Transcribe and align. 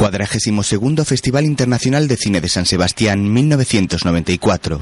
Cuadragésimo 0.00 0.62
segundo 0.62 1.04
Festival 1.04 1.44
Internacional 1.44 2.08
de 2.08 2.16
Cine 2.16 2.40
de 2.40 2.48
San 2.48 2.64
Sebastián 2.64 3.30
1994. 3.34 4.80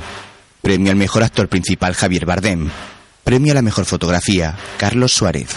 Premio 0.62 0.92
al 0.92 0.96
mejor 0.96 1.24
actor 1.24 1.48
principal 1.48 1.94
Javier 1.94 2.24
Bardem. 2.24 2.70
Premio 3.24 3.50
a 3.50 3.56
la 3.56 3.62
mejor 3.62 3.84
fotografía 3.84 4.56
Carlos 4.76 5.12
Suárez. 5.12 5.48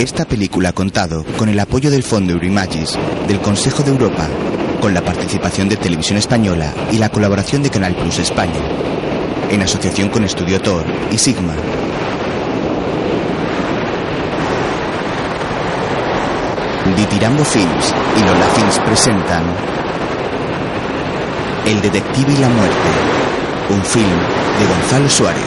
Esta 0.00 0.24
película 0.24 0.70
ha 0.70 0.72
contado 0.72 1.24
con 1.38 1.48
el 1.48 1.60
apoyo 1.60 1.92
del 1.92 2.02
Fondo 2.02 2.32
Eurimagis, 2.32 2.98
del 3.28 3.38
Consejo 3.40 3.84
de 3.84 3.92
Europa, 3.92 4.28
con 4.80 4.92
la 4.92 5.04
participación 5.04 5.68
de 5.68 5.76
Televisión 5.76 6.18
Española 6.18 6.74
y 6.90 6.98
la 6.98 7.10
colaboración 7.10 7.62
de 7.62 7.70
Canal 7.70 7.94
Plus 7.94 8.18
España, 8.18 8.60
en 9.50 9.62
asociación 9.62 10.08
con 10.08 10.24
Estudio 10.24 10.60
Tor 10.60 10.84
y 11.10 11.18
Sigma. 11.18 11.54
Ditirambo 16.96 17.44
Films 17.44 17.94
y 18.16 18.20
Lola 18.20 18.46
Films 18.54 18.78
presentan 18.80 19.44
El 21.66 21.80
Detective 21.82 22.32
y 22.32 22.36
la 22.38 22.48
Muerte, 22.48 22.88
un 23.70 23.82
film 23.82 24.18
de 24.58 24.66
Gonzalo 24.66 25.08
Suárez. 25.08 25.42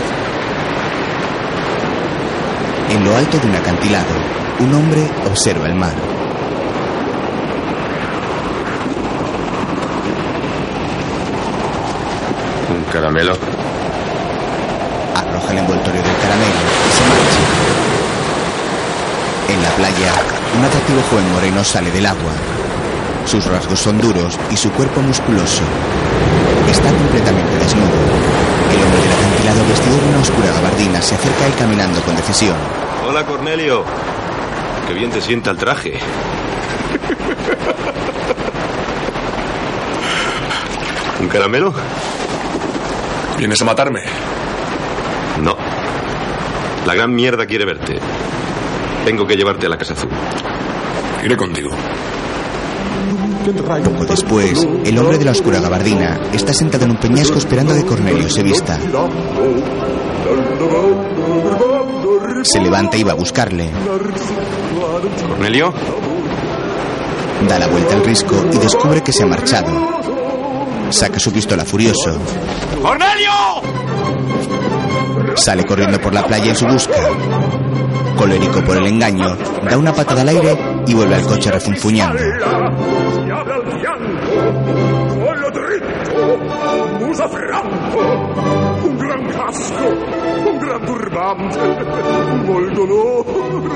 En 2.89 3.03
lo 3.03 3.15
alto 3.15 3.37
de 3.39 3.47
un 3.47 3.55
acantilado, 3.55 4.13
un 4.59 4.73
hombre 4.73 5.07
observa 5.25 5.67
el 5.67 5.75
mar. 5.75 5.93
¿Un 12.69 12.91
caramelo? 12.91 13.68
Arroja 15.49 15.51
el 15.51 15.57
envoltorio 15.57 16.01
del 16.01 16.17
caramelo 16.17 16.61
y 16.87 16.91
se 16.93 17.03
marcha. 17.09 17.41
En 19.49 19.63
la 19.63 19.69
playa, 19.71 20.13
un 20.57 20.65
atractivo 20.65 21.01
joven 21.09 21.31
moreno 21.31 21.63
sale 21.63 21.91
del 21.91 22.05
agua. 22.05 22.31
Sus 23.25 23.45
rasgos 23.45 23.79
son 23.79 23.99
duros 23.99 24.37
y 24.51 24.57
su 24.57 24.71
cuerpo 24.71 25.01
musculoso. 25.01 25.63
Está 26.69 26.91
completamente 26.91 27.57
desnudo. 27.57 27.97
El 28.71 28.83
hombre 28.83 29.01
del 29.01 29.11
acantilado 29.11 29.67
vestido 29.67 29.97
de 29.97 30.09
una 30.09 30.19
oscura 30.19 30.51
gabardina 30.53 31.01
se 31.01 31.15
acerca 31.15 31.43
a 31.43 31.47
él 31.47 31.53
caminando 31.57 31.99
con 32.01 32.15
decisión. 32.15 32.55
Hola, 33.07 33.25
Cornelio. 33.25 33.83
Qué 34.87 34.93
bien 34.93 35.09
te 35.09 35.21
sienta 35.21 35.49
el 35.51 35.57
traje. 35.57 35.99
¿Un 41.19 41.27
caramelo? 41.27 41.73
¿Vienes 43.37 43.61
a 43.61 43.65
matarme? 43.65 44.01
La 46.89 46.95
gran 46.95 47.13
mierda 47.13 47.45
quiere 47.45 47.65
verte. 47.65 47.99
Tengo 49.05 49.27
que 49.27 49.35
llevarte 49.35 49.67
a 49.67 49.69
la 49.69 49.77
Casa 49.77 49.93
Azul. 49.93 50.09
Iré 51.23 51.37
contigo. 51.37 51.69
Poco 53.83 54.05
después, 54.05 54.67
el 54.85 54.97
hombre 54.97 55.19
de 55.19 55.25
la 55.25 55.29
oscura 55.29 55.59
gabardina 55.59 56.19
está 56.33 56.51
sentado 56.51 56.85
en 56.85 56.91
un 56.91 56.97
peñasco 56.97 57.37
esperando 57.37 57.75
a 57.75 57.77
que 57.77 57.85
Cornelio 57.85 58.27
se 58.27 58.41
vista. 58.41 58.79
Se 62.41 62.59
levanta 62.59 62.97
y 62.97 63.03
va 63.03 63.11
a 63.11 63.15
buscarle. 63.15 63.69
¿Cornelio? 65.27 65.71
Da 67.47 67.59
la 67.59 67.67
vuelta 67.67 67.93
al 67.93 68.03
risco 68.03 68.35
y 68.51 68.57
descubre 68.57 69.03
que 69.03 69.13
se 69.13 69.21
ha 69.21 69.27
marchado. 69.27 69.69
Saca 70.89 71.19
su 71.19 71.31
pistola 71.31 71.63
furioso. 71.65 72.17
¡Cornelio! 72.81 73.78
Sale 75.39 75.63
corriendo 75.63 75.99
por 76.01 76.13
la 76.13 76.25
playa 76.25 76.49
en 76.49 76.55
su 76.55 76.67
busca. 76.67 76.93
Colérico 78.17 78.61
por 78.61 78.75
el 78.75 78.87
engaño, 78.87 79.37
da 79.63 79.77
una 79.77 79.93
patada 79.93 80.21
al 80.21 80.29
aire 80.29 80.57
y 80.85 80.93
vuelve 80.93 81.15
al 81.15 81.23
coche 81.23 81.49
refunfuñando. 81.49 82.19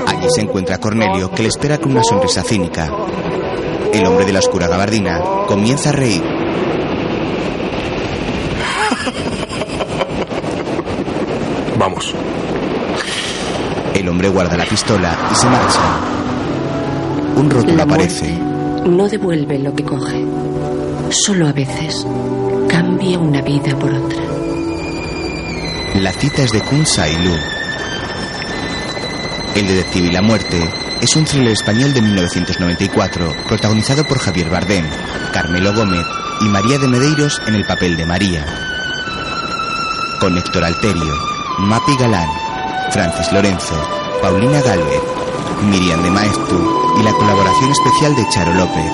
Allí 0.06 0.26
se 0.34 0.40
encuentra 0.42 0.78
Cornelio, 0.78 1.30
que 1.30 1.42
le 1.44 1.48
espera 1.48 1.78
con 1.78 1.92
una 1.92 2.04
sonrisa 2.04 2.42
cínica. 2.42 2.90
El 3.90 4.04
hombre 4.06 4.26
de 4.26 4.34
la 4.34 4.40
oscura 4.40 4.68
gabardina 4.68 5.20
comienza 5.46 5.88
a 5.88 5.92
reír. 5.92 6.22
Vamos. 11.78 12.14
El 13.92 14.08
hombre 14.24 14.28
guarda 14.28 14.56
la 14.56 14.64
pistola 14.64 15.16
y 15.30 15.34
se 15.34 15.46
marcha. 15.46 15.80
Un 17.36 17.50
rótulo 17.50 17.76
La 17.76 17.82
aparece. 17.82 18.38
no 18.86 19.08
devuelve 19.08 19.58
lo 19.58 19.74
que 19.74 19.84
coge. 19.84 20.24
Solo 21.10 21.48
a 21.48 21.52
veces 21.52 22.06
cambia 22.68 23.18
una 23.18 23.42
vida 23.42 23.76
por 23.78 23.92
otra. 23.92 24.22
La 25.96 26.12
cita 26.12 26.42
es 26.42 26.52
de 26.52 26.60
Kun 26.62 26.86
Sai 26.86 27.14
Lu. 27.24 27.34
El 29.56 29.66
detective 29.68 30.08
y 30.08 30.12
la 30.12 30.22
muerte 30.22 30.70
es 31.00 31.14
un 31.16 31.24
thriller 31.24 31.52
español 31.52 31.92
de 31.92 32.00
1994 32.02 33.34
protagonizado 33.48 34.04
por 34.04 34.18
Javier 34.18 34.48
Bardem, 34.48 34.86
Carmelo 35.32 35.74
Gómez 35.74 36.04
y 36.40 36.44
María 36.48 36.78
de 36.78 36.88
Medeiros 36.88 37.40
en 37.46 37.56
el 37.56 37.66
papel 37.66 37.96
de 37.96 38.06
María. 38.06 38.44
Con 40.18 40.36
Héctor 40.38 40.64
Alterio, 40.64 41.14
Mapi 41.58 41.94
Galán, 41.98 42.28
Francis 42.90 43.30
Lorenzo, 43.32 44.03
Paulina 44.24 44.62
Galvez, 44.62 45.02
Miriam 45.68 46.02
de 46.02 46.10
Maestu 46.10 46.96
y 46.98 47.02
la 47.02 47.12
colaboración 47.12 47.70
especial 47.70 48.16
de 48.16 48.26
Charo 48.30 48.54
López. 48.54 48.90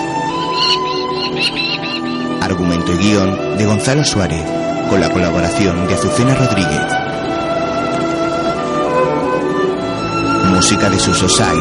Argumento 2.42 2.92
y 2.94 2.96
guion 2.96 3.56
de 3.56 3.64
Gonzalo 3.64 4.04
Suárez, 4.04 4.42
con 4.88 5.00
la 5.00 5.08
colaboración 5.08 5.86
de 5.86 5.94
Azucena 5.94 6.34
Rodríguez. 6.34 6.80
Música 10.52 10.90
de 10.90 10.98
Suso 10.98 11.28
Sai. 11.28 11.58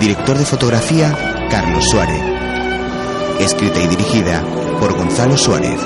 Director 0.00 0.36
de 0.36 0.44
fotografía, 0.44 1.46
Carlos 1.48 1.88
Suárez. 1.88 2.24
Escrita 3.38 3.80
y 3.80 3.86
dirigida 3.86 4.42
por 4.80 4.96
Gonzalo 4.96 5.36
Suárez. 5.36 5.78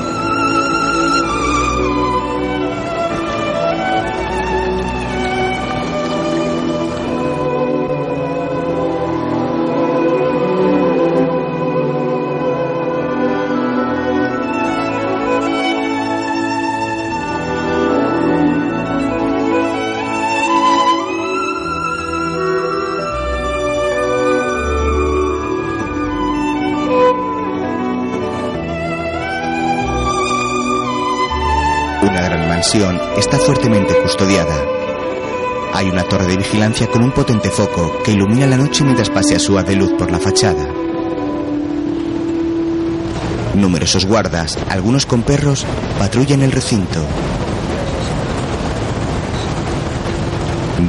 Está 32.71 33.39
fuertemente 33.39 33.95
custodiada. 34.03 34.55
Hay 35.73 35.89
una 35.89 36.03
torre 36.03 36.27
de 36.27 36.37
vigilancia 36.37 36.87
con 36.87 37.03
un 37.03 37.12
potente 37.12 37.51
foco 37.51 38.03
que 38.05 38.12
ilumina 38.12 38.47
la 38.47 38.59
noche 38.59 38.84
mientras 38.84 39.09
pasea 39.09 39.39
su 39.39 39.56
haz 39.56 39.67
de 39.67 39.75
luz 39.75 39.93
por 39.99 40.11
la 40.11 40.19
fachada. 40.19 40.69
Numerosos 43.55 44.05
guardas, 44.05 44.59
algunos 44.69 45.07
con 45.07 45.23
perros, 45.23 45.65
patrullan 45.99 46.43
el 46.43 46.53
recinto. 46.53 47.01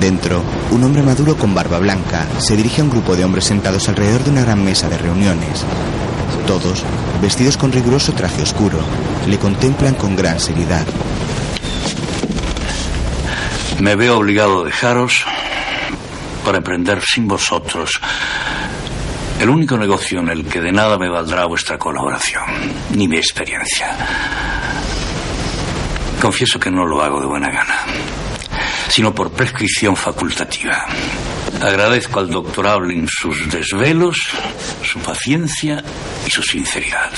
Dentro, 0.02 0.44
un 0.72 0.84
hombre 0.84 1.02
maduro 1.02 1.38
con 1.38 1.56
barba 1.56 1.80
blanca 1.80 2.28
se 2.40 2.58
dirige 2.58 2.82
a 2.82 2.84
un 2.84 2.90
grupo 2.90 3.16
de 3.16 3.24
hombres 3.24 3.46
sentados 3.46 3.88
alrededor 3.88 4.26
de 4.26 4.32
una 4.32 4.42
gran 4.42 4.66
mesa 4.66 4.90
de 4.90 4.98
reuniones. 4.98 5.64
Todos, 6.46 6.84
vestidos 7.22 7.56
con 7.56 7.72
riguroso 7.72 8.12
traje 8.12 8.42
oscuro, 8.42 8.80
le 9.28 9.40
contemplan 9.40 9.96
con 9.96 10.18
gran 10.18 10.42
seriedad. 10.42 10.86
Me 13.80 13.96
veo 13.96 14.18
obligado 14.18 14.62
a 14.62 14.66
dejaros 14.66 15.26
para 16.44 16.58
emprender 16.58 17.02
sin 17.02 17.28
vosotros 17.28 18.00
el 19.40 19.50
único 19.50 19.78
negocio 19.78 20.20
en 20.20 20.30
el 20.30 20.46
que 20.46 20.60
de 20.60 20.72
nada 20.72 20.98
me 20.98 21.10
valdrá 21.10 21.46
vuestra 21.46 21.78
colaboración, 21.78 22.44
ni 22.94 23.08
mi 23.08 23.16
experiencia. 23.16 23.96
Confieso 26.22 26.60
que 26.60 26.70
no 26.70 26.86
lo 26.86 27.02
hago 27.02 27.22
de 27.22 27.28
buena 27.28 27.50
gana, 27.50 27.86
sino 28.90 29.16
por 29.16 29.32
prescripción 29.32 29.96
facultativa. 29.96 30.86
Agradezco 31.62 32.20
al 32.20 32.30
doctor 32.30 32.68
Ablin 32.68 33.08
sus 33.08 33.50
desvelos, 33.50 34.18
su 34.84 35.00
paciencia 35.00 35.82
y 36.28 36.30
su 36.30 36.44
sinceridad. 36.44 37.12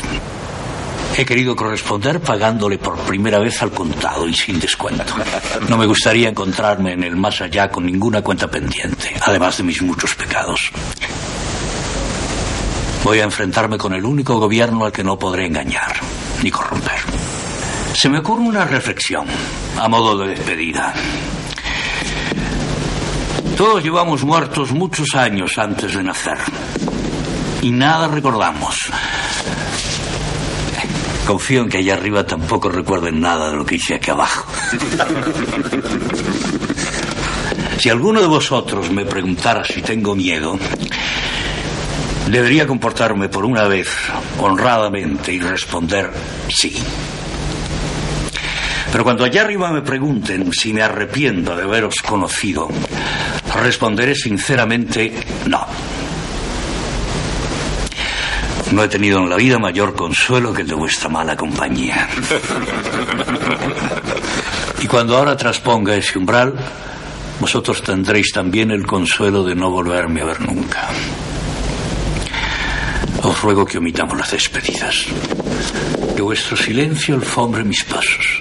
He 1.18 1.26
querido 1.26 1.56
corresponder 1.56 2.22
pagándole 2.22 2.78
por 2.78 2.98
primera 3.00 3.40
vez 3.40 3.62
al 3.62 3.72
contado 3.72 4.28
y 4.28 4.34
sin 4.34 4.60
descuento. 4.60 5.14
No 5.68 5.78
me 5.78 5.86
gustaría 5.86 6.30
encontrarme 6.30 6.94
en 6.94 7.04
el 7.04 7.16
más 7.16 7.42
allá 7.42 7.70
con 7.70 7.86
ninguna 7.86 8.22
cuenta 8.22 8.50
pendiente, 8.50 9.14
además 9.22 9.58
de 9.58 9.64
mis 9.64 9.82
muchos 9.82 10.16
pecados. 10.16 10.72
Voy 13.04 13.20
a 13.20 13.24
enfrentarme 13.24 13.78
con 13.78 13.94
el 13.94 14.06
único 14.06 14.40
gobierno 14.40 14.86
al 14.86 14.92
que 14.92 15.04
no 15.04 15.18
podré 15.18 15.48
engañar 15.48 16.00
ni 16.44 16.52
corromper. 16.52 17.00
Se 17.94 18.10
me 18.10 18.20
ocurre 18.20 18.44
una 18.44 18.64
reflexión 18.66 19.26
a 19.78 19.88
modo 19.88 20.18
de 20.18 20.30
despedida. 20.30 20.94
Todos 23.58 23.84
llevamos 23.84 24.24
muertos 24.24 24.72
muchos 24.72 25.14
años 25.14 25.58
antes 25.58 25.94
de 25.94 26.04
nacer 26.04 26.38
y 27.62 27.72
nada 27.72 28.08
recordamos. 28.08 28.76
Confío 31.32 31.62
en 31.62 31.70
que 31.70 31.78
allá 31.78 31.94
arriba 31.94 32.26
tampoco 32.26 32.68
recuerden 32.68 33.22
nada 33.22 33.50
de 33.52 33.56
lo 33.56 33.66
que 33.66 33.76
hice 33.76 33.96
aquí 33.96 34.12
abajo. 34.12 34.52
Si 37.78 37.90
alguno 37.90 38.20
de 38.20 38.28
vosotros 38.28 38.92
me 38.92 39.06
preguntara 39.06 39.64
si 39.64 39.82
tengo 39.82 40.14
miedo, 40.14 40.60
debería 42.28 42.68
comportarme 42.68 43.30
por 43.30 43.46
una 43.46 43.64
vez 43.64 43.88
honradamente 44.40 45.32
y 45.32 45.40
responder 45.40 46.12
sí. 46.50 46.76
Pero 48.92 49.06
cuando 49.06 49.24
allá 49.24 49.44
arriba 49.44 49.72
me 49.72 49.84
pregunten 49.84 50.52
si 50.52 50.74
me 50.74 50.82
arrepiento 50.82 51.56
de 51.56 51.64
haberos 51.64 51.96
conocido, 52.06 52.68
responderé 53.56 54.16
sinceramente 54.16 55.14
no. 55.46 55.66
No 58.72 58.84
he 58.84 58.88
tenido 58.88 59.20
en 59.20 59.30
la 59.30 59.36
vida 59.36 59.60
mayor 59.60 59.94
consuelo 59.96 60.54
que 60.54 60.62
el 60.62 60.68
de 60.68 60.76
vuestra 60.76 61.10
mala 61.10 61.36
compañía. 61.36 62.08
Y 64.82 64.88
cuando 64.88 65.18
ahora 65.18 65.36
trasponga 65.36 65.96
ese 65.96 66.18
umbral, 66.18 66.56
vosotros 67.40 67.82
tendréis 67.84 68.32
también 68.32 68.72
el 68.72 68.86
consuelo 68.86 69.44
de 69.44 69.56
no 69.56 69.70
volverme 69.70 70.22
a 70.22 70.26
ver 70.26 70.42
nunca. 70.42 70.88
Os 73.24 73.42
ruego 73.42 73.66
que 73.66 73.78
omitamos 73.78 74.18
las 74.18 74.32
despedidas. 74.32 75.06
Que 76.16 76.22
vuestro 76.22 76.56
silencio 76.58 77.16
alfombre 77.16 77.64
mis 77.64 77.84
pasos 77.84 78.40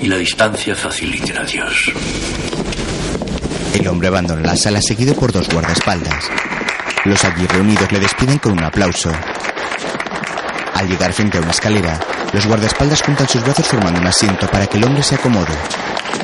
y 0.00 0.06
la 0.06 0.16
distancia 0.16 0.74
facilite 0.74 1.36
a 1.36 1.44
Dios. 1.44 1.92
El 3.74 3.88
hombre 3.88 4.08
abandona 4.08 4.42
la 4.42 4.56
sala 4.56 4.80
seguido 4.80 5.14
por 5.14 5.32
dos 5.32 5.48
guardaespaldas. 5.48 6.30
Los 7.04 7.24
allí 7.24 7.46
reunidos 7.46 7.90
le 7.90 8.00
despiden 8.00 8.38
con 8.38 8.52
un 8.52 8.64
aplauso. 8.64 9.10
Al 10.82 10.88
llegar 10.88 11.12
frente 11.12 11.38
a 11.38 11.40
una 11.40 11.52
escalera, 11.52 12.00
los 12.32 12.44
guardaespaldas 12.44 13.02
juntan 13.02 13.28
sus 13.28 13.40
brazos 13.40 13.68
formando 13.68 14.00
un 14.00 14.06
asiento 14.08 14.48
para 14.48 14.66
que 14.66 14.78
el 14.78 14.84
hombre 14.84 15.04
se 15.04 15.14
acomode. 15.14 15.54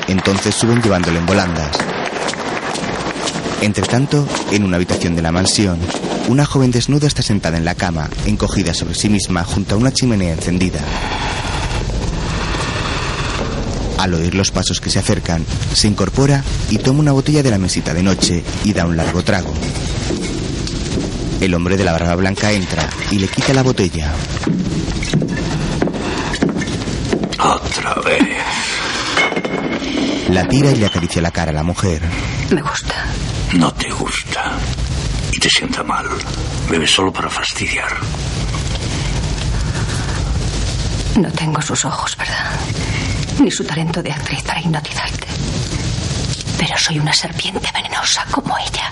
Entonces 0.08 0.52
suben 0.52 0.82
llevándolo 0.82 1.16
en 1.16 1.26
volandas. 1.26 1.70
Entre 3.60 3.84
tanto, 3.86 4.26
en 4.50 4.64
una 4.64 4.74
habitación 4.74 5.14
de 5.14 5.22
la 5.22 5.30
mansión, 5.30 5.78
una 6.26 6.44
joven 6.44 6.72
desnuda 6.72 7.06
está 7.06 7.22
sentada 7.22 7.56
en 7.56 7.64
la 7.64 7.76
cama, 7.76 8.10
encogida 8.26 8.74
sobre 8.74 8.96
sí 8.96 9.08
misma 9.08 9.44
junto 9.44 9.76
a 9.76 9.78
una 9.78 9.92
chimenea 9.92 10.32
encendida. 10.32 10.80
Al 13.98 14.12
oír 14.12 14.34
los 14.34 14.50
pasos 14.50 14.80
que 14.80 14.90
se 14.90 14.98
acercan, 14.98 15.46
se 15.72 15.86
incorpora 15.86 16.42
y 16.68 16.78
toma 16.78 16.98
una 16.98 17.12
botella 17.12 17.44
de 17.44 17.52
la 17.52 17.58
mesita 17.58 17.94
de 17.94 18.02
noche 18.02 18.42
y 18.64 18.72
da 18.72 18.86
un 18.86 18.96
largo 18.96 19.22
trago. 19.22 19.54
El 21.40 21.54
hombre 21.54 21.76
de 21.76 21.84
la 21.84 21.92
barba 21.92 22.16
blanca 22.16 22.50
entra 22.50 22.90
y 23.12 23.20
le 23.20 23.28
quita 23.28 23.54
la 23.54 23.62
botella. 23.62 24.12
Otra 27.38 27.94
vez. 28.04 28.22
La 30.30 30.46
tira 30.46 30.70
y 30.70 30.76
le 30.76 30.86
acaricia 30.86 31.22
la 31.22 31.30
cara 31.30 31.50
a 31.50 31.54
la 31.54 31.62
mujer. 31.62 32.02
Me 32.50 32.60
gusta. 32.60 32.94
No 33.54 33.72
te 33.72 33.90
gusta. 33.90 34.52
Y 35.32 35.38
te 35.38 35.48
sienta 35.48 35.82
mal. 35.82 36.06
Bebes 36.68 36.90
solo 36.90 37.12
para 37.12 37.30
fastidiar. 37.30 37.96
No 41.16 41.30
tengo 41.32 41.60
sus 41.62 41.84
ojos, 41.84 42.16
¿verdad? 42.16 42.50
Ni 43.40 43.50
su 43.50 43.64
talento 43.64 44.02
de 44.02 44.12
actriz 44.12 44.42
para 44.42 44.60
hipnotizarte. 44.60 45.26
Pero 46.58 46.76
soy 46.76 46.98
una 46.98 47.12
serpiente 47.12 47.68
venenosa 47.72 48.24
como 48.30 48.56
ella. 48.58 48.90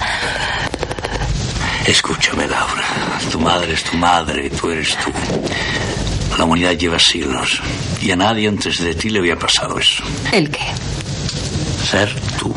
Escúchame, 1.86 2.46
Laura. 2.48 2.84
Tu 3.30 3.38
madre 3.40 3.72
es 3.74 3.84
tu 3.84 3.96
madre, 3.96 4.50
tú 4.50 4.70
eres 4.70 4.96
tú. 4.98 5.12
La 6.36 6.44
humanidad 6.44 6.72
lleva 6.72 6.98
siglos 6.98 7.60
y 8.00 8.10
a 8.10 8.16
nadie 8.16 8.48
antes 8.48 8.78
de 8.82 8.94
ti 8.94 9.08
le 9.08 9.20
había 9.20 9.38
pasado 9.38 9.78
eso. 9.78 10.02
¿El 10.32 10.50
qué? 10.50 10.64
Ser 11.90 12.12
tú. 12.38 12.52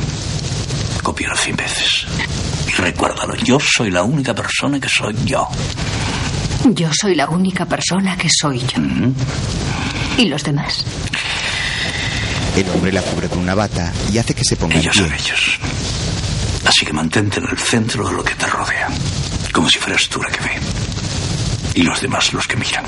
Copiar 1.03 1.37
cien 1.37 1.55
veces. 1.55 2.05
Y 2.67 2.71
recuérdalo, 2.81 3.35
yo 3.35 3.59
soy 3.59 3.91
la 3.91 4.03
única 4.03 4.33
persona 4.33 4.79
que 4.79 4.89
soy 4.89 5.15
yo. 5.25 5.47
Yo 6.65 6.89
soy 6.93 7.15
la 7.15 7.29
única 7.29 7.65
persona 7.65 8.17
que 8.17 8.29
soy 8.29 8.59
yo. 8.59 8.79
¿Y 10.17 10.25
los 10.25 10.43
demás? 10.43 10.85
El 12.57 12.67
hombre 12.71 12.91
la 12.91 13.01
cubre 13.01 13.29
con 13.29 13.39
una 13.39 13.55
bata 13.55 13.93
y 14.11 14.17
hace 14.17 14.33
que 14.33 14.43
se 14.43 14.55
ponga 14.57 14.73
en 14.75 14.81
Ellos 14.81 14.95
pie. 14.97 15.03
son 15.05 15.13
ellos. 15.13 15.59
Así 16.65 16.85
que 16.85 16.91
mantente 16.91 17.39
en 17.39 17.47
el 17.49 17.57
centro 17.57 18.07
de 18.09 18.13
lo 18.15 18.23
que 18.23 18.35
te 18.35 18.45
rodea. 18.45 18.89
Como 19.53 19.69
si 19.69 19.79
fueras 19.79 20.07
tú 20.07 20.21
la 20.21 20.29
que 20.29 20.39
ve. 20.41 20.59
Y 21.75 21.83
los 21.83 22.01
demás 22.01 22.33
los 22.33 22.47
que 22.47 22.55
miran. 22.55 22.85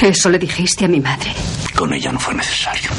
Eso 0.00 0.30
le 0.30 0.38
dijiste 0.38 0.84
a 0.84 0.88
mi 0.88 1.00
madre. 1.00 1.34
Con 1.76 1.92
ella 1.92 2.12
no 2.12 2.18
fue 2.18 2.34
necesario. 2.34 2.90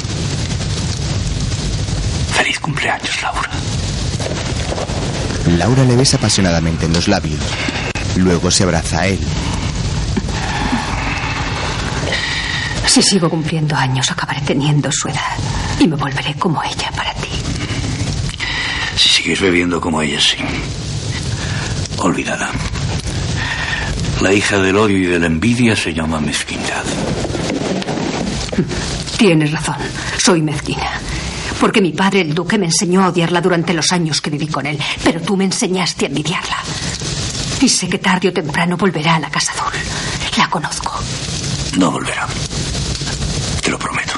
Feliz 2.32 2.58
cumpleaños, 2.60 3.22
Laura. 3.22 3.50
Laura 5.58 5.84
le 5.84 5.96
besa 5.96 6.16
apasionadamente 6.16 6.86
en 6.86 6.92
los 6.92 7.08
labios. 7.08 7.40
Luego 8.16 8.50
se 8.50 8.62
abraza 8.64 9.00
a 9.00 9.06
él. 9.08 9.20
Si 12.86 13.02
sigo 13.02 13.30
cumpliendo 13.30 13.74
años, 13.74 14.10
acabaré 14.10 14.40
teniendo 14.42 14.90
su 14.92 15.08
edad. 15.08 15.36
Y 15.80 15.88
me 15.88 15.96
volveré 15.96 16.34
como 16.34 16.62
ella 16.62 16.90
para 16.94 17.14
ti. 17.14 17.28
Si 18.96 19.08
sigues 19.08 19.40
bebiendo 19.40 19.80
como 19.80 20.02
ella, 20.02 20.20
sí. 20.20 20.36
Olvídala. 22.02 22.50
La 24.20 24.32
hija 24.32 24.58
del 24.58 24.76
odio 24.76 24.98
y 24.98 25.06
de 25.06 25.20
la 25.20 25.26
envidia 25.26 25.76
se 25.76 25.94
llama 25.94 26.18
mezquindad. 26.18 26.84
Tienes 29.16 29.52
razón. 29.52 29.76
Soy 30.18 30.42
mezquina. 30.42 31.00
Porque 31.60 31.80
mi 31.80 31.92
padre, 31.92 32.22
el 32.22 32.34
duque, 32.34 32.58
me 32.58 32.66
enseñó 32.66 33.04
a 33.04 33.08
odiarla 33.10 33.40
durante 33.40 33.72
los 33.72 33.92
años 33.92 34.20
que 34.20 34.30
viví 34.30 34.48
con 34.48 34.66
él. 34.66 34.80
Pero 35.04 35.20
tú 35.20 35.36
me 35.36 35.44
enseñaste 35.44 36.06
a 36.06 36.08
envidiarla. 36.08 36.56
Y 37.60 37.68
sé 37.68 37.88
que 37.88 37.98
tarde 37.98 38.30
o 38.30 38.32
temprano 38.32 38.76
volverá 38.76 39.14
a 39.14 39.20
la 39.20 39.30
Casa 39.30 39.52
Azul. 39.52 39.72
La 40.36 40.50
conozco. 40.50 41.00
No 41.78 41.92
volverá. 41.92 42.26
Te 43.62 43.70
lo 43.70 43.78
prometo. 43.78 44.14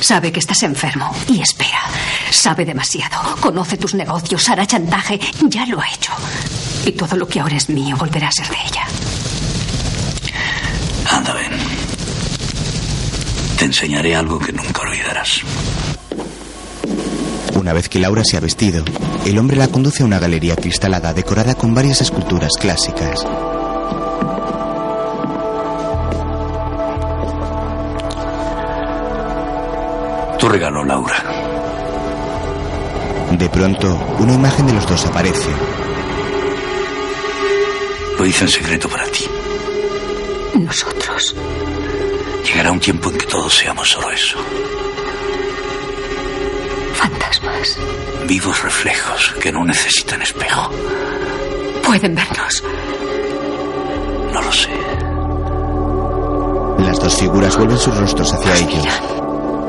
Sabe 0.00 0.32
que 0.32 0.40
estás 0.40 0.62
enfermo 0.62 1.14
y 1.28 1.42
espera. 1.42 1.82
Sabe 2.30 2.64
demasiado. 2.64 3.36
Conoce 3.40 3.76
tus 3.76 3.92
negocios, 3.92 4.48
hará 4.48 4.66
chantaje. 4.66 5.20
Ya 5.48 5.66
lo 5.66 5.82
ha 5.82 5.88
hecho. 5.88 6.12
Y 6.86 6.92
todo 6.92 7.16
lo 7.16 7.26
que 7.26 7.40
ahora 7.40 7.56
es 7.56 7.68
mío 7.68 7.96
volverá 7.98 8.28
a 8.28 8.32
ser 8.32 8.46
de 8.48 8.56
ella. 8.64 8.84
Anda, 11.10 11.34
ven. 11.34 11.50
Te 13.58 13.64
enseñaré 13.64 14.14
algo 14.14 14.38
que 14.38 14.52
nunca 14.52 14.82
olvidarás. 14.82 15.40
Una 17.56 17.72
vez 17.72 17.88
que 17.88 17.98
Laura 17.98 18.22
se 18.24 18.36
ha 18.36 18.40
vestido, 18.40 18.84
el 19.24 19.36
hombre 19.36 19.56
la 19.56 19.66
conduce 19.66 20.04
a 20.04 20.06
una 20.06 20.20
galería 20.20 20.54
cristalada 20.54 21.12
decorada 21.12 21.56
con 21.56 21.74
varias 21.74 22.02
esculturas 22.02 22.52
clásicas. 22.60 23.26
Tu 30.38 30.48
regalo, 30.48 30.84
Laura. 30.84 31.16
De 33.32 33.48
pronto, 33.48 34.16
una 34.20 34.34
imagen 34.34 34.68
de 34.68 34.74
los 34.74 34.86
dos 34.86 35.04
aparece. 35.06 35.50
Lo 38.18 38.24
hice 38.24 38.44
en 38.44 38.50
secreto 38.50 38.88
para 38.88 39.04
ti. 39.06 39.26
Nosotros. 40.54 41.34
Llegará 42.44 42.72
un 42.72 42.80
tiempo 42.80 43.10
en 43.10 43.18
que 43.18 43.26
todos 43.26 43.54
seamos 43.54 43.90
solo 43.90 44.10
eso. 44.10 44.38
Fantasmas. 46.94 47.78
Vivos 48.26 48.62
reflejos 48.62 49.34
que 49.40 49.52
no 49.52 49.64
necesitan 49.64 50.22
espejo. 50.22 50.70
Pueden 51.84 52.14
vernos. 52.14 52.62
No 54.32 54.42
lo 54.42 54.52
sé. 54.52 54.70
Las 56.78 56.98
dos 56.98 57.16
figuras 57.16 57.56
vuelven 57.56 57.78
sus 57.78 57.96
rostros 57.96 58.32
hacia 58.32 58.54
ellos. 58.56 58.86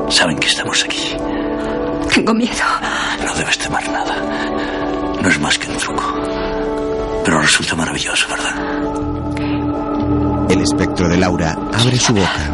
Saben 0.09 0.37
que 0.37 0.47
estamos 0.47 0.83
aquí. 0.83 1.15
Tengo 2.13 2.33
miedo. 2.33 2.63
No 3.25 3.33
debes 3.35 3.57
temer 3.57 3.89
nada. 3.89 4.15
No 5.21 5.29
es 5.29 5.39
más 5.39 5.57
que 5.59 5.67
un 5.69 5.77
truco. 5.77 6.13
Pero 7.27 7.41
resulta 7.41 7.75
maravilloso, 7.75 8.25
¿verdad? 8.29 8.55
El 10.49 10.61
espectro 10.61 11.09
de 11.09 11.17
Laura 11.17 11.57
abre 11.73 11.99
su 11.99 12.13
boca. 12.13 12.53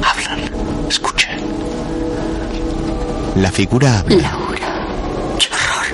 Hablan, 0.00 0.48
escuchen. 0.88 1.40
La 3.34 3.50
figura 3.50 3.98
habla. 3.98 4.16
Laura. 4.16 4.86
¡Qué 5.40 5.48
horror! 5.52 5.86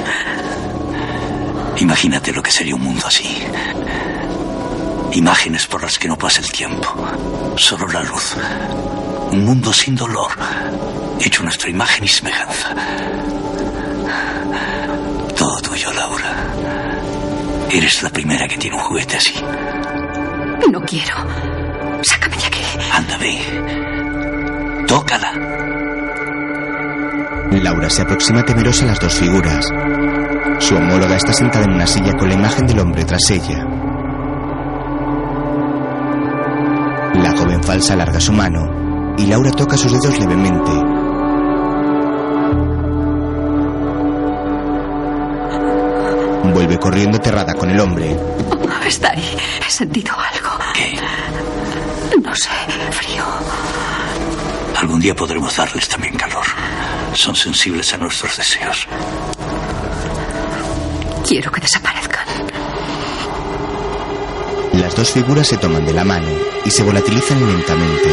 Imagínate 1.78 2.34
lo 2.34 2.42
que 2.42 2.50
sería 2.50 2.74
un 2.74 2.82
mundo 2.82 3.06
así. 3.06 3.42
Imágenes 5.12 5.66
por 5.66 5.82
las 5.82 5.98
que 5.98 6.06
no 6.06 6.18
pasa 6.18 6.42
el 6.42 6.52
tiempo. 6.52 6.94
Solo 7.56 7.88
la 7.88 8.02
luz. 8.02 8.36
Un 9.32 9.46
mundo 9.46 9.72
sin 9.72 9.96
dolor. 9.96 10.32
Hecho 11.18 11.42
nuestra 11.44 11.70
imagen 11.70 12.04
y 12.04 12.08
semejanza. 12.08 12.74
Todo 15.34 15.62
tuyo, 15.62 15.90
Laura. 15.94 16.47
Eres 17.70 18.02
la 18.02 18.10
primera 18.10 18.48
que 18.48 18.56
tiene 18.56 18.76
un 18.76 18.82
juguete 18.82 19.16
así. 19.16 19.34
No 20.72 20.80
quiero. 20.80 21.14
Sácame 22.02 22.36
de 22.36 22.46
aquí. 22.46 22.60
Anda, 22.92 23.18
ve. 23.18 23.38
Tócala. 24.86 25.32
Laura 27.50 27.90
se 27.90 28.02
aproxima 28.02 28.42
temerosa 28.42 28.84
a 28.84 28.88
las 28.88 29.00
dos 29.00 29.14
figuras. 29.14 29.66
Su 30.60 30.76
homóloga 30.76 31.16
está 31.16 31.32
sentada 31.32 31.64
en 31.64 31.72
una 31.72 31.86
silla 31.86 32.12
con 32.14 32.28
la 32.28 32.34
imagen 32.34 32.66
del 32.66 32.80
hombre 32.80 33.04
tras 33.04 33.30
ella. 33.30 33.64
La 37.14 37.36
joven 37.36 37.62
falsa 37.62 37.94
alarga 37.94 38.20
su 38.20 38.32
mano 38.32 39.14
y 39.18 39.26
Laura 39.26 39.50
toca 39.50 39.76
sus 39.76 39.92
dedos 39.92 40.18
levemente. 40.18 40.97
Vuelve 46.68 46.82
corriendo 46.82 47.16
aterrada 47.16 47.54
con 47.54 47.70
el 47.70 47.80
hombre. 47.80 48.14
Está 48.86 49.12
ahí. 49.12 49.24
He 49.66 49.70
sentido 49.70 50.12
algo. 50.12 50.50
¿Qué? 50.74 51.00
No 52.20 52.34
sé. 52.34 52.50
Frío. 52.90 53.24
Algún 54.76 55.00
día 55.00 55.14
podremos 55.14 55.56
darles 55.56 55.88
también 55.88 56.14
calor. 56.18 56.44
Son 57.14 57.34
sensibles 57.34 57.94
a 57.94 57.96
nuestros 57.96 58.36
deseos. 58.36 58.86
Quiero 61.26 61.50
que 61.50 61.62
desaparezcan. 61.62 62.26
Las 64.74 64.94
dos 64.94 65.10
figuras 65.10 65.46
se 65.46 65.56
toman 65.56 65.86
de 65.86 65.94
la 65.94 66.04
mano 66.04 66.28
y 66.66 66.70
se 66.70 66.82
volatilizan 66.82 67.46
lentamente. 67.46 68.10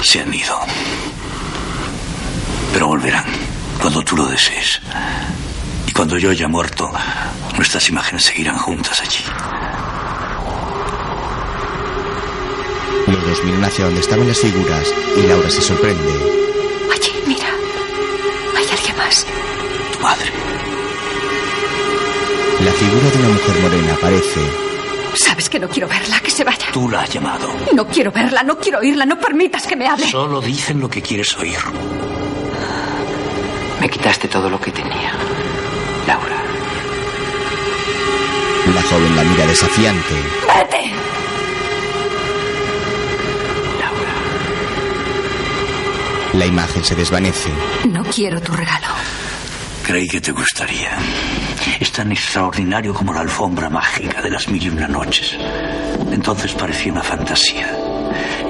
Se 0.00 0.20
han 0.20 0.32
ido. 0.32 0.58
Pero 2.72 2.86
volverán 2.86 3.24
cuando 3.80 4.02
tú 4.02 4.16
lo 4.16 4.26
desees. 4.26 4.80
Y 5.86 5.92
cuando 5.92 6.16
yo 6.18 6.30
haya 6.30 6.48
muerto, 6.48 6.90
nuestras 7.56 7.88
imágenes 7.88 8.24
seguirán 8.24 8.56
juntas 8.58 9.00
allí. 9.00 9.24
Los 13.06 13.26
dos 13.26 13.44
miran 13.44 13.64
hacia 13.64 13.86
donde 13.86 14.00
estaban 14.00 14.28
las 14.28 14.38
figuras 14.38 14.86
y 15.16 15.22
Laura 15.26 15.50
se 15.50 15.60
sorprende. 15.62 16.12
Allí, 16.92 17.12
mira. 17.26 17.48
Hay 18.56 18.66
alguien 18.70 18.96
más. 18.96 19.26
Tu 19.92 20.00
madre. 20.00 20.30
La 22.64 22.72
figura 22.72 23.10
de 23.10 23.18
una 23.18 23.28
mujer 23.30 23.60
morena 23.62 23.94
aparece. 23.94 24.40
Sabes 25.14 25.48
que 25.48 25.58
no 25.58 25.68
quiero 25.68 25.88
verla. 25.88 26.20
Que 26.20 26.30
se 26.30 26.44
vaya. 26.44 26.66
Tú 26.72 26.88
la 26.88 27.00
has 27.00 27.10
llamado. 27.10 27.48
No 27.74 27.86
quiero 27.88 28.12
verla. 28.12 28.42
No 28.44 28.58
quiero 28.58 28.78
oírla. 28.78 29.06
No 29.06 29.18
permitas 29.18 29.66
que 29.66 29.74
me 29.74 29.88
hable. 29.88 30.08
Solo 30.08 30.40
dicen 30.40 30.78
lo 30.78 30.88
que 30.88 31.02
quieres 31.02 31.36
oír. 31.36 31.58
Me 33.80 33.88
quitaste 33.88 34.28
todo 34.28 34.50
lo 34.50 34.60
que 34.60 34.70
tenía. 34.70 35.12
Laura. 36.06 36.42
La 38.74 38.82
joven 38.82 39.16
la 39.16 39.24
mira 39.24 39.46
desafiante. 39.46 40.14
Vete. 40.46 40.92
Laura. 43.80 44.12
La 46.34 46.46
imagen 46.46 46.84
se 46.84 46.94
desvanece. 46.94 47.50
No 47.88 48.04
quiero 48.04 48.40
tu 48.40 48.52
regalo. 48.52 48.88
Creí 49.82 50.06
que 50.06 50.20
te 50.20 50.32
gustaría. 50.32 50.90
Es 51.80 51.90
tan 51.90 52.12
extraordinario 52.12 52.92
como 52.92 53.14
la 53.14 53.20
alfombra 53.20 53.70
mágica 53.70 54.20
de 54.20 54.30
las 54.30 54.46
mil 54.48 54.62
y 54.62 54.68
una 54.68 54.86
noches. 54.88 55.36
Entonces 56.12 56.52
parecía 56.52 56.92
una 56.92 57.02
fantasía. 57.02 57.74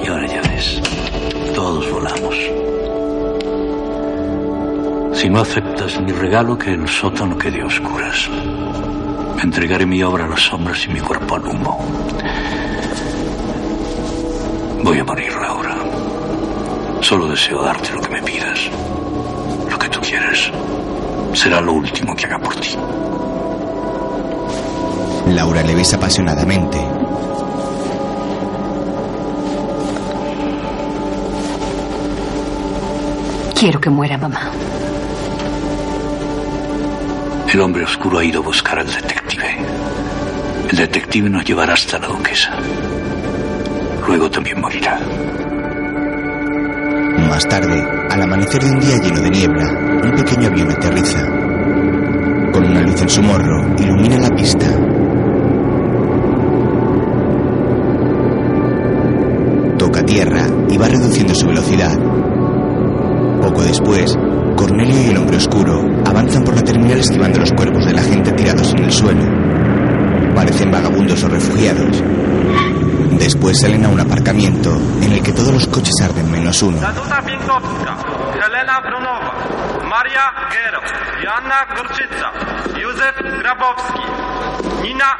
Y 0.03 0.07
ahora 0.07 0.27
ya 0.27 0.41
ves, 0.41 0.81
todos 1.55 1.89
volamos. 1.89 2.35
Si 5.21 5.29
no 5.29 5.41
aceptas 5.41 6.01
mi 6.01 6.11
regalo, 6.11 6.57
que 6.57 6.73
el 6.73 6.87
sótano 6.89 7.37
quede 7.37 7.61
a 7.61 7.67
oscuras. 7.67 8.27
Entregaré 9.43 9.85
mi 9.85 10.01
obra 10.01 10.25
a 10.25 10.27
las 10.27 10.41
sombras 10.41 10.83
y 10.87 10.89
mi 10.89 10.99
cuerpo 10.99 11.35
al 11.35 11.45
humo. 11.45 11.77
Voy 14.83 14.97
a 14.97 15.03
morir, 15.03 15.31
Laura. 15.31 15.75
Solo 17.01 17.27
deseo 17.27 17.61
darte 17.61 17.93
lo 17.93 18.01
que 18.01 18.09
me 18.09 18.23
pidas. 18.23 18.67
Lo 19.69 19.77
que 19.77 19.89
tú 19.89 19.99
quieras. 19.99 20.51
Será 21.33 21.61
lo 21.61 21.73
último 21.73 22.15
que 22.15 22.25
haga 22.25 22.39
por 22.39 22.55
ti. 22.55 22.75
Laura 25.27 25.61
le 25.61 25.75
besa 25.75 25.97
apasionadamente. 25.97 26.79
Quiero 33.53 33.79
que 33.79 33.91
muera 33.91 34.17
mamá. 34.17 34.51
El 37.51 37.59
hombre 37.59 37.83
oscuro 37.83 38.19
ha 38.19 38.23
ido 38.23 38.39
a 38.39 38.45
buscar 38.45 38.79
al 38.79 38.87
detective. 38.87 39.57
El 40.69 40.77
detective 40.77 41.29
nos 41.29 41.43
llevará 41.43 41.73
hasta 41.73 41.99
la 41.99 42.07
duquesa. 42.07 42.57
Luego 44.07 44.31
también 44.31 44.61
morirá. 44.61 44.97
Más 47.27 47.45
tarde, 47.49 47.85
al 48.09 48.21
amanecer 48.21 48.63
de 48.63 48.71
un 48.71 48.79
día 48.79 48.97
lleno 48.99 49.19
de 49.19 49.29
niebla, 49.31 49.69
un 50.01 50.11
pequeño 50.11 50.47
avión 50.47 50.71
aterriza. 50.71 51.25
Con 52.53 52.67
una 52.67 52.81
luz 52.83 53.01
en 53.01 53.09
su 53.09 53.21
morro, 53.21 53.75
ilumina 53.77 54.17
la 54.17 54.29
pista. 54.29 54.67
Toca 59.77 60.03
tierra 60.03 60.47
y 60.69 60.77
va 60.77 60.87
reduciendo 60.87 61.35
su 61.35 61.47
velocidad. 61.47 61.99
Poco 63.41 63.61
después, 63.63 64.17
Cornelio 64.55 65.01
y 65.01 65.09
el 65.09 65.17
hombre 65.17 65.35
oscuro 65.35 66.00
avanzan 66.11 66.43
por 66.43 66.55
la 66.55 66.61
terminal 66.61 66.99
esquivando 66.99 67.39
los 67.39 67.51
cuerpos 67.53 67.85
de 67.85 67.93
la 67.93 68.03
gente 68.03 68.31
tirados 68.33 68.71
en 68.73 68.83
el 68.83 68.91
suelo. 68.91 69.23
Parecen 70.35 70.69
vagabundos 70.69 71.23
o 71.23 71.29
refugiados. 71.29 72.03
Después 73.17 73.59
salen 73.59 73.85
a 73.85 73.89
un 73.89 73.99
aparcamiento 73.99 74.77
en 75.01 75.13
el 75.13 75.23
que 75.23 75.31
todos 75.31 75.53
los 75.53 75.67
coches 75.67 75.93
arden 76.03 76.29
menos 76.29 76.61
uno. 76.63 76.79
Nina 84.81 85.17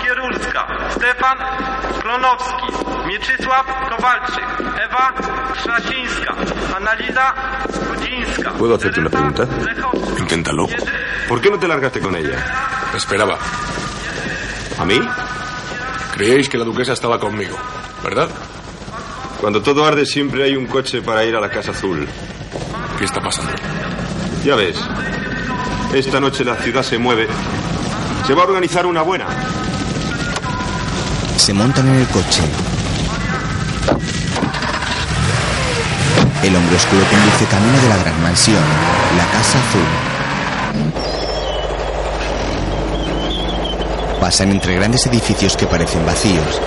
Skierulska, 0.00 0.66
Stefan 0.90 1.38
Klonowski, 2.02 2.89
Mieczysław 3.10 3.66
Kowalczyk, 3.88 4.44
Ewa 4.84 5.12
Krzasińska, 5.52 6.34
Analiza 6.76 7.34
Kudzińska. 7.88 8.50
¿Puedo 8.52 8.76
hacerte 8.76 9.00
una 9.00 9.10
pregunta? 9.10 9.46
Inténtalo. 10.16 10.68
¿Por 11.28 11.40
qué 11.40 11.50
no 11.50 11.58
te 11.58 11.66
largaste 11.66 11.98
con 11.98 12.14
ella? 12.14 12.38
Esperaba. 12.94 13.36
¿A 14.78 14.84
mí? 14.84 15.00
Creíais 16.14 16.48
que 16.48 16.56
la 16.56 16.64
duquesa 16.64 16.92
estaba 16.92 17.18
conmigo, 17.18 17.56
¿verdad? 18.04 18.28
Cuando 19.40 19.60
todo 19.60 19.84
arde 19.84 20.06
siempre 20.06 20.44
hay 20.44 20.54
un 20.54 20.66
coche 20.66 21.02
para 21.02 21.24
ir 21.24 21.34
a 21.34 21.40
la 21.40 21.50
Casa 21.50 21.72
Azul. 21.72 22.06
¿Qué 22.96 23.06
está 23.06 23.20
pasando? 23.20 23.50
Ya 24.44 24.54
ves, 24.54 24.76
esta 25.92 26.20
noche 26.20 26.44
la 26.44 26.54
ciudad 26.54 26.84
se 26.84 26.96
mueve. 26.96 27.26
Se 28.24 28.34
va 28.34 28.42
a 28.42 28.46
organizar 28.46 28.86
una 28.86 29.02
buena. 29.02 29.26
Se 31.36 31.52
montan 31.52 31.88
en 31.88 31.96
el 31.96 32.06
coche. 32.06 32.69
El 36.42 36.56
hombre 36.56 36.74
oscuro 36.74 37.02
conduce 37.10 37.44
camino 37.50 37.78
de 37.82 37.88
la 37.90 37.98
gran 37.98 38.22
mansión, 38.22 38.62
la 39.18 39.26
Casa 39.26 39.58
Azul. 39.58 39.84
Pasan 44.18 44.50
entre 44.50 44.74
grandes 44.76 45.04
edificios 45.06 45.54
que 45.54 45.66
parecen 45.66 46.06
vacíos. 46.06 46.62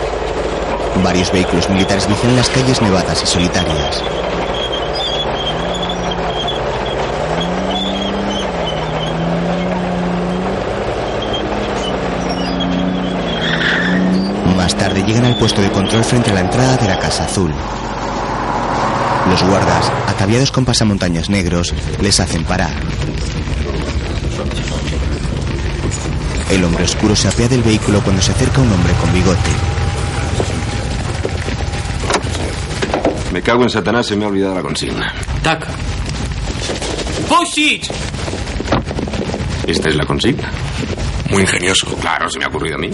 Varios 1.03 1.31
vehículos 1.31 1.67
militares 1.71 2.07
vigilan 2.07 2.35
las 2.35 2.49
calles 2.49 2.83
nevadas 2.83 3.23
y 3.23 3.25
solitarias. 3.25 4.03
Más 14.55 14.75
tarde 14.75 15.01
llegan 15.01 15.25
al 15.25 15.37
puesto 15.37 15.61
de 15.63 15.71
control 15.71 16.03
frente 16.03 16.29
a 16.29 16.35
la 16.35 16.41
entrada 16.41 16.77
de 16.77 16.87
la 16.87 16.99
Casa 16.99 17.25
Azul. 17.25 17.51
Los 19.29 19.43
guardas, 19.43 19.91
ataviados 20.07 20.51
con 20.51 20.65
pasamontañas 20.65 21.29
negros, 21.29 21.73
les 22.01 22.19
hacen 22.19 22.43
parar. 22.43 22.73
El 26.49 26.63
hombre 26.63 26.83
oscuro 26.83 27.15
se 27.15 27.27
apea 27.27 27.47
del 27.47 27.63
vehículo 27.63 28.01
cuando 28.01 28.21
se 28.21 28.31
acerca 28.31 28.61
un 28.61 28.71
hombre 28.71 28.93
con 28.93 29.11
bigote. 29.13 29.49
Me 33.31 33.41
cago 33.41 33.63
en 33.63 33.69
Satanás, 33.69 34.05
se 34.05 34.15
me 34.15 34.25
ha 34.25 34.27
olvidado 34.27 34.53
la 34.53 34.61
consigna. 34.61 35.11
¡Tac! 35.41 35.67
¡Posit! 37.27 37.85
¿Esta 39.65 39.89
es 39.89 39.95
la 39.95 40.05
consigna? 40.05 40.51
Muy 41.31 41.41
ingenioso. 41.41 41.87
Claro, 41.99 42.29
se 42.29 42.37
me 42.37 42.45
ha 42.45 42.49
ocurrido 42.49 42.75
a 42.75 42.79
mí. 42.79 42.91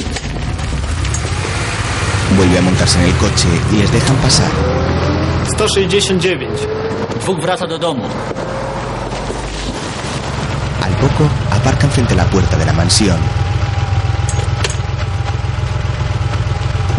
Vuelve 2.37 2.57
a 2.57 2.61
montarse 2.61 2.99
en 2.99 3.05
el 3.07 3.15
coche 3.15 3.47
y 3.73 3.75
les 3.77 3.91
dejan 3.91 4.15
pasar. 4.17 4.88
169. 5.59 6.47
Dwóch 7.25 7.41
wraca 7.41 7.67
do 7.67 7.77
domu. 7.77 8.05
Al 10.81 10.95
poco, 10.95 11.29
aparcan 11.51 11.91
frente 11.91 12.13
a 12.13 12.17
la 12.17 12.25
puerta 12.25 12.55
de 12.55 12.65
la 12.65 12.71
mansión. 12.71 13.19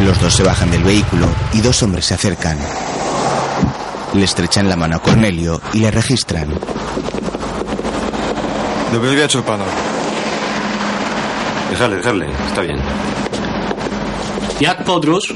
Los 0.00 0.20
dos 0.20 0.34
se 0.34 0.42
bajan 0.42 0.70
del 0.70 0.82
vehículo 0.84 1.26
y 1.54 1.62
dos 1.62 1.82
hombres 1.82 2.04
se 2.04 2.14
acercan. 2.14 2.58
Le 4.12 4.24
estrechan 4.24 4.68
la 4.68 4.76
mano 4.76 4.96
a 4.96 4.98
Cornelio 4.98 5.58
y 5.72 5.78
le 5.78 5.90
registran. 5.90 6.48
Dobry 8.92 9.16
wieczór, 9.16 9.42
panu. 9.42 9.64
Dejadle, 11.70 11.96
dejadle. 11.96 12.26
Está 12.48 12.60
bien. 12.60 12.78
Jak 14.60 14.84
podróż? 14.84 15.34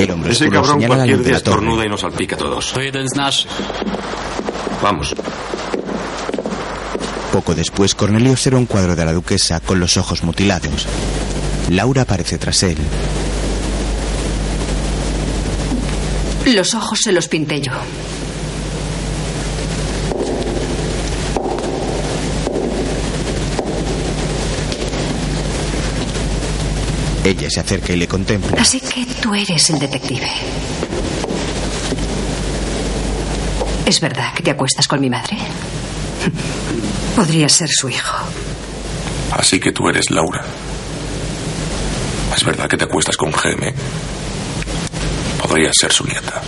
El 0.00 0.10
hombre 0.12 0.32
Ese 0.32 0.44
oscuro 0.44 0.62
cabrón 0.62 0.80
señala 0.80 0.94
la 0.94 0.96
cualquier 0.96 1.16
luz 1.18 1.24
de 1.26 1.30
día 1.30 1.38
la 1.38 1.44
torre. 1.44 1.56
estornuda 1.56 1.84
y 1.84 1.88
nos 1.88 2.00
salpica 2.00 2.34
a 2.36 2.38
todos. 2.38 2.72
To 2.72 2.80
jeden 2.80 3.06
z 3.08 3.16
naszych. 3.16 3.48
Vamos. 4.82 5.14
Poco 7.32 7.54
después, 7.54 7.94
Cornelio 7.94 8.32
observa 8.32 8.58
un 8.58 8.66
cuadro 8.66 8.96
de 8.96 9.04
la 9.04 9.12
duquesa 9.12 9.60
con 9.60 9.78
los 9.78 9.96
ojos 9.96 10.22
mutilados. 10.24 10.86
Laura 11.68 12.02
aparece 12.02 12.38
tras 12.38 12.62
él. 12.62 12.78
Los 16.46 16.74
ojos 16.74 16.98
se 17.02 17.12
los 17.12 17.28
pinté 17.28 17.60
yo. 17.60 17.72
Ella 27.24 27.48
se 27.50 27.60
acerca 27.60 27.92
y 27.92 27.96
le 27.96 28.08
contempla. 28.08 28.60
Así 28.60 28.80
que 28.80 29.04
tú 29.20 29.34
eres 29.34 29.68
el 29.70 29.78
detective. 29.78 30.30
¿Es 33.84 34.00
verdad 34.00 34.32
que 34.34 34.42
te 34.42 34.50
acuestas 34.50 34.86
con 34.88 35.00
mi 35.00 35.10
madre? 35.10 35.36
Podría 37.16 37.48
ser 37.48 37.68
su 37.68 37.88
hijo. 37.88 38.16
Así 39.32 39.58
que 39.60 39.72
tú 39.72 39.88
eres 39.88 40.10
Laura. 40.10 40.44
¿Es 42.34 42.44
verdad 42.44 42.68
que 42.68 42.76
te 42.76 42.84
acuestas 42.84 43.16
con 43.16 43.32
Geme? 43.32 43.74
Podría 45.42 45.70
ser 45.72 45.92
su 45.92 46.04
nieta. 46.04 46.40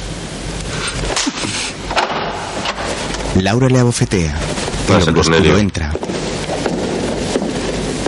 Laura 3.40 3.68
le 3.68 3.78
abofetea. 3.78 4.38
El 4.88 4.94
hombre 4.94 5.20
oscuro 5.20 5.22
Cornelio. 5.22 5.58
entra. 5.58 5.92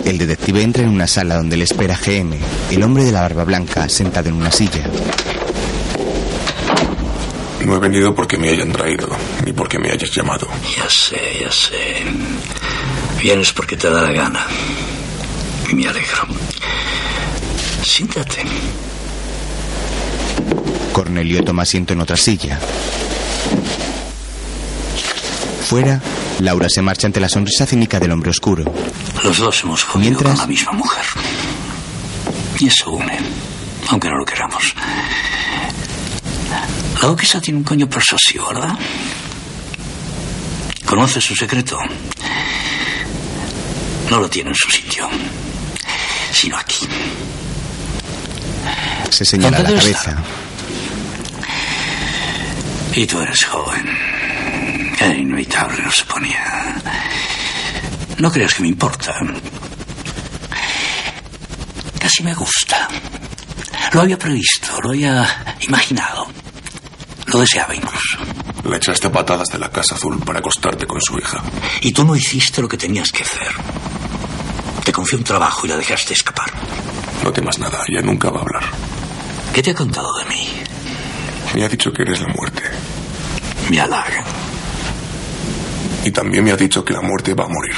El 0.05 0.19
detective 0.19 0.61
entra 0.61 0.83
en 0.83 0.89
una 0.89 1.07
sala 1.07 1.35
donde 1.35 1.57
le 1.57 1.63
espera 1.63 1.97
GM, 1.97 2.37
el 2.69 2.83
hombre 2.83 3.03
de 3.03 3.11
la 3.11 3.21
barba 3.21 3.43
blanca, 3.43 3.89
sentado 3.89 4.29
en 4.29 4.35
una 4.35 4.51
silla. 4.51 4.87
No 7.65 7.75
he 7.75 7.79
venido 7.79 8.13
porque 8.13 8.37
me 8.37 8.49
hayan 8.49 8.71
traído, 8.71 9.09
ni 9.43 9.51
porque 9.51 9.79
me 9.79 9.89
hayas 9.89 10.11
llamado. 10.11 10.47
Ya 10.77 10.87
sé, 10.87 11.19
ya 11.41 11.51
sé. 11.51 12.03
Vienes 13.19 13.51
porque 13.51 13.75
te 13.75 13.89
da 13.89 14.03
la 14.03 14.11
gana. 14.11 14.45
Y 15.71 15.73
me 15.73 15.87
alegro. 15.87 16.27
Siéntate. 17.83 18.43
Cornelio 20.93 21.43
toma 21.43 21.63
asiento 21.63 21.93
en 21.93 22.01
otra 22.01 22.15
silla. 22.15 22.59
Fuera, 25.67 25.99
Laura 26.41 26.69
se 26.69 26.83
marcha 26.83 27.07
ante 27.07 27.19
la 27.19 27.27
sonrisa 27.27 27.65
cínica 27.65 27.99
del 27.99 28.11
hombre 28.11 28.29
oscuro. 28.29 28.63
Los 29.25 29.37
dos 29.39 29.63
hemos 29.63 29.83
jodido 29.83 30.11
Mientras- 30.11 30.31
con 30.33 30.39
la 30.39 30.47
misma 30.47 30.71
mujer. 30.73 31.03
Y 32.59 32.67
eso 32.67 32.91
une, 32.91 33.17
aunque 33.89 34.07
no 34.09 34.17
lo 34.17 34.25
queramos. 34.25 34.73
La 37.01 37.07
duquesa 37.09 37.41
tiene 37.41 37.57
un 37.57 37.63
coño 37.65 37.89
persuasivo, 37.89 38.47
¿verdad? 38.47 38.77
¿Conoce 40.85 41.19
su 41.19 41.35
secreto? 41.35 41.77
No 44.11 44.19
lo 44.19 44.29
tiene 44.29 44.51
en 44.51 44.55
su 44.55 44.69
sitio, 44.69 45.09
sino 46.31 46.55
aquí. 46.57 46.87
Se 49.09 49.25
señala 49.25 49.57
la 49.59 49.63
¿Dónde 49.63 49.81
debe 49.81 49.93
cabeza. 49.93 50.23
Y 52.93 53.05
tú 53.07 53.19
eres 53.21 53.43
joven. 53.43 53.89
Era 54.99 55.13
inevitable, 55.15 55.81
no 55.83 55.91
se 55.91 56.05
ponía. 56.05 56.75
No 58.19 58.31
creas 58.31 58.53
que 58.53 58.61
me 58.61 58.69
importa. 58.69 59.13
Casi 61.99 62.23
me 62.23 62.33
gusta. 62.33 62.87
Lo 63.91 64.01
había 64.01 64.17
previsto, 64.17 64.79
lo 64.81 64.89
había 64.91 65.55
imaginado. 65.61 66.27
Lo 67.27 67.39
deseaba 67.39 67.75
incluso. 67.75 68.17
Le 68.63 68.77
echaste 68.77 69.09
patadas 69.09 69.49
de 69.49 69.59
la 69.59 69.69
Casa 69.69 69.95
Azul 69.95 70.19
para 70.19 70.39
acostarte 70.39 70.85
con 70.85 71.01
su 71.01 71.17
hija. 71.17 71.43
Y 71.81 71.91
tú 71.91 72.05
no 72.05 72.15
hiciste 72.15 72.61
lo 72.61 72.67
que 72.67 72.77
tenías 72.77 73.11
que 73.11 73.23
hacer. 73.23 73.51
Te 74.83 74.91
confié 74.91 75.17
un 75.17 75.23
trabajo 75.23 75.65
y 75.65 75.69
la 75.69 75.77
dejaste 75.77 76.13
escapar. 76.13 76.51
No 77.23 77.31
temas 77.33 77.59
nada, 77.59 77.83
ella 77.87 78.01
nunca 78.01 78.29
va 78.29 78.39
a 78.39 78.41
hablar. 78.43 78.63
¿Qué 79.53 79.61
te 79.61 79.71
ha 79.71 79.75
contado 79.75 80.07
de 80.19 80.25
mí? 80.25 80.49
Me 81.53 81.63
ha 81.63 81.69
dicho 81.69 81.91
que 81.91 82.03
eres 82.03 82.21
la 82.21 82.27
muerte. 82.27 82.63
Me 83.69 83.79
halaga. 83.79 84.23
Y 86.03 86.11
también 86.11 86.43
me 86.43 86.51
ha 86.51 86.57
dicho 86.57 86.85
que 86.85 86.93
la 86.93 87.01
muerte 87.01 87.33
va 87.33 87.45
a 87.45 87.49
morir. 87.49 87.75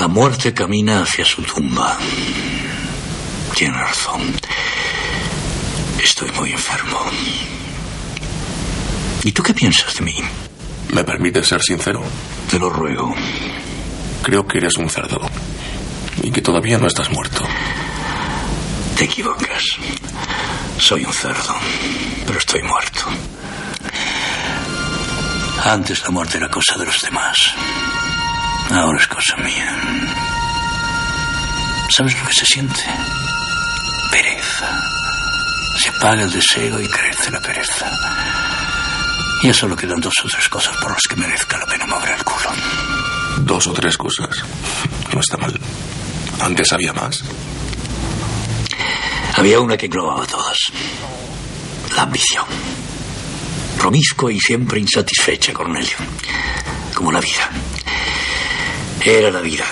La 0.00 0.08
muerte 0.08 0.52
camina 0.52 1.02
hacia 1.02 1.24
su 1.24 1.42
tumba. 1.42 1.96
Tiene 3.54 3.76
razón. 3.78 4.34
Estoy 6.02 6.30
muy 6.32 6.52
enfermo. 6.52 6.98
¿Y 9.22 9.32
tú 9.32 9.42
qué 9.42 9.54
piensas 9.54 9.94
de 9.94 10.00
mí? 10.02 10.16
¿Me 10.92 11.04
permites 11.04 11.46
ser 11.46 11.62
sincero? 11.62 12.02
Te 12.50 12.58
lo 12.58 12.70
ruego. 12.70 13.14
Creo 14.22 14.46
que 14.46 14.58
eres 14.58 14.76
un 14.78 14.88
cerdo. 14.88 15.20
Y 16.22 16.30
que 16.30 16.40
todavía 16.40 16.78
no 16.78 16.86
estás 16.86 17.10
muerto. 17.10 17.44
Te 18.96 19.04
equivocas. 19.04 19.62
Soy 20.78 21.04
un 21.04 21.12
cerdo, 21.12 21.54
pero 22.26 22.38
estoy 22.38 22.62
muerto. 22.62 23.00
Antes 25.64 26.02
la 26.02 26.10
muerte 26.10 26.38
era 26.38 26.50
cosa 26.50 26.76
de 26.76 26.86
los 26.86 27.00
demás. 27.02 27.54
Ahora 28.74 28.98
es 28.98 29.06
cosa 29.06 29.36
mía. 29.36 29.78
¿Sabes 31.90 32.18
lo 32.18 32.26
que 32.26 32.32
se 32.32 32.46
siente? 32.46 32.80
Pereza. 34.10 34.82
Se 35.78 35.90
apaga 35.90 36.22
el 36.22 36.32
deseo 36.32 36.80
y 36.80 36.88
crece 36.88 37.30
la 37.30 37.40
pereza. 37.40 37.90
Y 39.42 39.48
ya 39.48 39.52
solo 39.52 39.76
quedan 39.76 40.00
dos 40.00 40.14
o 40.24 40.28
tres 40.28 40.48
cosas 40.48 40.74
por 40.78 40.90
las 40.90 41.02
que 41.02 41.16
merezca 41.16 41.58
la 41.58 41.66
pena 41.66 41.86
mover 41.86 42.14
el 42.14 42.24
culo. 42.24 42.50
Dos 43.40 43.66
o 43.66 43.72
tres 43.74 43.96
cosas. 43.98 44.42
No 45.12 45.20
está 45.20 45.36
mal. 45.36 45.58
Antes 46.40 46.72
había 46.72 46.94
más. 46.94 47.22
Había 49.36 49.60
una 49.60 49.76
que 49.76 49.86
englobaba 49.86 50.26
todas. 50.26 50.56
La 51.94 52.02
ambición. 52.02 52.46
Promiscua 53.76 54.32
y 54.32 54.40
siempre 54.40 54.80
insatisfecha, 54.80 55.52
Cornelio. 55.52 55.96
Como 56.94 57.12
la 57.12 57.20
vida. 57.20 57.50
Era 59.04 59.30
la 59.30 59.40
vida. 59.40 59.64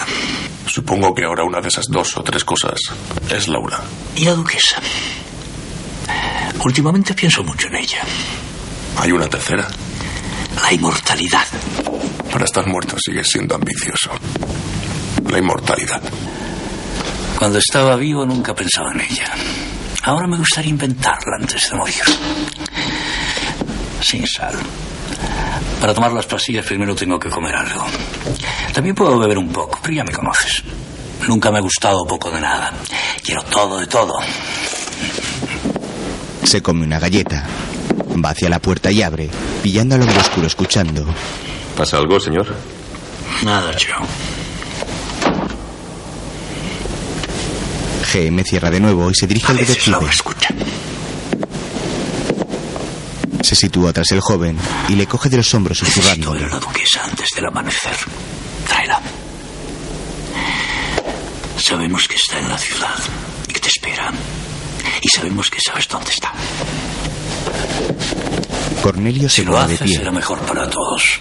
Supongo 0.67 1.15
que 1.15 1.25
ahora 1.25 1.45
una 1.45 1.61
de 1.61 1.69
esas 1.69 1.87
dos 1.89 2.17
o 2.17 2.23
tres 2.23 2.45
cosas 2.45 2.79
es 3.31 3.49
Laura. 3.49 3.81
¿Y 4.17 4.25
la 4.25 4.35
duquesa? 4.35 4.81
Últimamente 6.65 7.15
pienso 7.15 7.43
mucho 7.45 7.69
en 7.69 7.77
ella. 7.77 8.03
Hay 8.99 9.13
una 9.13 9.29
tercera. 9.29 9.69
La 10.63 10.73
inmortalidad. 10.73 11.47
Para 12.33 12.45
estar 12.45 12.67
muerto 12.67 12.97
sigues 12.99 13.29
siendo 13.29 13.55
ambicioso. 13.55 14.11
La 15.29 15.39
inmortalidad. 15.39 16.03
Cuando 17.39 17.59
estaba 17.59 17.97
vivo 17.97 18.27
nunca 18.27 18.55
pensaba 18.55 18.93
en 18.93 19.01
ella. 19.01 19.33
Ahora 20.03 20.27
me 20.27 20.39
gustaría 20.39 20.71
inventarla 20.71 21.37
antes 21.41 21.71
de 21.71 21.77
morir. 21.77 22.03
Sin 24.03 24.27
sal. 24.27 24.55
Para 25.81 25.95
tomar 25.95 26.13
las 26.13 26.27
pastillas 26.27 26.67
primero 26.67 26.95
tengo 26.95 27.19
que 27.19 27.31
comer 27.31 27.55
algo. 27.55 27.87
También 28.75 28.95
puedo 28.95 29.19
beber 29.19 29.39
un 29.39 29.49
poco, 29.49 29.79
pero 29.83 29.95
ya 29.95 30.05
me 30.05 30.13
conoces. 30.13 30.63
Nunca 31.27 31.51
me 31.51 31.59
ha 31.59 31.63
gustado 31.63 32.05
poco 32.07 32.31
de 32.31 32.41
nada. 32.41 32.73
Quiero 33.25 33.43
todo 33.45 33.79
de 33.79 33.87
todo. 33.87 34.15
Se 36.45 36.63
come 36.63 36.85
una 36.85 36.99
galleta. 36.99 37.47
Va 38.23 38.31
hacia 38.31 38.49
la 38.51 38.59
puerta 38.59 38.91
y 38.91 39.03
abre, 39.03 39.31
pillando 39.63 39.95
al 39.95 40.03
hombre 40.03 40.19
oscuro 40.19 40.47
escuchando. 40.47 41.07
¿Pasa 41.77 41.97
algo, 41.97 42.21
señor? 42.21 42.55
Nada, 43.43 43.73
Joe. 43.73 44.07
GM 48.13 48.43
cierra 48.45 48.71
de 48.71 48.81
nuevo 48.81 49.11
y 49.11 49.15
se 49.15 49.27
dirige 49.27 49.47
A 49.47 49.51
al 49.51 49.57
veces 49.59 49.69
detective. 49.77 49.93
Laura 49.93 50.13
escucha. 50.13 50.49
Se 53.43 53.55
sitúa 53.57 53.93
tras 53.93 54.11
el 54.13 54.21
joven 54.21 54.57
y 54.89 54.95
le 54.95 55.07
coge 55.07 55.29
de 55.29 55.39
los 55.39 55.53
hombros 55.55 55.83
Necesito 55.83 56.03
ver 56.07 56.17
susurrándole. 56.19 56.45
a 56.45 56.49
la 56.55 56.61
duquesa 56.61 57.05
antes 57.05 57.29
del 57.35 57.47
amanecer. 57.47 57.97
Tráela. 58.67 59.01
Sabemos 61.59 62.07
que 62.09 62.17
está 62.17 62.39
en 62.39 62.49
la 62.49 62.59
ciudad 62.59 62.95
y 63.49 63.53
que 63.53 63.61
te 63.61 63.69
espera. 63.69 64.13
Y 65.03 65.09
sabemos 65.09 65.51
que 65.51 65.59
sabes 65.65 65.89
dónde 65.89 66.11
está. 66.11 66.33
Cornelio 68.83 69.29
se 69.29 69.37
Si 69.37 69.45
lo 69.45 69.53
pone 69.53 69.69
de 69.69 69.75
haces, 69.75 69.87
pie. 69.89 69.97
será 69.99 70.11
mejor 70.11 70.39
para 70.41 70.69
todos. 70.71 71.21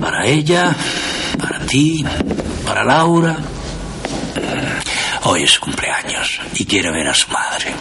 Para 0.00 0.26
ella, 0.26 0.74
para 1.38 1.58
ti, 1.66 2.04
para 2.64 2.84
Laura. 2.84 3.36
Hoy 5.24 5.42
es 5.42 5.50
su 5.50 5.60
cumpleaños 5.60 6.40
y 6.54 6.64
quiere 6.64 6.90
ver 6.90 7.08
a 7.08 7.14
su 7.14 7.28
madre. 7.30 7.72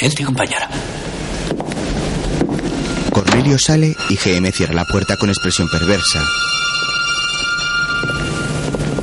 Él 0.00 0.14
te 0.14 0.22
acompañará. 0.22 0.68
Cornelio 3.10 3.58
sale 3.58 3.96
y 4.08 4.16
GM 4.16 4.50
cierra 4.52 4.74
la 4.74 4.84
puerta 4.84 5.16
con 5.16 5.28
expresión 5.28 5.68
perversa. 5.68 6.22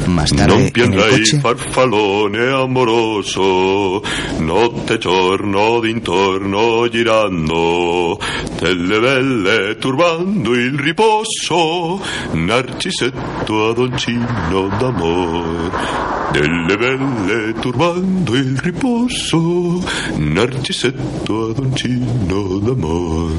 Más 0.08 0.30
tarde, 0.30 0.48
non 0.48 0.60
en 0.60 0.66
el 0.68 0.72
piangrai 0.72 1.18
coche, 1.18 1.40
farfallone 1.40 2.48
amoroso, 2.54 4.02
notte 4.38 4.98
giorno 5.00 5.80
d'intorno 5.82 6.88
girando, 6.90 8.20
delle 8.60 9.00
belle 9.00 9.78
turbando 9.78 10.54
il 10.54 10.78
riposo, 10.78 12.00
narcisetto 12.32 13.70
adoncino 13.70 14.70
d'amor. 14.78 16.15
Delle 16.32 16.78
belle 16.78 17.54
turbando 17.60 18.36
il 18.36 18.58
riposo, 18.58 19.82
narcisetto 20.18 21.52
adoncino 21.52 22.60
d'amor. 22.60 23.32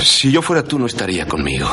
Si 0.00 0.30
yo 0.30 0.40
fuera 0.40 0.62
tú, 0.62 0.78
no 0.78 0.86
estaría 0.86 1.26
conmigo. 1.26 1.66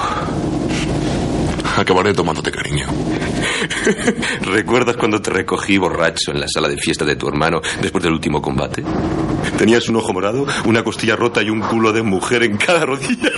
Acabaré 1.77 2.13
tomándote 2.13 2.51
cariño. 2.51 2.87
¿Recuerdas 4.41 4.95
cuando 4.97 5.21
te 5.21 5.31
recogí 5.31 5.77
borracho 5.77 6.31
en 6.31 6.39
la 6.39 6.47
sala 6.47 6.67
de 6.69 6.77
fiesta 6.77 7.05
de 7.05 7.15
tu 7.15 7.27
hermano 7.27 7.61
después 7.81 8.03
del 8.03 8.13
último 8.13 8.41
combate? 8.41 8.83
Tenías 9.57 9.87
un 9.89 9.97
ojo 9.97 10.13
morado, 10.13 10.45
una 10.65 10.83
costilla 10.83 11.15
rota 11.15 11.41
y 11.41 11.49
un 11.49 11.61
culo 11.61 11.91
de 11.91 12.01
mujer 12.01 12.43
en 12.43 12.57
cada 12.57 12.85
rodilla. 12.85 13.31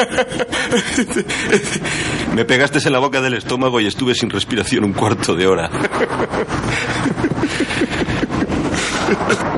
Me 2.34 2.44
pegaste 2.44 2.78
en 2.78 2.92
la 2.92 2.98
boca 2.98 3.20
del 3.20 3.34
estómago 3.34 3.80
y 3.80 3.86
estuve 3.86 4.14
sin 4.14 4.30
respiración 4.30 4.84
un 4.84 4.92
cuarto 4.92 5.34
de 5.34 5.46
hora. 5.46 5.70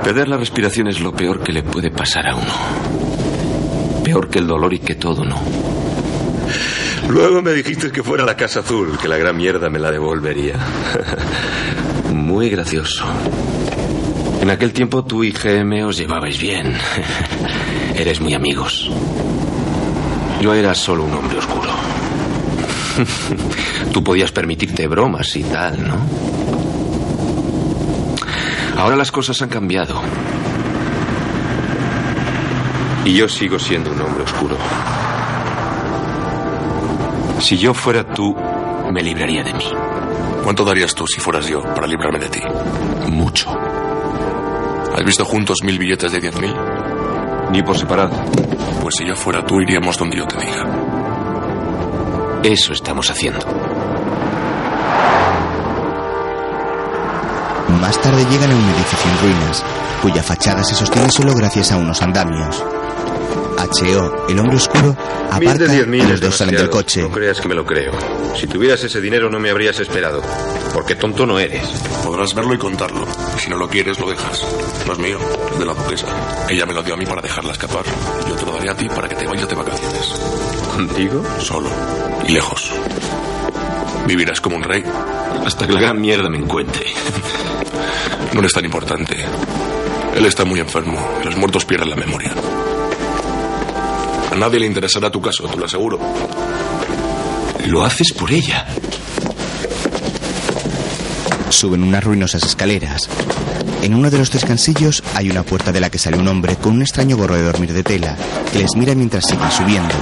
Perder 0.02 0.28
la 0.28 0.36
respiración 0.36 0.88
es 0.88 1.00
lo 1.00 1.12
peor 1.12 1.42
que 1.42 1.52
le 1.52 1.62
puede 1.62 1.90
pasar 1.90 2.28
a 2.28 2.34
uno. 2.34 2.52
Peor 4.04 4.28
que 4.28 4.38
el 4.38 4.46
dolor 4.46 4.72
y 4.74 4.80
que 4.80 4.94
todo, 4.94 5.24
¿no? 5.24 5.40
Luego 7.08 7.42
me 7.42 7.52
dijiste 7.52 7.90
que 7.90 8.02
fuera 8.02 8.24
a 8.24 8.26
la 8.26 8.36
Casa 8.36 8.60
Azul, 8.60 8.98
que 9.00 9.08
la 9.08 9.16
gran 9.16 9.36
mierda 9.36 9.68
me 9.68 9.78
la 9.78 9.90
devolvería. 9.90 10.56
Muy 12.12 12.48
gracioso. 12.48 13.04
En 14.40 14.50
aquel 14.50 14.72
tiempo 14.72 15.04
tú 15.04 15.22
y 15.22 15.30
GM 15.30 15.84
os 15.84 15.96
llevabais 15.96 16.40
bien. 16.40 16.74
Eres 17.94 18.20
muy 18.20 18.34
amigos. 18.34 18.90
Yo 20.42 20.52
era 20.52 20.74
solo 20.74 21.04
un 21.04 21.14
hombre 21.14 21.38
oscuro. 21.38 21.70
Tú 23.92 24.02
podías 24.02 24.32
permitirte 24.32 24.88
bromas 24.88 25.36
y 25.36 25.44
tal, 25.44 25.86
¿no? 25.86 25.94
Ahora 28.76 28.96
las 28.96 29.12
cosas 29.12 29.40
han 29.40 29.48
cambiado. 29.48 30.02
Y 33.04 33.14
yo 33.14 33.28
sigo 33.28 33.56
siendo 33.60 33.92
un 33.92 34.00
hombre 34.00 34.24
oscuro. 34.24 34.56
Si 37.38 37.56
yo 37.56 37.72
fuera 37.72 38.02
tú, 38.02 38.34
me 38.90 39.00
libraría 39.00 39.44
de 39.44 39.54
mí. 39.54 39.68
¿Cuánto 40.42 40.64
darías 40.64 40.92
tú 40.92 41.06
si 41.06 41.20
fueras 41.20 41.46
yo 41.46 41.62
para 41.62 41.86
librarme 41.86 42.18
de 42.18 42.28
ti? 42.28 42.40
Mucho. 43.06 43.48
¿Has 44.92 45.04
visto 45.04 45.24
juntos 45.24 45.62
mil 45.62 45.78
billetes 45.78 46.10
de 46.10 46.20
diez 46.20 46.34
mil? 46.40 46.52
Ni 47.52 47.62
por 47.62 47.76
separado. 47.76 48.16
Pues 48.80 48.96
si 48.96 49.06
yo 49.06 49.14
fuera 49.14 49.44
tú, 49.44 49.60
iríamos 49.60 49.96
donde 49.96 50.16
yo 50.16 50.26
te 50.26 50.38
diga. 50.38 50.66
Eso 52.42 52.72
estamos 52.72 53.08
haciendo. 53.10 53.46
más 57.82 58.00
tarde 58.00 58.24
llegan 58.30 58.52
a 58.52 58.54
un 58.54 58.64
edificio 58.64 59.10
en 59.10 59.18
ruinas, 59.18 59.64
cuya 60.00 60.22
fachada 60.22 60.62
se 60.62 60.74
sostiene 60.74 61.10
solo 61.10 61.34
gracias 61.34 61.72
a 61.72 61.76
unos 61.76 62.00
andamios. 62.00 62.64
H.O., 63.58 64.28
el 64.28 64.38
hombre 64.38 64.56
oscuro, 64.56 64.96
Mil 65.38 65.48
aparca 65.48 65.64
de 65.64 65.68
diez 65.68 65.86
mil 65.88 66.04
y 66.04 66.06
los 66.06 66.20
dos 66.20 66.36
salen 66.36 66.54
del 66.54 66.70
coche. 66.70 67.02
No 67.02 67.10
creas 67.10 67.40
que 67.40 67.48
me 67.48 67.56
lo 67.56 67.64
creo. 67.64 67.92
Si 68.36 68.46
tuvieras 68.46 68.84
ese 68.84 69.00
dinero 69.00 69.28
no 69.28 69.40
me 69.40 69.50
habrías 69.50 69.80
esperado. 69.80 70.22
Porque 70.72 70.94
tonto 70.94 71.26
no 71.26 71.40
eres. 71.40 71.68
Podrás 72.04 72.34
verlo 72.34 72.54
y 72.54 72.58
contarlo. 72.58 73.04
Si 73.38 73.50
no 73.50 73.56
lo 73.56 73.68
quieres, 73.68 73.98
lo 73.98 74.08
dejas. 74.08 74.46
No 74.86 74.92
es 74.92 74.98
mío, 74.98 75.18
es 75.52 75.58
de 75.58 75.64
la 75.64 75.74
duquesa. 75.74 76.06
Ella 76.48 76.66
me 76.66 76.74
lo 76.74 76.82
dio 76.82 76.94
a 76.94 76.96
mí 76.96 77.06
para 77.06 77.20
dejarla 77.20 77.52
escapar. 77.52 77.84
Yo 78.28 78.34
te 78.34 78.46
lo 78.46 78.52
daré 78.52 78.70
a 78.70 78.76
ti 78.76 78.88
para 78.88 79.08
que 79.08 79.14
te 79.14 79.26
vayas 79.26 79.48
de 79.48 79.54
vacaciones. 79.54 80.08
¿Contigo? 80.74 81.22
Solo. 81.40 81.70
Y 82.26 82.32
lejos. 82.32 82.72
Vivirás 84.06 84.40
como 84.40 84.56
un 84.56 84.62
rey. 84.62 84.84
Hasta 85.44 85.66
que 85.66 85.72
la 85.72 85.80
gran 85.80 86.00
mierda 86.00 86.28
me 86.28 86.38
encuentre. 86.38 86.86
No 88.32 88.40
eres 88.40 88.52
tan 88.52 88.64
importante. 88.64 89.16
Él 90.14 90.26
está 90.26 90.44
muy 90.44 90.60
enfermo 90.60 90.98
y 91.22 91.24
los 91.26 91.36
muertos 91.36 91.64
pierden 91.64 91.90
la 91.90 91.96
memoria. 91.96 92.32
A 94.30 94.34
nadie 94.36 94.60
le 94.60 94.66
interesará 94.66 95.10
tu 95.10 95.20
caso, 95.20 95.44
te 95.44 95.56
lo 95.56 95.66
aseguro. 95.66 95.98
Lo 97.66 97.84
haces 97.84 98.12
por 98.12 98.30
ella. 98.32 98.66
Suben 101.50 101.82
unas 101.82 102.02
ruinosas 102.02 102.42
escaleras. 102.42 103.08
En 103.82 103.96
uno 103.96 104.10
de 104.10 104.18
los 104.18 104.30
tres 104.30 104.44
cansillos 104.44 105.02
hay 105.16 105.28
una 105.28 105.42
puerta 105.42 105.72
de 105.72 105.80
la 105.80 105.90
que 105.90 105.98
sale 105.98 106.16
un 106.16 106.28
hombre 106.28 106.54
con 106.54 106.74
un 106.74 106.82
extraño 106.82 107.16
gorro 107.16 107.34
de 107.34 107.42
dormir 107.42 107.72
de 107.72 107.82
tela 107.82 108.16
que 108.52 108.60
les 108.60 108.76
mira 108.76 108.94
mientras 108.94 109.26
siguen 109.26 109.50
subiendo. 109.50 109.92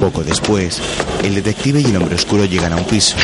Poco 0.00 0.24
después, 0.24 0.80
el 1.22 1.34
detective 1.34 1.82
y 1.82 1.84
el 1.84 1.96
hombre 1.96 2.14
oscuro 2.14 2.46
llegan 2.46 2.72
a 2.72 2.76
un 2.76 2.84
piso. 2.84 3.14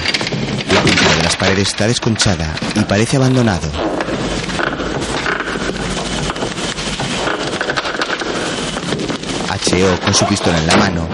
La 0.70 0.82
pintura 0.82 1.16
de 1.16 1.22
las 1.22 1.36
paredes 1.36 1.68
está 1.68 1.86
desconchada 1.86 2.54
y 2.74 2.80
parece 2.80 3.16
abandonado. 3.16 3.93
Con 9.74 10.14
su 10.14 10.24
pistola 10.26 10.56
en 10.56 10.68
la 10.68 10.76
mano 10.76 11.08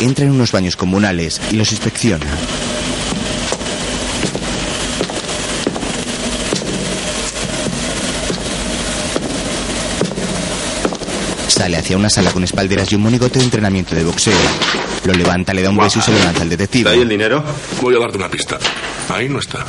entra 0.00 0.24
en 0.24 0.30
unos 0.30 0.50
baños 0.50 0.74
comunales 0.74 1.38
y 1.50 1.56
los 1.56 1.70
inspecciona. 1.70 2.24
Sale 11.48 11.76
hacia 11.76 11.98
una 11.98 12.08
sala 12.08 12.30
con 12.32 12.42
espalderas 12.42 12.90
y 12.90 12.94
un 12.94 13.02
monigote 13.02 13.38
de 13.38 13.44
entrenamiento 13.44 13.94
de 13.94 14.04
boxeo. 14.04 14.32
Lo 15.04 15.12
levanta, 15.12 15.52
le 15.52 15.60
da 15.60 15.68
un 15.68 15.76
beso 15.76 15.98
y 15.98 16.02
se 16.02 16.12
lo 16.12 16.18
lanza 16.18 16.40
al 16.40 16.48
detective. 16.48 16.88
¿Ahí 16.88 17.00
el 17.00 17.08
dinero? 17.10 17.44
Voy 17.82 17.96
a 17.96 17.98
darte 17.98 18.16
una 18.16 18.30
pista. 18.30 18.58
Ahí 19.10 19.28
no 19.28 19.40
está. 19.40 19.62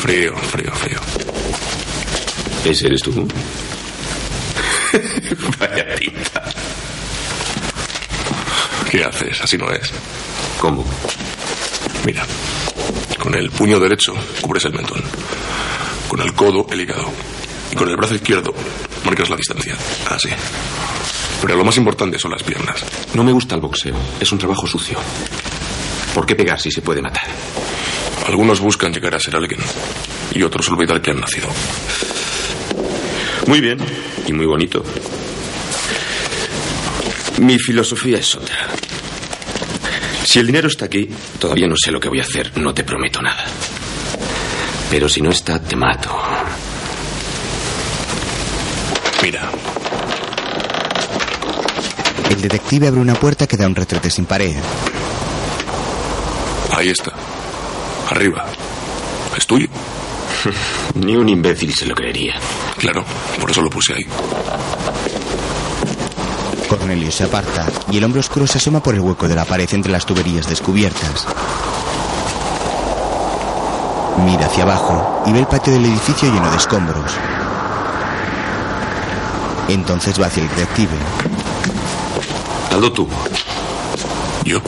Frío, 0.00 0.36
frío, 0.36 0.72
frío. 0.72 0.98
¿Ese 2.64 2.88
eres 2.88 3.02
tú? 3.02 3.28
Vaya 5.58 5.94
tinta. 5.94 6.42
¿Qué 8.96 9.04
haces? 9.04 9.42
Así 9.42 9.58
no 9.58 9.70
es. 9.70 9.92
¿Cómo? 10.58 10.82
Mira. 12.06 12.24
Con 13.18 13.34
el 13.34 13.50
puño 13.50 13.78
derecho 13.78 14.14
cubres 14.40 14.64
el 14.64 14.72
mentón. 14.72 15.02
Con 16.08 16.22
el 16.22 16.32
codo 16.32 16.66
el 16.70 16.80
hígado. 16.80 17.12
Y 17.70 17.76
con 17.76 17.90
el 17.90 17.96
brazo 17.98 18.14
izquierdo 18.14 18.54
marcas 19.04 19.28
la 19.28 19.36
distancia. 19.36 19.76
Así. 20.08 20.30
Pero 21.42 21.56
lo 21.56 21.64
más 21.66 21.76
importante 21.76 22.18
son 22.18 22.30
las 22.30 22.42
piernas. 22.42 22.82
No 23.12 23.22
me 23.22 23.32
gusta 23.32 23.54
el 23.54 23.60
boxeo. 23.60 23.96
Es 24.18 24.32
un 24.32 24.38
trabajo 24.38 24.66
sucio. 24.66 24.98
¿Por 26.14 26.24
qué 26.24 26.34
pegar 26.34 26.58
si 26.58 26.70
se 26.70 26.80
puede 26.80 27.02
matar? 27.02 27.26
Algunos 28.26 28.60
buscan 28.60 28.94
llegar 28.94 29.14
a 29.14 29.20
ser 29.20 29.36
alguien. 29.36 29.60
Y 30.32 30.42
otros 30.42 30.70
olvidar 30.70 31.02
que 31.02 31.10
han 31.10 31.20
nacido. 31.20 31.48
Muy 33.46 33.60
bien. 33.60 33.78
Y 34.26 34.32
muy 34.32 34.46
bonito. 34.46 34.82
Mi 37.40 37.58
filosofía 37.58 38.16
es 38.16 38.34
otra. 38.34 38.85
Si 40.36 40.40
el 40.40 40.48
dinero 40.48 40.68
está 40.68 40.84
aquí, 40.84 41.08
todavía 41.38 41.66
no 41.66 41.76
sé 41.82 41.90
lo 41.90 41.98
que 41.98 42.10
voy 42.10 42.18
a 42.18 42.22
hacer. 42.22 42.52
No 42.58 42.74
te 42.74 42.84
prometo 42.84 43.22
nada. 43.22 43.42
Pero 44.90 45.08
si 45.08 45.22
no 45.22 45.30
está, 45.30 45.58
te 45.58 45.74
mato. 45.76 46.14
Mira. 49.22 49.50
El 52.28 52.42
detective 52.42 52.88
abre 52.88 53.00
una 53.00 53.14
puerta 53.14 53.46
que 53.46 53.56
da 53.56 53.66
un 53.66 53.74
retrete 53.74 54.10
sin 54.10 54.26
pared. 54.26 54.54
Ahí 56.76 56.90
está. 56.90 57.14
Arriba. 58.10 58.44
Es 59.38 59.46
tuyo. 59.46 59.68
Ni 60.96 61.16
un 61.16 61.30
imbécil 61.30 61.72
se 61.72 61.86
lo 61.86 61.94
creería. 61.94 62.34
Claro, 62.76 63.06
por 63.40 63.50
eso 63.50 63.62
lo 63.62 63.70
puse 63.70 63.94
ahí. 63.94 64.06
Cornelio 66.86 67.10
se 67.10 67.24
aparta 67.24 67.66
y 67.90 67.98
el 67.98 68.04
hombre 68.04 68.20
oscuro 68.20 68.46
se 68.46 68.58
asoma 68.58 68.80
por 68.80 68.94
el 68.94 69.00
hueco 69.00 69.26
de 69.26 69.34
la 69.34 69.44
pared 69.44 69.68
entre 69.72 69.90
las 69.90 70.06
tuberías 70.06 70.48
descubiertas. 70.48 71.26
Mira 74.24 74.46
hacia 74.46 74.62
abajo 74.62 75.24
y 75.26 75.32
ve 75.32 75.40
el 75.40 75.48
patio 75.48 75.72
del 75.72 75.84
edificio 75.84 76.32
lleno 76.32 76.48
de 76.48 76.56
escombros. 76.56 77.10
Entonces 79.68 80.20
va 80.22 80.26
hacia 80.26 80.44
el 80.44 80.48
detective. 80.48 80.96
Hazlo 82.70 82.92
tú. 82.92 83.08
Yo. 84.44 84.60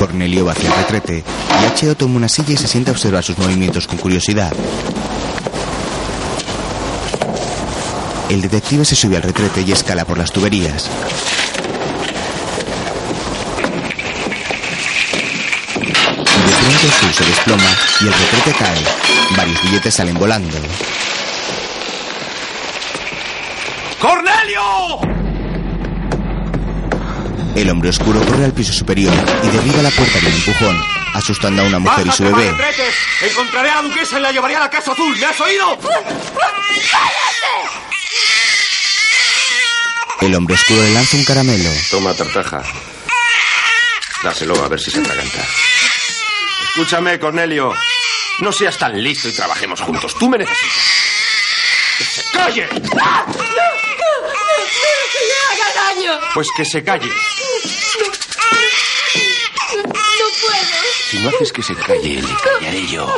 Cornelio 0.00 0.44
va 0.44 0.52
hacia 0.52 0.70
el 0.70 0.74
retrete 0.74 1.24
y 1.62 1.66
H.O. 1.66 1.94
toma 1.94 2.16
una 2.16 2.28
silla 2.28 2.54
y 2.54 2.56
se 2.56 2.66
sienta 2.66 2.90
a 2.90 2.94
observar 2.94 3.22
sus 3.22 3.38
movimientos 3.38 3.86
con 3.86 3.98
curiosidad. 3.98 4.52
El 8.30 8.40
detective 8.40 8.84
se 8.84 8.96
sube 8.96 9.16
al 9.16 9.22
retrete 9.22 9.60
y 9.62 9.72
escala 9.72 10.04
por 10.04 10.18
las 10.18 10.32
tuberías. 10.32 10.90
De 15.74 16.52
pronto 16.60 16.86
el 16.86 16.92
sur 16.92 17.12
se 17.12 17.24
desploma 17.24 17.76
y 18.00 18.06
el 18.06 18.12
retrete 18.12 18.52
cae. 18.58 18.84
Varios 19.36 19.62
billetes 19.62 19.94
salen 19.94 20.14
volando. 20.14 20.56
¡Cornelio! 24.00 25.00
El 27.54 27.70
hombre 27.70 27.90
oscuro 27.90 28.20
corre 28.26 28.46
al 28.46 28.52
piso 28.52 28.72
superior 28.72 29.14
y 29.44 29.46
derriba 29.48 29.82
la 29.82 29.90
puerta 29.90 30.18
de 30.18 30.26
un 30.26 30.32
empujón, 30.32 30.76
asustando 31.14 31.62
a 31.62 31.66
una 31.66 31.78
mujer 31.78 32.06
y 32.06 32.10
su 32.10 32.24
¡Bájate, 32.24 32.50
bebé. 32.50 32.64
Encontraré 33.30 33.70
a 33.70 33.76
la 33.76 33.82
duquesa 33.82 34.18
y 34.18 34.22
la 34.22 34.32
llevaré 34.32 34.56
a 34.56 34.60
la 34.60 34.70
Casa 34.70 34.92
Azul. 34.92 35.16
¿Me 35.16 35.26
has 35.26 35.40
oído? 35.40 35.78
El 40.20 40.34
hombre 40.34 40.54
oscuro 40.54 40.82
le 40.82 40.92
lanza 40.92 41.16
un 41.16 41.24
caramelo. 41.24 41.70
Toma, 41.90 42.14
tartaja. 42.14 42.62
Dáselo 44.22 44.62
a 44.64 44.68
ver 44.68 44.80
si 44.80 44.90
se 44.90 45.00
atraganta. 45.00 45.42
Escúchame, 46.68 47.18
Cornelio. 47.18 47.74
No 48.40 48.52
seas 48.52 48.76
tan 48.78 49.02
listo 49.02 49.28
y 49.28 49.32
trabajemos 49.32 49.80
juntos. 49.80 50.14
Tú 50.18 50.28
me 50.28 50.36
necesitas. 50.38 50.70
¡Que 51.98 52.04
se 52.04 52.22
calle! 52.32 52.68
¡No! 52.72 52.78
¡No! 52.80 52.88
¡No! 52.88 52.94
¡No 54.26 54.32
le 55.28 55.34
haga 55.52 55.68
daño! 55.94 56.12
Pues 56.34 56.48
que 56.56 56.64
se 56.64 56.82
calle. 56.82 57.06
¡No, 57.08 57.14
no 59.84 60.26
puedo! 60.40 60.76
Si 61.10 61.16
no 61.18 61.28
haces 61.28 61.52
que 61.52 61.62
se 61.62 61.74
calle, 61.76 62.22
le 62.22 62.34
callaré 62.42 62.86
yo. 62.88 63.06
¡No! 63.06 63.14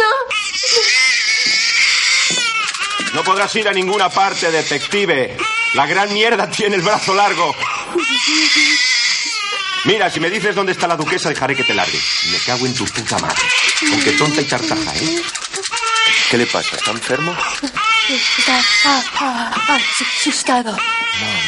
No 3.14 3.22
podrás 3.24 3.54
ir 3.56 3.66
a 3.68 3.72
ninguna 3.72 4.10
parte, 4.10 4.50
detective. 4.50 5.36
La 5.74 5.86
gran 5.86 6.12
mierda 6.12 6.48
tiene 6.50 6.76
el 6.76 6.82
brazo 6.82 7.14
largo. 7.14 7.54
Mira, 9.84 10.10
si 10.10 10.18
me 10.20 10.30
dices 10.30 10.54
dónde 10.54 10.72
está 10.72 10.86
la 10.86 10.96
duquesa, 10.96 11.28
dejaré 11.28 11.54
que 11.54 11.64
te 11.64 11.74
largue. 11.74 12.00
Me 12.30 12.38
cago 12.40 12.66
en 12.66 12.74
tu 12.74 12.84
puta 12.86 13.18
madre. 13.18 13.42
Aunque 13.92 14.12
tonta 14.12 14.40
y 14.40 14.44
tartaja, 14.44 14.94
¿eh? 14.96 15.22
¿Qué 16.30 16.38
le 16.38 16.46
pasa? 16.46 16.76
¿Está 16.76 16.90
enfermo? 16.90 17.36
Está 18.08 18.58
asustado. 19.68 20.76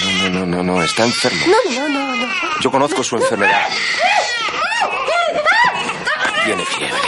No, 0.04 0.28
no, 0.28 0.28
no, 0.30 0.46
no, 0.46 0.62
no, 0.62 0.82
está 0.82 1.04
enfermo. 1.04 1.46
No, 1.46 1.72
no, 1.72 1.88
no, 1.88 2.16
no. 2.16 2.28
Yo 2.60 2.70
conozco 2.70 3.02
su 3.02 3.16
enfermedad. 3.16 3.68
Tiene 6.44 6.64
fiebre. 6.64 7.07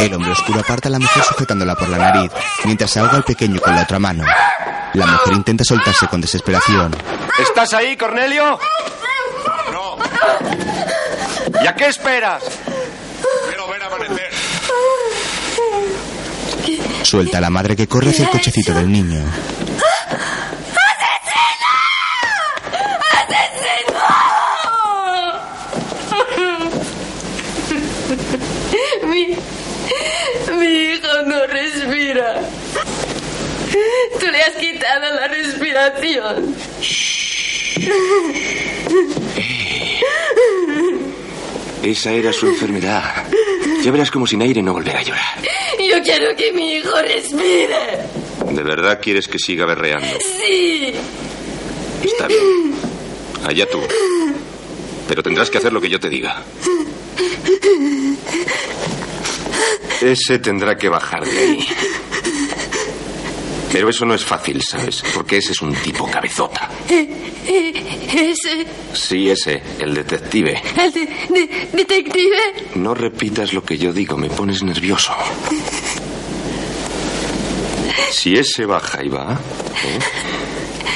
El 0.00 0.14
hombre 0.14 0.30
oscuro 0.32 0.60
aparta 0.60 0.88
a 0.88 0.92
la 0.92 0.98
mujer 0.98 1.22
sujetándola 1.24 1.74
por 1.74 1.88
la 1.88 1.98
nariz, 1.98 2.30
mientras 2.64 2.96
ahoga 2.96 3.16
al 3.16 3.24
pequeño 3.24 3.60
con 3.60 3.74
la 3.74 3.82
otra 3.82 3.98
mano. 3.98 4.24
La 4.94 5.06
mujer 5.06 5.34
intenta 5.34 5.62
soltarse 5.64 6.06
con 6.08 6.20
desesperación. 6.20 6.96
¿Estás 7.38 7.74
ahí, 7.74 7.96
Cornelio? 7.96 8.58
No. 9.72 9.96
¿Y 11.62 11.66
a 11.66 11.74
qué 11.74 11.86
esperas? 11.86 12.42
Quiero 13.48 13.68
ver 13.68 13.82
amanecer. 13.82 14.30
Suelta 17.02 17.38
a 17.38 17.40
la 17.40 17.50
madre 17.50 17.76
que 17.76 17.86
corre 17.86 18.10
hacia 18.10 18.24
el 18.24 18.30
cochecito 18.30 18.72
del 18.72 18.90
niño. 18.90 19.24
Mi, 29.04 29.36
mi 30.56 30.66
hijo 30.66 31.22
no 31.26 31.46
respira. 31.46 32.40
Tú 34.18 34.26
quitado 34.90 35.14
la 35.14 35.28
respiración. 35.28 36.54
Esa 41.82 42.12
era 42.12 42.32
su 42.32 42.46
enfermedad. 42.46 43.24
Ya 43.82 43.90
verás 43.90 44.10
como 44.10 44.26
sin 44.26 44.42
aire 44.42 44.62
no 44.62 44.72
volverá 44.72 45.00
a 45.00 45.02
llorar. 45.02 45.38
Yo 45.78 46.02
quiero 46.02 46.36
que 46.36 46.52
mi 46.52 46.74
hijo 46.74 47.00
respire. 47.00 48.04
¿De 48.50 48.62
verdad 48.62 49.00
quieres 49.00 49.28
que 49.28 49.38
siga 49.38 49.64
berreando? 49.64 50.18
Sí. 50.46 50.92
Está 52.04 52.26
bien. 52.26 52.74
Allá 53.46 53.66
tú. 53.66 53.80
Pero 55.08 55.22
tendrás 55.22 55.50
que 55.50 55.58
hacer 55.58 55.72
lo 55.72 55.80
que 55.80 55.88
yo 55.88 55.98
te 55.98 56.08
diga. 56.08 56.42
Ese 60.00 60.38
tendrá 60.38 60.76
que 60.76 60.88
bajar 60.88 61.24
de 61.24 61.38
ahí. 61.38 61.68
Pero 63.72 63.88
eso 63.88 64.04
no 64.04 64.14
es 64.14 64.24
fácil, 64.24 64.60
¿sabes? 64.62 65.02
Porque 65.14 65.36
ese 65.38 65.52
es 65.52 65.62
un 65.62 65.72
tipo 65.74 66.10
cabezota. 66.10 66.68
Eh, 66.88 67.08
eh, 67.46 68.30
Ese, 68.32 68.66
Sí, 68.92 69.30
ese, 69.30 69.62
el 69.78 69.94
detective. 69.94 70.60
el 70.76 70.92
de- 70.92 71.06
de- 71.30 71.68
detective. 71.72 72.36
No 72.74 72.94
repitas 72.94 73.52
lo 73.52 73.62
que 73.64 73.78
yo 73.78 73.92
digo, 73.92 74.16
me 74.16 74.28
pones 74.28 74.62
nervioso. 74.62 75.12
Si 78.10 78.36
ese 78.36 78.66
baja 78.66 79.02
y 79.04 79.08
va, 79.08 79.34
¿eh? 79.84 79.98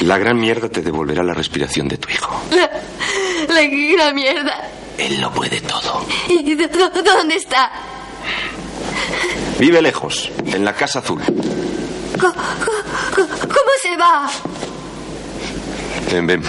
la 0.01 0.17
gran 0.17 0.37
mierda 0.39 0.67
te 0.69 0.81
devolverá 0.81 1.23
la 1.23 1.33
respiración 1.33 1.87
de 1.87 1.97
tu 1.97 2.09
hijo. 2.09 2.41
La, 2.51 2.69
la 3.53 3.61
gran 3.63 4.13
mierda. 4.15 4.69
Él 4.97 5.21
lo 5.21 5.31
puede 5.31 5.61
todo. 5.61 6.05
¿Y 6.29 6.55
dónde 6.55 7.35
está? 7.35 7.71
Vive 9.59 9.81
lejos, 9.81 10.29
en 10.45 10.65
la 10.65 10.73
Casa 10.73 10.99
Azul. 10.99 11.21
¿Cómo 12.19 13.71
se 13.81 13.97
va? 13.97 14.29
Ven, 16.11 16.27
ven. 16.27 16.41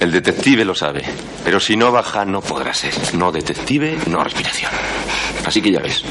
El 0.00 0.10
detective 0.10 0.64
lo 0.64 0.74
sabe. 0.74 1.04
Pero 1.44 1.60
si 1.60 1.76
no 1.76 1.90
baja, 1.92 2.24
no 2.24 2.40
podrá 2.40 2.74
ser. 2.74 2.92
No 3.14 3.32
detective, 3.32 3.98
no 4.06 4.22
respiración. 4.22 4.70
Así 5.44 5.60
que 5.60 5.72
ya 5.72 5.80
ves. 5.80 6.02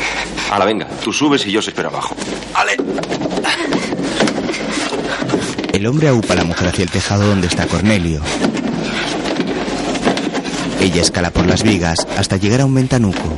Hala, 0.51 0.65
venga, 0.65 0.87
tú 1.03 1.13
subes 1.13 1.45
y 1.45 1.51
yo 1.51 1.59
os 1.59 1.67
espero 1.67 1.89
abajo. 1.89 2.15
¡Ale! 2.53 2.77
El 5.73 5.87
hombre 5.87 6.09
aupa 6.09 6.33
a 6.33 6.37
la 6.37 6.43
mujer 6.43 6.67
hacia 6.67 6.83
el 6.83 6.91
tejado 6.91 7.25
donde 7.27 7.47
está 7.47 7.65
Cornelio. 7.67 8.21
Ella 10.81 11.01
escala 11.01 11.31
por 11.31 11.45
las 11.45 11.63
vigas 11.63 12.07
hasta 12.17 12.37
llegar 12.37 12.61
a 12.61 12.65
un 12.65 12.73
ventanuco. 12.73 13.37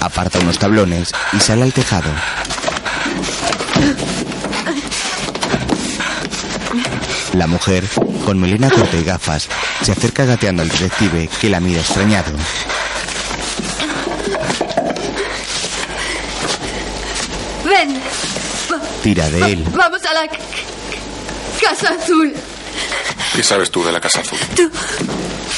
Aparta 0.00 0.38
unos 0.38 0.58
tablones 0.58 1.12
y 1.32 1.40
sale 1.40 1.62
al 1.62 1.72
tejado. 1.72 2.10
La 7.34 7.46
mujer, 7.46 7.84
con 8.24 8.40
melena 8.40 8.70
corta 8.70 8.96
y 8.96 9.04
gafas, 9.04 9.48
se 9.82 9.92
acerca 9.92 10.24
gateando 10.24 10.62
al 10.62 10.68
detective 10.68 11.28
que 11.40 11.48
la 11.48 11.60
mira 11.60 11.80
extrañado. 11.80 12.32
Ven. 17.64 18.00
Tira 19.02 19.28
de 19.30 19.52
él. 19.52 19.64
Vamos 19.74 20.04
a 20.04 20.12
la 20.14 20.28
Casa 21.60 21.94
Azul. 21.94 22.34
¿Qué 23.34 23.42
sabes 23.42 23.70
tú 23.70 23.84
de 23.84 23.92
la 23.92 24.00
Casa 24.00 24.20
Azul? 24.20 24.38
Tú, 24.56 24.70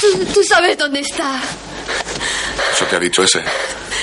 tú, 0.01 0.25
tú 0.35 0.45
sabes 0.45 0.77
dónde 0.77 1.01
está. 1.01 1.41
Eso 2.75 2.85
te 2.87 2.97
ha 2.97 3.01
dicho 3.01 3.23
ese. 3.23 3.43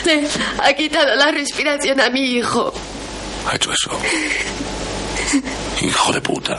Le 0.05 0.27
ha 0.63 0.73
quitado 0.73 1.15
la 1.15 1.31
respiración 1.31 1.99
a 1.99 2.09
mi 2.09 2.21
hijo. 2.21 2.73
Ha 3.49 3.55
hecho 3.55 3.71
eso. 3.71 3.91
Hijo 5.81 6.13
de 6.13 6.21
puta. 6.21 6.57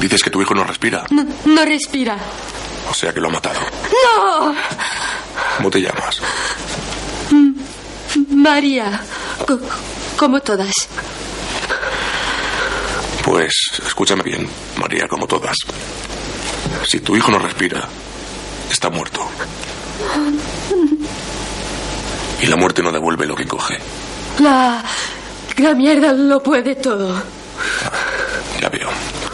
Dices 0.00 0.22
que 0.22 0.30
tu 0.30 0.42
hijo 0.42 0.54
no 0.54 0.64
respira. 0.64 1.04
No, 1.10 1.24
no 1.44 1.64
respira. 1.64 2.16
O 2.90 2.94
sea 2.94 3.12
que 3.12 3.20
lo 3.20 3.28
ha 3.28 3.32
matado. 3.32 3.60
¡No! 3.60 4.54
¿Cómo 5.56 5.70
te 5.70 5.80
llamas? 5.80 6.20
María. 8.30 9.00
Co- 9.46 9.60
como 10.16 10.40
todas. 10.40 10.72
Pues 13.24 13.54
escúchame 13.86 14.22
bien, 14.22 14.46
María, 14.76 15.08
como 15.08 15.26
todas. 15.26 15.56
Si 16.86 17.00
tu 17.00 17.16
hijo 17.16 17.30
no 17.30 17.38
respira, 17.38 17.88
está 18.70 18.90
muerto. 18.90 19.26
Y 22.40 22.46
la 22.46 22.56
muerte 22.56 22.82
no 22.82 22.92
devuelve 22.92 23.26
lo 23.26 23.34
que 23.34 23.46
coge. 23.46 23.78
La. 24.40 24.82
La 25.58 25.72
mierda 25.74 26.12
lo 26.12 26.42
puede 26.42 26.74
todo. 26.74 27.14
Ya 28.60 28.68
veo, 28.68 28.88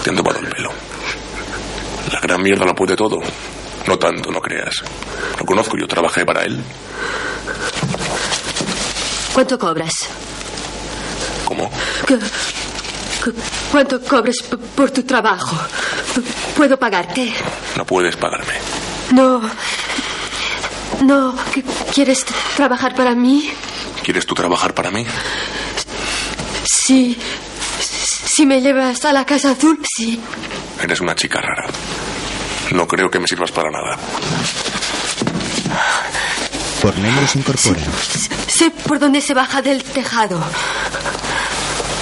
te 0.04 0.10
han 0.10 0.16
tomado 0.16 0.38
el 0.40 0.46
pelo. 0.48 0.70
La 2.12 2.20
gran 2.20 2.42
mierda 2.42 2.64
lo 2.66 2.74
puede 2.74 2.94
todo. 2.94 3.16
No 3.86 3.98
tanto, 3.98 4.30
no 4.30 4.40
creas. 4.40 4.82
Lo 5.38 5.46
conozco, 5.46 5.76
yo 5.78 5.86
trabajé 5.88 6.24
para 6.26 6.42
él. 6.44 6.62
¿Cuánto 9.32 9.58
cobras? 9.58 9.92
¿Cómo? 11.46 11.70
¿Qué- 12.06 12.18
qué- 12.18 13.32
¿Cuánto 13.72 14.00
cobras 14.02 14.36
por 14.76 14.90
tu 14.90 15.02
trabajo? 15.04 15.56
¿Puedo 16.56 16.76
pagarte? 16.78 17.32
No 17.76 17.84
puedes 17.86 18.16
pagarme. 18.16 18.54
No. 19.12 19.40
No. 21.00 21.34
¿Qué- 21.52 21.62
¿Quieres 21.94 22.24
trabajar 22.56 22.94
para 22.94 23.14
mí? 23.14 23.50
¿Quieres 24.02 24.26
tú 24.26 24.34
trabajar 24.34 24.74
para 24.74 24.90
mí? 24.90 25.04
Sí. 26.64 27.18
Si 27.80 28.46
me 28.46 28.60
llevas 28.60 29.04
a 29.04 29.12
la 29.12 29.24
Casa 29.24 29.50
Azul, 29.52 29.78
sí. 29.96 30.20
Eres 30.82 31.00
una 31.00 31.14
chica 31.14 31.40
rara. 31.40 31.66
No 32.72 32.86
creo 32.86 33.10
que 33.10 33.18
me 33.18 33.26
sirvas 33.26 33.50
para 33.50 33.70
nada. 33.70 33.98
Cornelio 36.80 37.26
se 37.26 37.38
incorpora. 37.38 37.80
Sé 38.46 38.70
por 38.70 38.98
dónde 38.98 39.20
se 39.20 39.34
baja 39.34 39.60
del 39.60 39.82
tejado. 39.82 40.42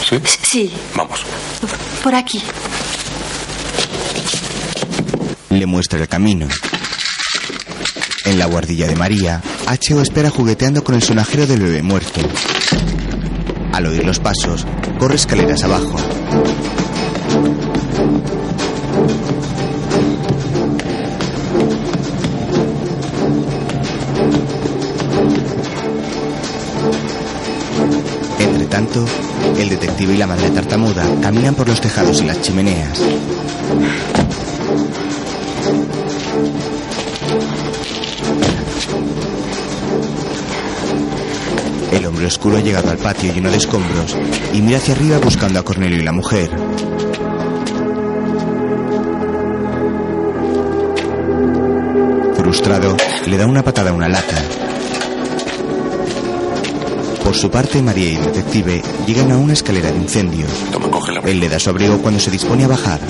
¿Sí? 0.08 0.20
Sí, 0.42 0.72
Vamos. 0.94 1.20
por 2.02 2.14
aquí. 2.14 2.42
Le 5.50 5.66
muestra 5.66 5.98
el 6.00 6.08
camino. 6.08 6.46
En 8.28 8.38
la 8.38 8.44
guardilla 8.44 8.86
de 8.86 8.94
María, 8.94 9.40
H.O. 9.66 10.02
espera 10.02 10.28
jugueteando 10.28 10.84
con 10.84 10.94
el 10.94 11.02
sonajero 11.02 11.46
del 11.46 11.62
bebé 11.62 11.82
muerto. 11.82 12.20
Al 13.72 13.86
oír 13.86 14.04
los 14.04 14.20
pasos, 14.20 14.66
corre 14.98 15.14
escaleras 15.14 15.64
abajo. 15.64 15.96
Entre 28.38 28.66
tanto, 28.66 29.06
el 29.58 29.70
detective 29.70 30.12
y 30.12 30.18
la 30.18 30.26
madre 30.26 30.50
tartamuda 30.50 31.02
caminan 31.22 31.54
por 31.54 31.66
los 31.66 31.80
tejados 31.80 32.20
y 32.20 32.26
las 32.26 32.42
chimeneas. 32.42 33.00
Hombre 42.08 42.26
oscuro 42.26 42.56
ha 42.56 42.60
llegado 42.60 42.90
al 42.90 42.98
patio 42.98 43.32
lleno 43.32 43.50
de 43.50 43.58
escombros 43.58 44.16
y 44.52 44.62
mira 44.62 44.78
hacia 44.78 44.94
arriba 44.94 45.18
buscando 45.18 45.58
a 45.58 45.62
Cornelio 45.62 45.98
y 45.98 46.02
la 46.02 46.12
mujer. 46.12 46.50
Frustrado, 52.34 52.96
le 53.26 53.36
da 53.36 53.46
una 53.46 53.62
patada 53.62 53.90
a 53.90 53.92
una 53.92 54.08
lata. 54.08 54.36
Por 57.22 57.34
su 57.34 57.50
parte, 57.50 57.82
María 57.82 58.08
y 58.08 58.16
el 58.16 58.24
detective 58.24 58.82
llegan 59.06 59.30
a 59.32 59.36
una 59.36 59.52
escalera 59.52 59.92
de 59.92 59.98
incendio. 59.98 60.46
Él 61.26 61.40
le 61.40 61.48
da 61.48 61.58
su 61.58 61.68
abrigo 61.68 61.98
cuando 61.98 62.18
se 62.18 62.30
dispone 62.30 62.64
a 62.64 62.68
bajar. 62.68 63.00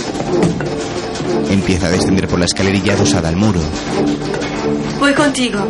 Empieza 1.50 1.86
a 1.86 1.90
descender 1.90 2.26
por 2.26 2.40
la 2.40 2.46
escalerilla 2.46 2.94
adosada 2.94 3.28
al 3.28 3.36
muro. 3.36 3.60
Voy 4.98 5.14
contigo. 5.14 5.60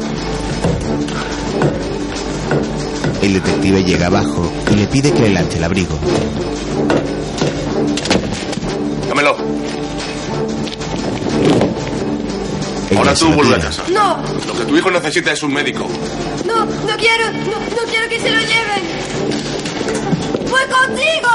El 3.23 3.33
detective 3.35 3.85
llega 3.85 4.07
abajo 4.07 4.51
y 4.71 4.75
le 4.77 4.87
pide 4.87 5.13
que 5.13 5.21
le 5.23 5.31
lance 5.31 5.59
el 5.59 5.65
abrigo. 5.65 5.99
Dámelo. 9.09 9.37
Ella 12.91 12.99
Ahora 12.99 13.15
tú 13.15 13.29
vuelve 13.33 13.57
a 13.57 13.59
casa. 13.61 13.83
No, 13.91 14.19
Lo 14.47 14.55
que 14.55 14.65
tu 14.65 14.77
hijo 14.77 14.91
necesita 14.91 15.33
es 15.33 15.43
un 15.43 15.53
médico. 15.53 15.87
no, 16.47 16.65
no 16.65 16.97
quiero, 16.97 17.31
no, 17.33 17.59
no 17.61 17.83
quiero 17.91 18.09
que 18.09 18.19
se 18.21 18.31
lo 18.31 18.41
lleven. 18.41 18.83
Voy 20.49 20.63
contigo. 20.71 21.29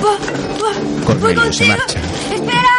Voy, 0.00 0.16
voy- 0.58 0.74
voy 0.94 1.04
Cornelio 1.04 1.52
se 1.52 1.66
contigo. 1.66 1.76
marcha. 1.78 2.00
Espera. 2.34 2.74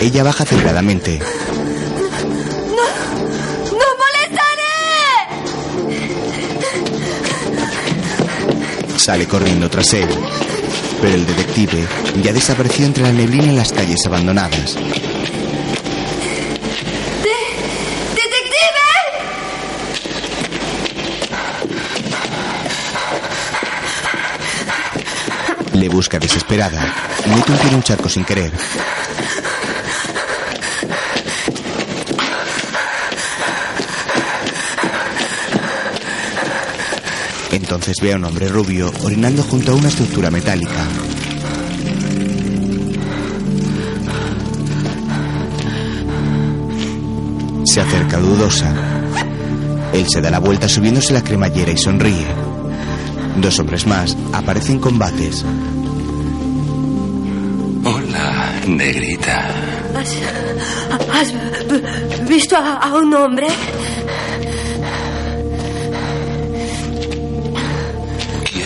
Ella 0.00 0.22
baja 0.22 0.44
aceleradamente. 0.44 1.20
Sale 9.06 9.28
corriendo 9.28 9.70
tras 9.70 9.94
él. 9.94 10.08
Pero 11.00 11.14
el 11.14 11.24
detective 11.24 11.86
ya 12.24 12.32
desapareció 12.32 12.86
entre 12.86 13.04
la 13.04 13.12
neblina 13.12 13.44
en 13.44 13.56
las 13.56 13.72
calles 13.72 14.04
abandonadas. 14.04 14.74
¡Detective! 14.74 14.96
Le 25.74 25.88
busca 25.88 26.18
desesperada. 26.18 26.92
Pie 27.22 27.68
en 27.68 27.76
un 27.76 27.84
charco 27.84 28.08
sin 28.08 28.24
querer. 28.24 28.50
Entonces 37.86 38.02
ve 38.02 38.14
a 38.14 38.16
un 38.16 38.24
hombre 38.24 38.48
rubio 38.48 38.92
orinando 39.04 39.44
junto 39.44 39.70
a 39.70 39.74
una 39.76 39.86
estructura 39.86 40.28
metálica. 40.28 40.72
Se 47.64 47.80
acerca 47.80 48.18
dudosa. 48.18 48.74
Él 49.92 50.04
se 50.08 50.20
da 50.20 50.32
la 50.32 50.40
vuelta 50.40 50.68
subiéndose 50.68 51.12
la 51.12 51.22
cremallera 51.22 51.70
y 51.70 51.76
sonríe. 51.76 52.26
Dos 53.36 53.56
hombres 53.60 53.86
más 53.86 54.16
aparecen 54.32 54.80
combates. 54.80 55.44
Hola, 57.84 58.62
negrita. 58.66 59.48
¿Has, 59.94 61.32
has 61.32 62.28
visto 62.28 62.56
a, 62.56 62.78
a 62.78 62.94
un 62.96 63.14
hombre? 63.14 63.46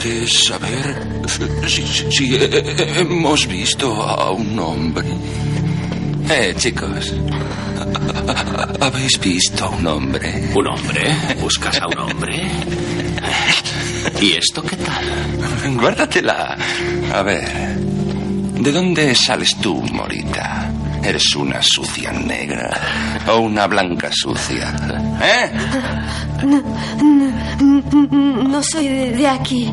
¿Quieres 0.00 0.44
saber 0.44 0.96
si, 1.66 1.86
si- 1.86 2.10
si 2.10 2.38
hemos 2.96 3.46
visto 3.46 4.02
a 4.02 4.30
un 4.32 4.58
hombre? 4.58 5.06
Eh, 6.30 6.54
chicos. 6.56 7.14
¿Habéis 8.80 9.18
visto 9.20 9.64
a 9.66 9.68
un 9.70 9.86
hombre? 9.86 10.51
¿Un 10.55 10.66
hombre? 10.68 11.14
¿Buscas 11.40 11.80
a 11.80 11.86
un 11.88 11.98
hombre? 11.98 12.51
¿Y 14.20 14.32
esto 14.32 14.62
qué 14.62 14.76
tal? 14.76 15.05
Guárdatela. 15.76 16.57
A 17.12 17.22
ver. 17.22 17.76
¿De 18.61 18.72
dónde 18.72 19.14
sales 19.14 19.57
tú, 19.61 19.82
Morita? 19.92 20.70
¿Eres 21.03 21.34
una 21.34 21.61
sucia 21.62 22.12
negra 22.12 22.70
o 23.28 23.38
una 23.40 23.66
blanca 23.66 24.11
sucia? 24.12 24.74
¿Eh? 25.22 25.51
No, 26.45 26.62
no- 27.03 28.49
no 28.49 28.62
soy 28.62 28.88
de, 28.88 29.12
de 29.12 29.28
aquí. 29.28 29.72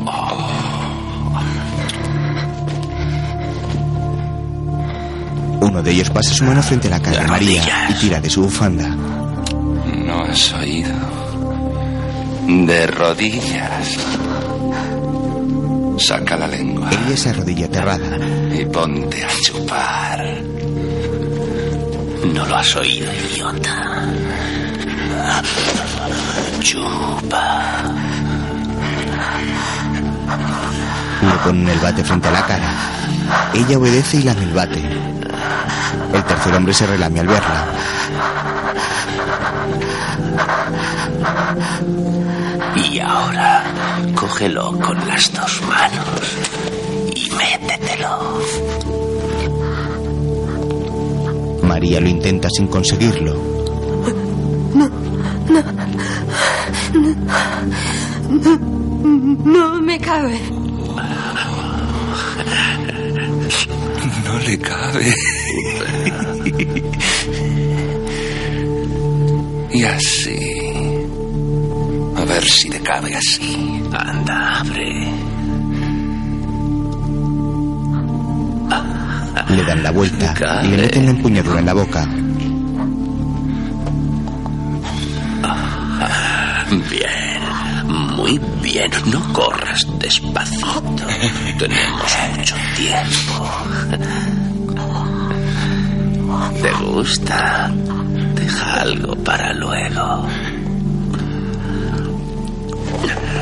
Uno 5.60 5.82
de 5.82 5.90
ellos 5.90 6.10
pasa 6.10 6.32
su 6.34 6.44
mano 6.44 6.62
frente 6.62 6.86
a 6.88 6.92
la 6.92 7.00
cara 7.00 7.22
de 7.22 7.26
María 7.28 7.62
y 7.90 7.94
tira 7.94 8.20
de 8.20 8.30
su 8.30 8.42
bufanda. 8.42 8.88
No 8.88 10.22
has 10.24 10.52
oído. 10.54 10.94
De 12.46 12.86
rodillas. 12.86 13.96
Saca 15.98 16.36
la 16.36 16.46
lengua 16.46 16.88
Ella 16.90 17.16
se 17.16 17.30
arrodilla 17.30 17.66
aterrada. 17.66 18.16
y 18.56 18.64
ponte 18.66 19.24
a 19.24 19.28
chupar. 19.42 20.40
No 22.32 22.46
lo 22.46 22.56
has 22.56 22.76
oído, 22.76 23.06
idiota. 23.32 24.06
Chupa. 26.60 27.82
Le 31.22 31.32
ponen 31.44 31.68
el 31.68 31.78
bate 31.78 32.04
frente 32.04 32.28
a 32.28 32.30
la 32.30 32.46
cara. 32.46 32.70
Ella 33.54 33.78
obedece 33.78 34.18
y 34.18 34.22
lame 34.22 34.42
el 34.44 34.52
bate. 34.52 34.82
El 36.14 36.24
tercer 36.24 36.54
hombre 36.54 36.72
se 36.74 36.86
relame 36.86 37.20
al 37.20 37.26
verla. 37.26 37.66
Y 42.76 42.98
ahora, 43.00 43.64
cógelo 44.14 44.78
con 44.80 44.96
las 45.06 45.32
dos 45.32 45.62
manos 45.62 46.48
y 47.14 47.30
métetelo. 47.30 48.40
María 51.62 52.00
lo 52.00 52.08
intenta 52.08 52.48
sin 52.50 52.68
conseguirlo. 52.68 53.57
No, 58.44 59.80
me 59.80 59.98
cabe. 59.98 60.38
No 64.24 64.38
le 64.38 64.58
cabe. 64.58 65.14
Y 69.72 69.84
así. 69.84 70.38
A 72.16 72.24
ver 72.24 72.44
si 72.44 72.68
te 72.70 72.80
cabe 72.80 73.14
así. 73.14 73.82
Anda, 73.92 74.60
abre. 74.60 75.08
Le 79.48 79.64
dan 79.64 79.82
la 79.82 79.90
vuelta 79.90 80.34
y 80.64 80.68
le 80.68 80.76
meten 80.76 81.04
la 81.06 81.10
empuñadura 81.12 81.60
en 81.60 81.66
la 81.66 81.74
boca. 81.74 82.06
Muy 88.28 88.40
bien. 88.62 88.90
No 89.06 89.32
corras 89.32 89.86
despacito. 89.98 91.06
Tenemos 91.58 92.18
mucho 92.36 92.56
tiempo. 92.76 93.50
¿Te 96.62 96.72
gusta? 96.84 97.72
Deja 98.34 98.80
algo 98.82 99.14
para 99.16 99.52
luego. 99.54 100.26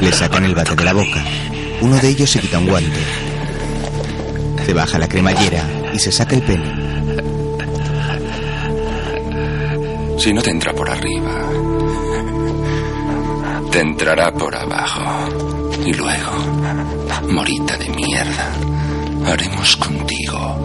Le 0.01 0.12
sacan 0.12 0.45
el 0.45 0.55
bate 0.55 0.74
de 0.74 0.84
la 0.84 0.93
boca. 0.93 1.24
Uno 1.80 1.97
de 1.97 2.09
ellos 2.09 2.30
se 2.30 2.41
quita 2.41 2.59
un 2.59 2.66
guante. 2.66 3.01
Se 4.64 4.72
baja 4.72 4.99
la 4.99 5.09
cremallera 5.09 5.64
y 5.93 5.99
se 5.99 6.12
saca 6.12 6.34
el 6.34 6.43
pene. 6.43 6.87
Si 10.18 10.32
no 10.32 10.43
te 10.43 10.51
entra 10.51 10.72
por 10.72 10.91
arriba, 10.91 11.76
te 13.71 13.81
entrará 13.81 14.33
por 14.33 14.55
abajo. 14.55 15.03
Y 15.85 15.93
luego, 15.93 16.33
morita 17.29 17.77
de 17.77 17.89
mierda, 17.91 18.53
haremos 19.27 19.77
contigo 19.77 20.57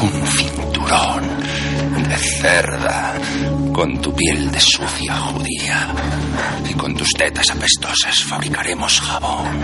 un 0.00 0.26
cinturón 0.26 1.24
de 2.08 2.16
cerda 2.16 3.14
con 3.72 4.00
tu 4.00 4.14
piel 4.14 4.50
de 4.50 4.60
sucia 4.60 5.14
judía. 5.16 5.88
Y 6.68 6.74
con 6.74 6.94
tus 6.94 7.10
tetas 7.12 7.50
apestosas 7.50 8.22
fabricaremos 8.24 9.00
jabón. 9.00 9.60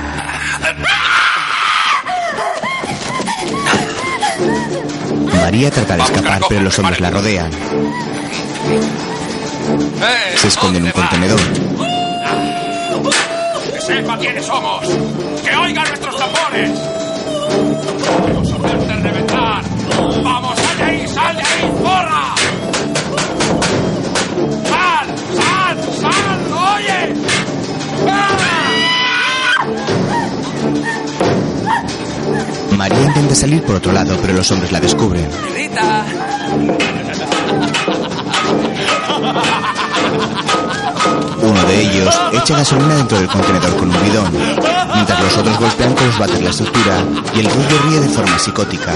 María 5.34 5.70
trata 5.70 5.96
de 5.96 6.02
escapar, 6.02 6.40
pero 6.48 6.62
los 6.62 6.78
hombres 6.78 7.00
la 7.00 7.10
rodean. 7.10 7.50
Se 10.36 10.48
esconde 10.48 10.78
en 10.78 10.84
un 10.86 10.90
contenedor. 10.92 11.91
¡Que 13.82 13.94
sepa 13.94 14.16
quiénes 14.16 14.46
somos! 14.46 14.86
¡Que 15.44 15.56
oigan 15.56 15.84
nuestros 15.88 16.16
tambores! 16.16 16.70
¡Vamos 18.28 18.52
a 18.52 18.54
hacerte 18.54 18.94
reventar! 18.94 19.64
¡Vamos, 20.22 20.56
sal 20.56 20.78
de 20.78 20.84
ahí, 20.84 21.08
sal 21.08 21.36
de 21.36 21.42
ahí, 21.42 21.72
porra! 21.82 22.34
¡Sal, 24.68 25.06
sal, 25.34 25.76
sal! 26.00 26.38
¡Oye! 26.76 27.12
María 32.76 33.02
intenta 33.02 33.34
salir 33.34 33.62
por 33.64 33.74
otro 33.76 33.90
lado, 33.92 34.16
pero 34.20 34.32
los 34.32 34.48
hombres 34.52 34.70
la 34.70 34.78
descubren. 34.78 35.28
Rita. 35.54 36.04
Uno 41.42 41.62
de 41.64 41.82
ellos 41.82 42.20
echa 42.32 42.56
gasolina 42.56 42.94
dentro 42.96 43.18
del 43.18 43.26
contenedor 43.26 43.76
con 43.76 43.90
un 43.90 44.02
bidón, 44.04 44.32
mientras 44.94 45.22
los 45.22 45.36
otros 45.36 45.58
golpean 45.58 45.92
con 45.94 46.06
los 46.06 46.18
bates 46.18 46.40
la 46.40 46.50
estructura 46.50 46.98
y 47.34 47.40
el 47.40 47.46
ruido 47.46 47.82
ríe 47.88 48.00
de 48.00 48.08
forma 48.08 48.38
psicótica. 48.38 48.92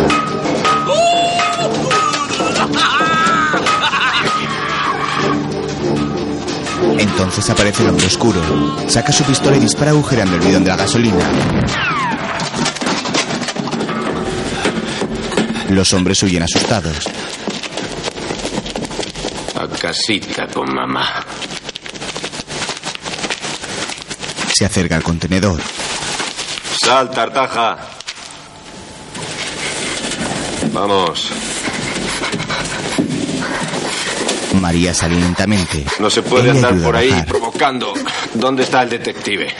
Entonces 6.99 7.51
aparece 7.51 7.83
el 7.83 7.91
hombre 7.91 8.07
oscuro, 8.07 8.41
saca 8.89 9.13
su 9.13 9.25
pistola 9.25 9.57
y 9.57 9.61
dispara 9.61 9.91
agujereando 9.91 10.37
el 10.37 10.43
bidón 10.43 10.63
de 10.63 10.71
la 10.71 10.77
gasolina. 10.77 11.25
Los 15.71 15.93
hombres 15.93 16.23
huyen 16.23 16.45
asustados. 16.45 17.09
A 19.57 19.67
casita 19.69 20.47
con 20.47 20.73
mamá. 20.73 21.26
Se 24.57 24.65
acerca 24.65 24.97
al 24.97 25.03
contenedor. 25.03 25.61
Sal, 26.83 27.11
tartaja. 27.11 27.77
Vamos. 30.73 31.31
María 34.59 34.95
sale 34.95 35.17
lentamente. 35.17 35.85
No 35.99 36.09
se 36.09 36.23
puede 36.23 36.53
Ella 36.53 36.69
andar 36.69 36.83
por 36.83 36.97
ahí 36.97 37.23
provocando. 37.29 37.93
¿Dónde 38.33 38.63
está 38.63 38.83
el 38.85 38.89
detective? 38.89 39.55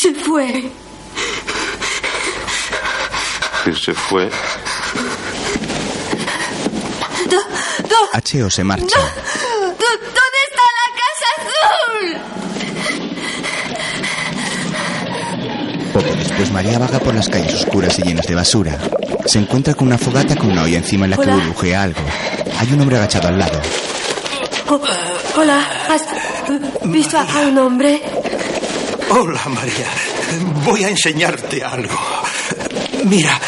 Se 0.00 0.14
fue. 0.14 0.70
Se 3.84 3.92
fue. 3.92 4.30
H.O. 8.14 8.48
se 8.48 8.64
marcha. 8.64 8.98
Después 16.36 16.52
María 16.52 16.78
vaga 16.78 16.98
por 16.98 17.14
las 17.14 17.30
calles 17.30 17.54
oscuras 17.54 17.98
y 17.98 18.02
llenas 18.02 18.26
de 18.26 18.34
basura. 18.34 18.78
Se 19.24 19.38
encuentra 19.38 19.72
con 19.72 19.86
una 19.86 19.96
fogata 19.96 20.36
con 20.36 20.50
una 20.50 20.64
olla 20.64 20.76
encima 20.76 21.06
en 21.06 21.12
la 21.12 21.16
que 21.16 21.22
Hola. 21.22 21.36
burbujea 21.36 21.82
algo. 21.82 22.00
Hay 22.58 22.72
un 22.72 22.80
hombre 22.82 22.98
agachado 22.98 23.28
al 23.28 23.38
lado. 23.38 23.58
Oh, 24.68 24.80
hola, 25.36 25.66
¿has 25.88 26.02
visto 26.84 27.16
a 27.18 27.24
un 27.40 27.56
hombre? 27.56 28.02
Hola, 29.08 29.40
María. 29.46 29.86
Voy 30.62 30.84
a 30.84 30.90
enseñarte 30.90 31.64
algo. 31.64 31.98
Mira, 33.04 33.40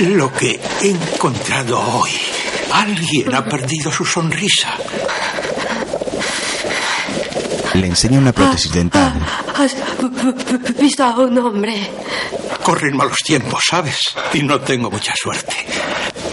lo 0.00 0.32
que 0.32 0.60
he 0.82 0.90
encontrado 0.90 1.78
hoy. 1.78 2.10
Alguien 2.72 3.32
ha 3.32 3.44
perdido 3.44 3.92
su 3.92 4.04
sonrisa. 4.04 4.74
Le 7.74 7.86
enseña 7.86 8.18
una 8.18 8.32
prótesis 8.32 8.72
dental. 8.72 9.43
¿Has 9.54 9.76
visto 10.78 11.04
a 11.04 11.18
un 11.20 11.38
hombre? 11.38 11.90
Corren 12.62 12.96
malos 12.96 13.18
tiempos, 13.24 13.62
¿sabes? 13.70 13.98
Y 14.32 14.42
no 14.42 14.60
tengo 14.60 14.90
mucha 14.90 15.14
suerte. 15.14 15.54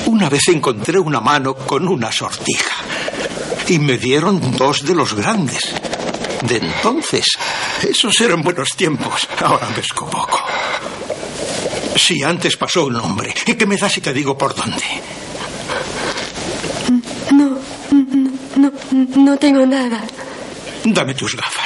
Una 0.07 0.27
vez 0.29 0.47
encontré 0.47 0.97
una 0.99 1.19
mano 1.19 1.53
con 1.53 1.87
una 1.87 2.11
sortija. 2.11 2.75
Y 3.67 3.79
me 3.79 3.97
dieron 3.97 4.57
dos 4.57 4.83
de 4.83 4.95
los 4.95 5.13
grandes. 5.13 5.73
De 6.41 6.57
entonces, 6.57 7.25
esos 7.87 8.19
eran 8.21 8.41
buenos 8.41 8.71
tiempos. 8.75 9.27
Ahora 9.39 9.67
pesco 9.67 10.09
poco. 10.09 10.39
Si 11.95 12.23
antes 12.23 12.57
pasó 12.57 12.85
un 12.85 12.95
hombre, 12.95 13.33
¿y 13.45 13.53
qué 13.53 13.65
me 13.67 13.77
da 13.77 13.87
si 13.87 14.01
te 14.01 14.11
digo 14.13 14.35
por 14.35 14.55
dónde? 14.55 14.83
No, 17.31 17.59
no, 17.91 18.31
no, 18.55 18.71
no 19.15 19.37
tengo 19.37 19.65
nada. 19.65 20.01
Dame 20.83 21.13
tus 21.13 21.35
gafas. 21.35 21.60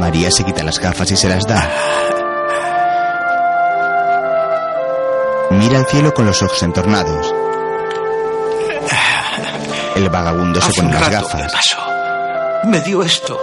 María 0.00 0.30
se 0.30 0.44
quita 0.44 0.62
las 0.64 0.78
gafas 0.78 1.10
y 1.10 1.16
se 1.16 1.28
las 1.28 1.46
da. 1.46 1.68
Mira 5.50 5.78
al 5.78 5.86
cielo 5.86 6.14
con 6.14 6.24
los 6.24 6.42
ojos 6.42 6.62
entornados. 6.62 7.34
El 9.96 10.08
vagabundo 10.08 10.60
se 10.62 10.72
pone 10.72 10.94
las 10.94 11.10
gafas. 11.10 11.34
me 11.42 11.48
pasó. 11.50 11.78
Me 12.64 12.80
dio 12.80 13.02
esto. 13.02 13.38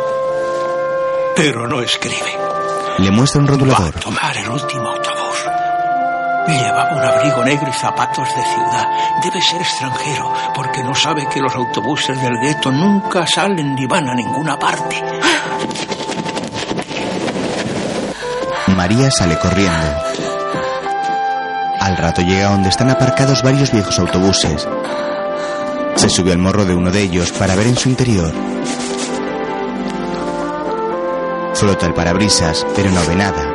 Pero 1.36 1.68
no 1.68 1.82
escribe. 1.82 2.36
Le 2.98 3.12
muestra 3.12 3.40
un 3.42 3.46
Va 3.48 3.52
a 3.52 3.58
rotulador. 3.58 3.94
tomar 4.00 4.36
el 4.36 4.50
último 4.50 4.90
autobús. 4.90 5.46
Llevaba 6.48 6.96
un 6.96 7.04
abrigo 7.04 7.44
negro 7.44 7.70
y 7.70 7.74
zapatos 7.74 8.28
de 8.30 8.44
ciudad. 8.44 8.88
Debe 9.22 9.42
ser 9.42 9.62
extranjero, 9.62 10.34
porque 10.56 10.82
no 10.84 10.96
sabe 10.96 11.28
que 11.32 11.40
los 11.42 11.54
autobuses 11.54 12.20
del 12.20 12.40
gueto 12.42 12.72
nunca 12.72 13.28
salen 13.28 13.76
ni 13.76 13.86
van 13.86 14.10
a 14.10 14.16
ninguna 14.16 14.58
parte. 14.58 15.04
María 18.78 19.10
sale 19.10 19.40
corriendo. 19.40 19.74
Al 21.80 21.98
rato 21.98 22.22
llega 22.22 22.52
donde 22.52 22.70
están 22.70 22.92
aparcados 22.92 23.42
varios 23.42 23.72
viejos 23.72 23.98
autobuses. 23.98 24.68
Se 25.96 26.10
sube 26.10 26.32
al 26.32 26.38
morro 26.38 26.64
de 26.64 26.76
uno 26.76 26.92
de 26.92 27.02
ellos 27.02 27.32
para 27.32 27.56
ver 27.56 27.66
en 27.66 27.76
su 27.76 27.90
interior. 27.90 28.32
Frota 31.56 31.88
el 31.88 31.96
parabrisas, 31.96 32.68
pero 32.76 32.92
no 32.92 33.04
ve 33.08 33.16
nada. 33.16 33.52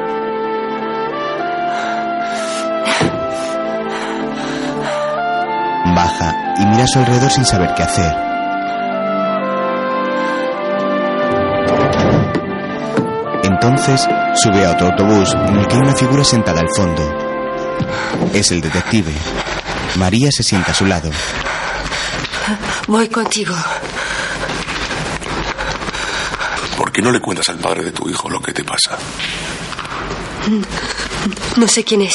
Baja 5.94 6.54
y 6.58 6.66
mira 6.66 6.82
a 6.82 6.88
su 6.88 6.98
alrededor 6.98 7.30
sin 7.30 7.44
saber 7.44 7.72
qué 7.76 7.84
hacer. 7.84 8.31
Entonces 13.62 14.08
sube 14.42 14.66
a 14.66 14.72
otro 14.72 14.88
autobús 14.88 15.32
en 15.34 15.56
el 15.56 15.68
que 15.68 15.76
hay 15.76 15.82
una 15.82 15.94
figura 15.94 16.24
sentada 16.24 16.60
al 16.62 16.66
fondo. 16.76 17.00
Es 18.34 18.50
el 18.50 18.60
detective. 18.60 19.12
María 20.00 20.30
se 20.32 20.42
sienta 20.42 20.72
a 20.72 20.74
su 20.74 20.84
lado. 20.84 21.08
Voy 22.88 23.08
contigo. 23.08 23.54
¿Por 26.76 26.90
qué 26.90 27.02
no 27.02 27.12
le 27.12 27.20
cuentas 27.20 27.50
al 27.50 27.58
padre 27.58 27.84
de 27.84 27.92
tu 27.92 28.10
hijo 28.10 28.28
lo 28.28 28.40
que 28.40 28.52
te 28.52 28.64
pasa? 28.64 28.98
No 31.56 31.68
sé 31.68 31.84
quién 31.84 32.02
es. 32.02 32.14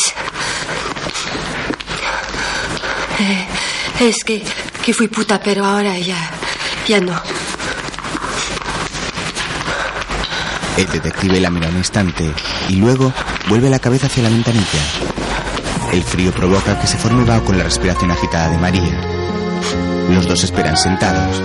Eh, 3.20 3.48
es 4.02 4.18
que, 4.26 4.44
que 4.84 4.94
fui 4.94 5.08
puta, 5.08 5.40
pero 5.40 5.64
ahora 5.64 5.98
ya, 5.98 6.30
ya 6.86 7.00
no. 7.00 7.47
El 10.78 10.86
detective 10.92 11.40
la 11.40 11.50
mira 11.50 11.70
un 11.70 11.78
instante 11.78 12.32
y 12.70 12.76
luego 12.76 13.12
vuelve 13.50 13.68
la 13.68 13.80
cabeza 13.80 14.06
hacia 14.06 14.22
la 14.22 14.30
ventanilla. 14.30 14.80
El 15.92 16.04
frío 16.04 16.32
provoca 16.32 16.80
que 16.80 16.86
se 16.86 16.98
forme 16.98 17.26
vaho 17.26 17.44
con 17.44 17.58
la 17.58 17.64
respiración 17.64 18.12
agitada 18.12 18.50
de 18.50 18.58
María. 18.60 19.02
Los 20.14 20.28
dos 20.28 20.44
esperan 20.44 20.78
sentados. 20.78 21.42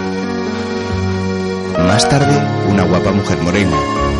Más 1.78 2.06
tarde, 2.10 2.38
una 2.68 2.82
guapa 2.82 3.10
mujer 3.10 3.38
morena, 3.40 3.76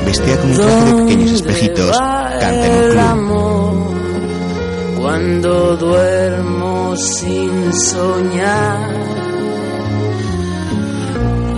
vestida 0.07 0.39
con 0.39 0.51
un 0.51 0.57
traje 0.57 0.85
de 0.85 1.03
pequeños 1.03 1.33
espejitos, 1.33 1.99
canta 1.99 2.67
en 2.67 2.73
un 2.73 2.91
club. 3.27 4.97
cuando 4.97 5.77
duermo 5.77 6.97
sin 6.97 7.73
soñar. 7.75 8.91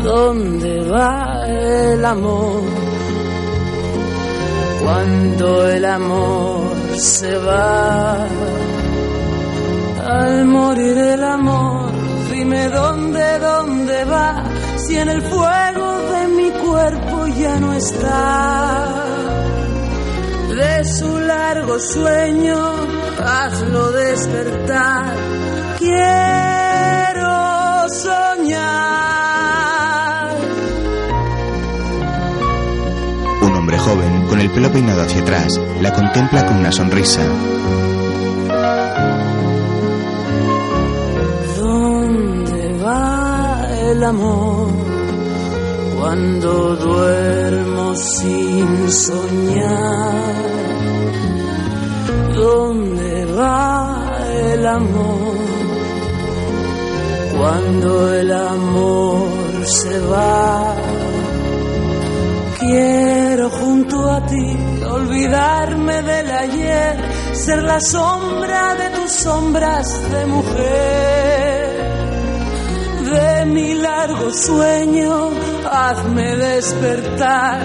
¿Dónde 0.03 0.81
va 0.91 1.47
el 1.47 2.05
amor 2.05 2.74
cuando 4.85 5.67
el 5.69 5.85
amor 5.85 6.77
se 6.99 7.37
va? 7.39 8.27
Al 10.07 10.45
morir 10.45 10.99
el 10.99 11.25
amor, 11.25 11.91
dime 12.31 12.69
dónde, 12.69 13.39
dónde 13.39 14.05
va, 14.05 14.45
si 14.77 14.97
en 14.99 15.09
el 15.09 15.23
fuego 15.23 15.87
de 16.13 16.29
mi 16.29 16.51
cuerpo 16.51 17.27
ya 17.29 17.59
no 17.59 17.73
está 17.73 19.05
de 20.51 20.85
su 20.85 21.19
largo 21.19 21.79
sueño, 21.79 22.59
hazlo 23.25 23.91
despertar. 23.93 25.15
Quiero 25.79 27.29
soñar. 27.89 28.84
Con 34.35 34.41
el 34.41 34.51
pelo 34.51 34.73
peinado 34.73 35.03
hacia 35.03 35.21
atrás, 35.23 35.61
la 35.81 35.93
contempla 35.93 36.45
con 36.45 36.57
una 36.57 36.73
sonrisa. 36.73 37.23
¿Dónde 41.57 42.83
va 42.83 43.65
el 43.81 44.03
amor 44.03 44.71
cuando 45.97 46.75
duermo 46.75 47.95
sin 47.95 48.91
soñar? 48.91 50.35
¿Dónde 52.35 53.27
va 53.27 54.05
el 54.53 54.67
amor 54.67 55.37
cuando 57.39 58.15
el 58.15 58.33
amor 58.33 59.29
se 59.65 60.01
va? 60.01 60.64
Quiero 62.67 63.51
junto 63.51 64.11
a 64.11 64.25
ti 64.25 64.57
olvidarme 64.89 66.03
del 66.03 66.31
ayer, 66.31 66.97
ser 67.35 67.63
la 67.63 67.79
sombra 67.79 68.75
de 68.75 68.89
tus 68.89 69.13
sombras 69.13 69.87
de 70.11 70.25
mujer. 70.25 71.77
De 73.13 73.45
mi 73.45 73.75
largo 73.75 74.33
sueño, 74.33 75.33
hazme 75.71 76.37
despertar. 76.37 77.61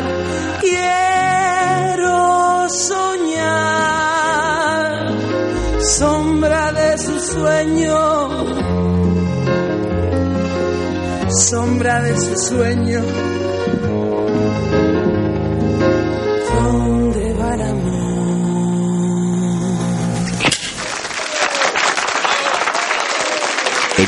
Quiero 0.59 2.67
soñar, 2.69 3.53
sombra 5.97 6.73
de 6.73 6.97
su 6.97 7.17
sueño, 7.21 8.27
sombra 11.29 12.01
de 12.01 12.19
su 12.19 12.35
sueño. 12.35 13.01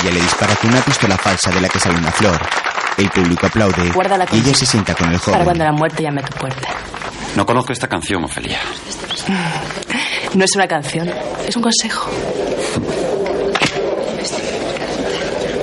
Ella 0.01 0.11
le 0.11 0.21
dispara 0.21 0.55
con 0.55 0.69
una 0.71 0.81
pistola 0.81 1.17
falsa 1.17 1.51
de 1.51 1.61
la 1.61 1.69
que 1.69 1.79
sale 1.79 1.97
una 1.97 2.11
flor. 2.11 2.39
El 2.97 3.09
público 3.09 3.45
aplaude 3.47 3.91
y 4.31 4.37
ella 4.39 4.53
se 4.53 4.65
sienta 4.65 4.93
con 4.95 5.07
el 5.11 5.19
Para 5.19 5.31
joven. 5.33 5.43
cuando 5.45 5.63
la 5.63 5.71
muerte 5.71 6.03
llame 6.03 6.21
a 6.21 6.25
tu 6.25 6.37
puerta. 6.37 6.69
No 7.35 7.45
conozco 7.45 7.71
esta 7.73 7.87
canción, 7.87 8.23
Ofelia. 8.23 8.59
No 10.33 10.45
es 10.45 10.51
una 10.55 10.65
canción, 10.65 11.11
es 11.45 11.53
un 11.57 11.61
consejo. 11.61 12.09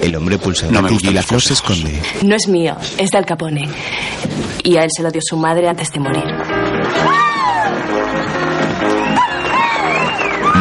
El 0.03 0.15
hombre 0.15 0.37
pulsa 0.37 0.67
el 0.67 0.75
gatillo 0.75 1.11
y 1.11 1.15
la 1.15 1.23
flor 1.23 1.41
se 1.41 1.55
esconde. 1.55 2.03
No 2.23 2.37
es 2.37 2.49
mío, 2.49 2.77
es 2.99 3.09
de 3.11 3.17
Al 3.17 3.25
Capone. 3.25 3.67
Y 4.63 4.77
a 4.77 4.83
él 4.85 4.91
se 4.95 5.03
lo 5.03 5.11
dio 5.11 5.23
su 5.25 5.39
madre 5.39 5.69
antes 5.71 5.91
de 5.91 6.01
morir. 6.01 6.25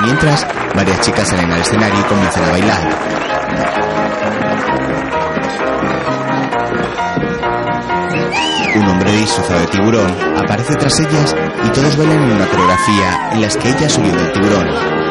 Mientras, 0.06 0.48
varias 0.74 1.02
chicas 1.02 1.28
salen 1.28 1.52
al 1.52 1.60
escenario 1.60 2.00
y 2.00 2.04
comienzan 2.04 2.44
a 2.46 2.52
bailar. 2.52 3.27
Un 8.78 8.88
hombre 8.88 9.12
disfrazado 9.12 9.60
de 9.62 9.68
tiburón 9.68 10.16
aparece 10.38 10.76
tras 10.76 11.00
ellas 11.00 11.36
y 11.66 11.70
todos 11.70 11.98
bailan 11.98 12.22
en 12.22 12.32
una 12.34 12.48
coreografía 12.48 13.32
en 13.32 13.42
las 13.42 13.58
que 13.58 13.70
ella 13.70 13.90
subió 13.90 14.14
del 14.14 14.32
tiburón. 14.34 15.07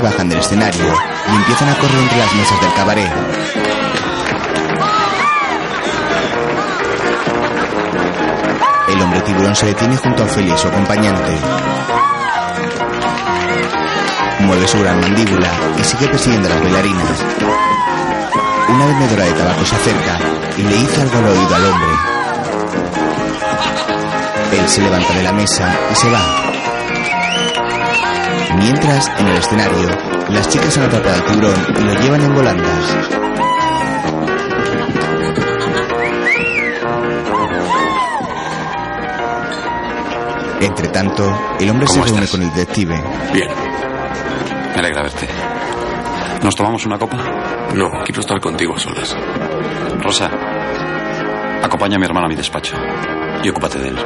Bajan 0.00 0.28
del 0.28 0.38
escenario 0.38 0.86
y 0.86 1.36
empiezan 1.36 1.68
a 1.68 1.74
correr 1.74 1.98
entre 1.98 2.18
las 2.18 2.34
mesas 2.34 2.60
del 2.62 2.72
cabaret. 2.72 3.12
El 8.88 9.02
hombre 9.02 9.20
tiburón 9.20 9.54
se 9.54 9.66
detiene 9.66 9.96
junto 9.98 10.22
a 10.22 10.26
Ophelia 10.26 10.54
y 10.54 10.58
su 10.58 10.66
acompañante. 10.68 11.38
Mueve 14.40 14.66
su 14.66 14.80
gran 14.80 14.98
mandíbula 14.98 15.50
y 15.78 15.84
sigue 15.84 16.08
persiguiendo 16.08 16.48
a 16.48 16.52
las 16.52 16.62
bailarinas. 16.62 17.24
Una 18.70 18.86
vendedora 18.86 19.24
de 19.24 19.32
tabaco 19.32 19.64
se 19.66 19.76
acerca 19.76 20.18
y 20.56 20.62
le 20.62 20.74
dice 20.74 21.02
algo 21.02 21.18
al 21.18 21.26
oído 21.26 21.54
al 21.54 21.66
hombre. 21.66 21.88
Él 24.58 24.68
se 24.68 24.80
levanta 24.80 25.12
de 25.12 25.22
la 25.22 25.32
mesa 25.32 25.78
y 25.92 25.94
se 25.94 26.10
va. 26.10 26.51
Mientras, 28.62 29.10
en 29.18 29.26
el 29.26 29.36
escenario, 29.36 29.88
las 30.30 30.48
chicas 30.48 30.78
han 30.78 30.84
atrapado 30.84 31.14
al 31.14 31.24
tiburón 31.24 31.66
y 31.76 31.82
lo 31.82 32.00
llevan 32.00 32.20
en 32.22 32.34
volandas. 32.34 33.08
Entre 40.60 40.88
tanto, 40.88 41.24
el 41.58 41.70
hombre 41.70 41.88
se 41.88 42.02
reúne 42.02 42.28
con 42.28 42.42
el 42.42 42.52
detective. 42.54 42.94
Bien. 43.32 43.48
Me 44.74 44.78
alegra 44.78 45.02
verte. 45.02 45.28
¿Nos 46.44 46.54
tomamos 46.54 46.86
una 46.86 46.98
copa? 46.98 47.16
No, 47.74 47.90
quiero 48.04 48.20
estar 48.20 48.40
contigo 48.40 48.76
a 48.76 48.78
solas. 48.78 49.16
Rosa, 50.00 50.30
acompaña 51.62 51.96
a 51.96 51.98
mi 51.98 52.06
hermano 52.06 52.26
a 52.26 52.28
mi 52.28 52.36
despacho 52.36 52.76
y 53.42 53.48
ocúpate 53.48 53.80
de 53.80 53.88
él. 53.88 53.96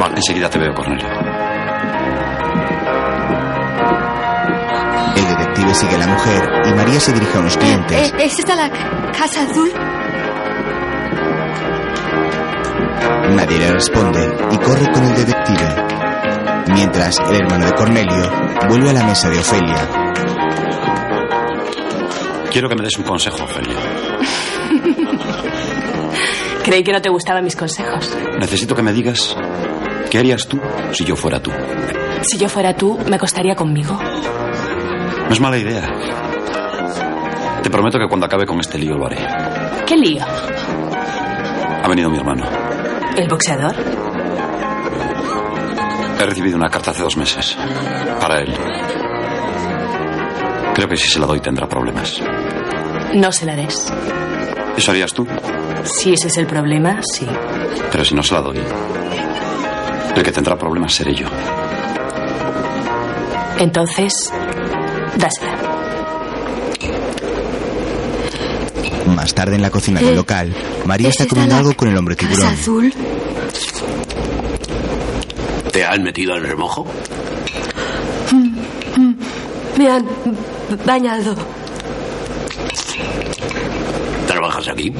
Vale, 0.00 0.16
enseguida 0.16 0.48
te 0.48 0.58
veo, 0.58 0.72
Cornelio. 0.74 1.27
Detective 5.58 5.74
sigue 5.74 5.94
a 5.94 5.98
la 5.98 6.06
mujer 6.06 6.42
y 6.66 6.72
María 6.74 7.00
se 7.00 7.12
dirige 7.12 7.36
a 7.36 7.40
unos 7.40 7.56
clientes. 7.56 8.12
Eh, 8.12 8.16
¿Es 8.20 8.38
esta 8.38 8.54
la 8.54 8.70
casa 9.12 9.42
azul? 9.42 9.72
Nadie 13.34 13.58
le 13.58 13.72
responde 13.72 14.36
y 14.52 14.58
corre 14.58 14.86
con 14.92 15.04
el 15.04 15.14
detective. 15.14 15.74
Mientras, 16.72 17.18
el 17.18 17.36
hermano 17.36 17.66
de 17.66 17.72
Cornelio 17.72 18.30
vuelve 18.68 18.90
a 18.90 18.92
la 18.92 19.04
mesa 19.04 19.30
de 19.30 19.38
Ofelia. 19.38 19.88
Quiero 22.50 22.68
que 22.68 22.76
me 22.76 22.84
des 22.84 22.96
un 22.98 23.04
consejo, 23.04 23.44
Ofelia. 23.44 23.78
Creí 26.64 26.82
que 26.82 26.92
no 26.92 27.00
te 27.00 27.08
gustaban 27.08 27.44
mis 27.44 27.56
consejos. 27.56 28.14
Necesito 28.38 28.74
que 28.74 28.82
me 28.82 28.92
digas 28.92 29.34
qué 30.10 30.18
harías 30.18 30.46
tú 30.46 30.60
si 30.92 31.04
yo 31.04 31.16
fuera 31.16 31.40
tú. 31.40 31.50
Si 32.22 32.38
yo 32.38 32.48
fuera 32.48 32.74
tú, 32.74 32.98
me 33.08 33.16
acostaría 33.16 33.54
conmigo. 33.54 33.98
No 35.28 35.34
es 35.34 35.40
mala 35.40 35.58
idea. 35.58 35.82
Te 37.62 37.70
prometo 37.70 37.98
que 37.98 38.08
cuando 38.08 38.26
acabe 38.26 38.46
con 38.46 38.60
este 38.60 38.78
lío 38.78 38.96
lo 38.96 39.06
haré. 39.06 39.18
¿Qué 39.86 39.96
lío? 39.96 40.24
Ha 40.24 41.88
venido 41.88 42.08
mi 42.10 42.16
hermano. 42.18 42.44
¿El 43.16 43.28
boxeador? 43.28 43.74
He 46.18 46.24
recibido 46.26 46.56
una 46.56 46.70
carta 46.70 46.92
hace 46.92 47.02
dos 47.02 47.16
meses. 47.16 47.56
Para 48.20 48.40
él. 48.40 48.54
Creo 50.74 50.88
que 50.88 50.96
si 50.96 51.08
se 51.08 51.18
la 51.18 51.26
doy 51.26 51.40
tendrá 51.40 51.68
problemas. 51.68 52.20
No 53.14 53.30
se 53.30 53.44
la 53.46 53.54
des. 53.54 53.92
¿Eso 54.76 54.90
harías 54.90 55.12
tú? 55.12 55.26
Si 55.84 56.12
ese 56.14 56.28
es 56.28 56.38
el 56.38 56.46
problema, 56.46 57.00
sí. 57.02 57.26
Pero 57.90 58.04
si 58.04 58.14
no 58.14 58.22
se 58.22 58.34
la 58.34 58.40
doy, 58.40 58.60
el 60.16 60.22
que 60.22 60.32
tendrá 60.32 60.56
problemas 60.56 60.94
seré 60.94 61.14
yo. 61.14 61.26
Entonces, 63.58 64.32
dásela. 65.18 65.58
Más 69.14 69.34
tarde 69.34 69.56
en 69.56 69.62
la 69.62 69.70
cocina 69.70 70.00
del 70.00 70.10
Eh, 70.10 70.14
local, 70.16 70.54
María 70.84 71.08
¿es 71.08 71.14
está 71.20 71.26
comiendo 71.26 71.56
algo 71.56 71.74
con 71.74 71.88
el 71.88 71.96
hombre 71.96 72.14
tiburón. 72.16 72.46
azul. 72.46 72.92
¿Te 75.72 75.84
han 75.84 76.02
metido 76.02 76.36
en 76.36 76.44
remojo? 76.44 76.86
Mm, 78.32 79.00
mm, 79.00 79.14
Me 79.78 79.90
han 79.90 80.06
bañado. 80.84 81.34
¿Trabajas 84.26 84.68
aquí? 84.68 84.92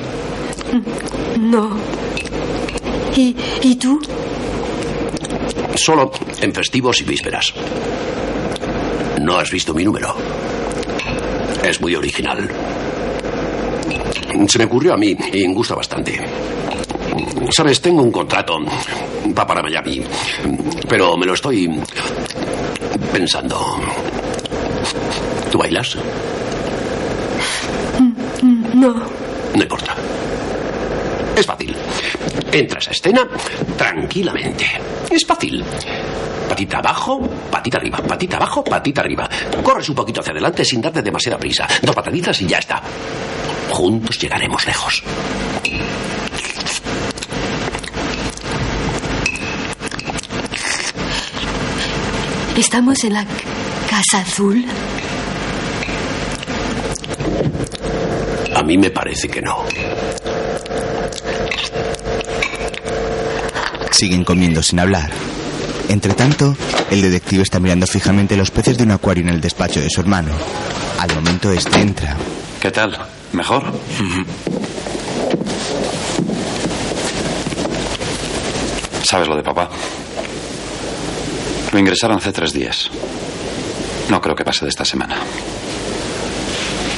No. 1.39 1.71
¿Y, 3.17 3.37
¿Y 3.63 3.75
tú? 3.77 4.01
Solo 5.75 6.11
en 6.41 6.53
festivos 6.55 7.01
y 7.01 7.05
vísperas. 7.05 7.53
No 9.29 9.37
has 9.39 9.51
visto 9.51 9.75
mi 9.75 9.85
número. 9.85 10.17
Es 11.63 11.79
muy 11.83 11.95
original. 11.95 12.49
Se 14.49 14.59
me 14.59 14.65
ocurrió 14.65 14.95
a 14.95 14.97
mí 14.97 15.15
y 15.35 15.47
me 15.47 15.53
gusta 15.53 15.75
bastante. 15.75 16.19
Sabes, 17.51 17.79
tengo 17.83 18.03
un 18.03 18.11
contrato 18.11 18.59
va 19.39 19.47
para 19.47 19.63
Miami, 19.63 20.03
pero 20.89 21.15
me 21.19 21.27
lo 21.27 21.35
estoy 21.35 21.69
pensando. 23.13 23.79
¿Tú 25.53 25.59
bailas? 25.59 25.99
No. 28.73 28.95
No 29.55 29.63
importa. 29.63 29.95
Es 31.37 31.45
fácil. 31.45 31.77
Entras 32.51 32.89
a 32.89 32.93
escena 32.93 33.29
tranquilamente. 33.77 34.65
Es 35.11 35.27
fácil. 35.27 35.63
Patita 36.49 36.79
abajo, 36.79 37.21
patita 37.51 37.77
arriba, 37.79 37.99
patita 37.99 38.37
abajo, 38.37 38.65
patita 38.65 39.01
arriba. 39.01 39.29
Corres 39.63 39.89
un 39.89 39.95
poquito 39.95 40.21
hacia 40.21 40.33
adelante 40.33 40.65
sin 40.65 40.81
darte 40.81 41.03
demasiada 41.03 41.39
prisa. 41.39 41.67
Dos 41.83 41.95
pataditas 41.95 42.41
y 42.41 42.47
ya 42.47 42.59
está. 42.59 42.83
Juntos 43.71 44.19
llegaremos 44.19 44.67
lejos. 44.67 45.03
¿Estamos 52.57 53.05
en 53.05 53.13
la 53.15 53.25
casa 53.89 54.19
azul? 54.19 54.65
A 58.55 58.63
mí 58.65 58.77
me 58.77 58.91
parece 58.91 59.29
que 59.29 59.41
no. 59.41 59.65
Siguen 63.93 64.25
comiendo 64.25 64.61
sin 64.63 64.81
hablar. 64.81 65.11
Entre 65.89 66.13
tanto, 66.15 66.55
el 66.91 67.01
detective 67.03 67.43
está 67.43 67.59
mirando 67.61 67.87
fijamente 67.87 68.37
los 68.37 68.51
peces 68.51 68.77
de 68.77 68.85
un 68.85 68.91
acuario 68.91 69.23
en 69.23 69.31
el 69.31 69.41
despacho 69.41 69.81
de 69.81 69.89
su 69.91 70.01
hermano. 70.01 70.33
Al 70.99 71.15
momento 71.15 71.51
este 71.51 71.81
entra. 71.81 72.17
¿Qué 72.61 72.71
tal? 72.71 72.97
¿Mejor? 73.33 73.63
¿Sabes 79.03 79.29
lo 79.29 79.37
de 79.37 79.43
papá? 79.43 79.71
Lo 81.73 81.79
ingresaron 81.79 82.19
hace 82.19 82.33
tres 82.33 82.53
días. 82.53 82.91
No 84.11 84.21
creo 84.21 84.35
que 84.35 84.45
pase 84.45 84.65
de 84.65 84.71
esta 84.71 84.85
semana. 84.85 85.17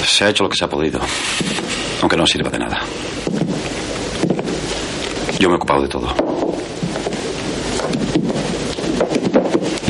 Se 0.06 0.24
ha 0.24 0.30
hecho 0.30 0.42
lo 0.44 0.48
que 0.48 0.56
se 0.56 0.64
ha 0.64 0.68
podido, 0.68 1.00
aunque 2.00 2.16
no 2.16 2.26
sirva 2.26 2.50
de 2.50 2.58
nada. 2.58 2.80
Yo 5.38 5.48
me 5.48 5.54
he 5.54 5.56
ocupado 5.56 5.82
de 5.82 5.88
todo. 5.88 6.29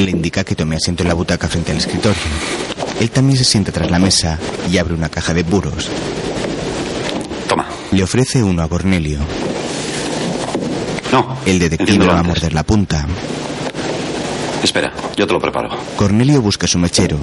Le 0.01 0.11
indica 0.11 0.45
que 0.45 0.55
tome 0.55 0.77
asiento 0.77 1.03
en 1.03 1.09
la 1.09 1.15
butaca 1.15 1.47
frente 1.47 1.73
al 1.73 1.79
escritorio. 1.79 2.17
Él 3.01 3.11
también 3.11 3.37
se 3.39 3.45
sienta 3.45 3.71
tras 3.71 3.91
la 3.91 3.99
mesa 3.99 4.39
y 4.71 4.79
abre 4.79 4.95
una 4.95 5.09
caja 5.11 5.35
de 5.35 5.45
puros. 5.45 5.89
Toma. 7.49 7.67
Le 7.93 8.03
ofrece 8.03 8.43
uno 8.43 8.63
a 8.63 8.69
Cornelio. 8.69 9.19
No. 11.13 11.37
El 11.45 11.59
detective 11.59 12.07
va 12.07 12.21
a 12.21 12.23
morder 12.23 12.55
la 12.55 12.63
punta. 12.63 13.07
Espera, 14.63 14.93
yo 15.17 15.27
te 15.27 15.33
lo 15.35 15.39
preparo. 15.41 15.69
Cornelio 15.97 16.41
busca 16.41 16.67
su 16.67 16.79
mechero. 16.79 17.19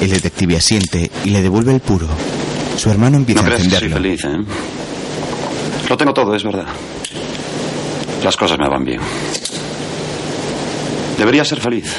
El 0.00 0.10
detective 0.10 0.56
asiente 0.56 1.10
y 1.24 1.30
le 1.30 1.42
devuelve 1.42 1.74
el 1.74 1.80
puro. 1.80 2.06
Su 2.78 2.88
hermano 2.90 3.16
empieza 3.18 3.42
No 3.42 3.48
a 3.48 3.50
creas 3.50 3.62
que 3.64 3.68
soy 3.78 3.88
encenderlo. 3.88 4.16
feliz, 4.16 4.24
¿eh? 4.24 4.54
Lo 5.88 5.96
tengo 5.96 6.14
todo, 6.14 6.34
es 6.34 6.44
verdad. 6.44 6.66
Las 8.22 8.36
cosas 8.36 8.58
me 8.58 8.68
van 8.68 8.84
bien. 8.84 9.00
Debería 11.18 11.44
ser 11.44 11.60
feliz. 11.60 11.96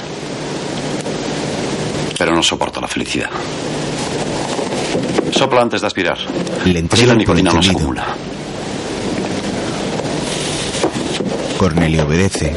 Pero 2.18 2.34
no 2.34 2.42
soporto 2.42 2.80
la 2.80 2.88
felicidad. 2.88 3.30
Sopla 5.32 5.62
antes 5.62 5.82
de 5.82 5.88
aspirar. 5.88 6.18
Le 6.66 6.86
Así 6.90 7.06
la 7.06 7.16
nicotina 7.16 7.52
no 7.52 7.62
se 7.62 7.72
acumula. 7.72 8.16
Cornelio 11.58 12.06
obedece. 12.06 12.56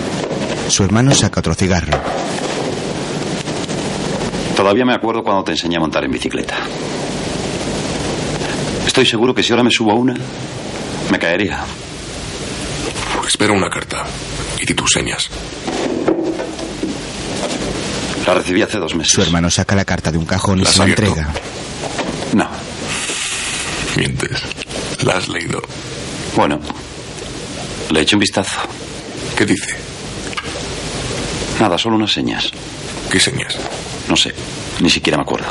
Su 0.68 0.84
hermano 0.84 1.12
saca 1.14 1.40
otro 1.40 1.54
cigarro. 1.54 1.98
Todavía 4.56 4.84
me 4.84 4.94
acuerdo 4.94 5.22
cuando 5.24 5.42
te 5.42 5.52
enseñé 5.52 5.76
a 5.76 5.80
montar 5.80 6.04
en 6.04 6.12
bicicleta. 6.12 6.56
Estoy 8.86 9.04
seguro 9.06 9.34
que 9.34 9.42
si 9.42 9.52
ahora 9.52 9.64
me 9.64 9.70
subo 9.70 9.90
a 9.90 9.94
una, 9.94 10.14
me 11.10 11.18
caería. 11.18 11.64
Espero 13.26 13.54
una 13.54 13.68
carta. 13.68 14.04
Y 14.60 14.74
tus 14.74 14.90
señas. 14.90 15.28
La 18.26 18.34
recibí 18.34 18.62
hace 18.62 18.78
dos 18.78 18.94
meses. 18.94 19.12
Su 19.12 19.22
hermano 19.22 19.50
saca 19.50 19.74
la 19.74 19.84
carta 19.84 20.10
de 20.12 20.18
un 20.18 20.26
cajón 20.26 20.60
y 20.60 20.62
¿La 20.62 20.68
has 20.68 20.74
se 20.74 20.78
la 20.78 20.84
abierto? 20.84 21.04
entrega. 21.06 21.32
No. 22.34 22.48
Mientes. 23.96 24.38
La 25.04 25.16
has 25.16 25.28
leído. 25.28 25.60
Bueno, 26.36 26.60
le 27.90 27.98
he 28.00 28.02
hecho 28.02 28.16
un 28.16 28.20
vistazo. 28.20 28.60
¿Qué 29.36 29.44
dice? 29.44 29.76
Nada, 31.60 31.76
solo 31.76 31.96
unas 31.96 32.12
señas. 32.12 32.50
¿Qué 33.10 33.18
señas? 33.20 33.56
No 34.08 34.16
sé, 34.16 34.32
ni 34.80 34.88
siquiera 34.88 35.16
me 35.18 35.22
acuerdo. 35.22 35.46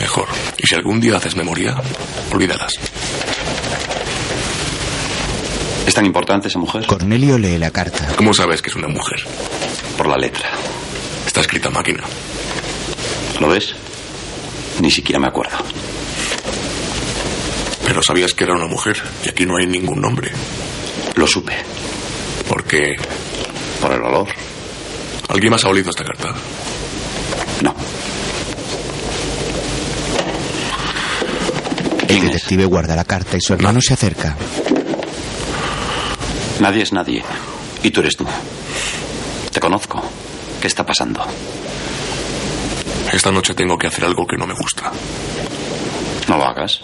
Mejor. 0.00 0.26
Y 0.58 0.66
si 0.66 0.74
algún 0.74 1.00
día 1.00 1.16
haces 1.16 1.36
memoria, 1.36 1.74
olvídalas. 2.32 2.72
¿Es 5.86 5.94
tan 5.94 6.06
importante 6.06 6.48
esa 6.48 6.58
mujer? 6.58 6.86
Cornelio 6.86 7.38
lee 7.38 7.58
la 7.58 7.70
carta. 7.70 8.08
¿Cómo 8.16 8.34
sabes 8.34 8.60
que 8.62 8.70
es 8.70 8.76
una 8.76 8.88
mujer? 8.88 9.24
Por 9.96 10.06
la 10.08 10.16
letra. 10.16 10.48
Está 11.32 11.40
escrita 11.40 11.68
a 11.68 11.72
máquina. 11.72 12.04
¿Lo 13.40 13.48
ves? 13.48 13.74
Ni 14.82 14.90
siquiera 14.90 15.18
me 15.18 15.28
acuerdo. 15.28 15.56
Pero 17.86 18.02
sabías 18.02 18.34
que 18.34 18.44
era 18.44 18.54
una 18.54 18.66
mujer 18.66 19.02
y 19.24 19.30
aquí 19.30 19.46
no 19.46 19.56
hay 19.56 19.66
ningún 19.66 19.98
nombre. 19.98 20.30
Lo 21.14 21.26
supe. 21.26 21.54
qué? 22.68 22.96
Por 23.80 23.92
el 23.92 24.02
olor. 24.02 24.28
¿Alguien 25.30 25.52
más 25.52 25.64
ha 25.64 25.70
olido 25.70 25.88
esta 25.88 26.04
carta? 26.04 26.34
No. 27.62 27.74
El 32.08 32.20
detective 32.20 32.66
guarda 32.66 32.94
la 32.94 33.04
carta 33.04 33.38
y 33.38 33.40
su 33.40 33.54
hermano 33.54 33.80
se 33.80 33.94
acerca. 33.94 34.36
Nadie 36.60 36.82
es 36.82 36.92
nadie. 36.92 37.24
Y 37.82 37.90
tú 37.90 38.00
eres 38.00 38.18
tú. 38.18 38.26
Te 39.50 39.60
conozco. 39.60 40.11
¿Qué 40.62 40.68
está 40.68 40.86
pasando? 40.86 41.20
Esta 43.12 43.32
noche 43.32 43.52
tengo 43.52 43.76
que 43.76 43.88
hacer 43.88 44.04
algo 44.04 44.24
que 44.24 44.36
no 44.36 44.46
me 44.46 44.54
gusta. 44.54 44.92
No 46.28 46.36
lo 46.36 46.44
hagas. 46.44 46.80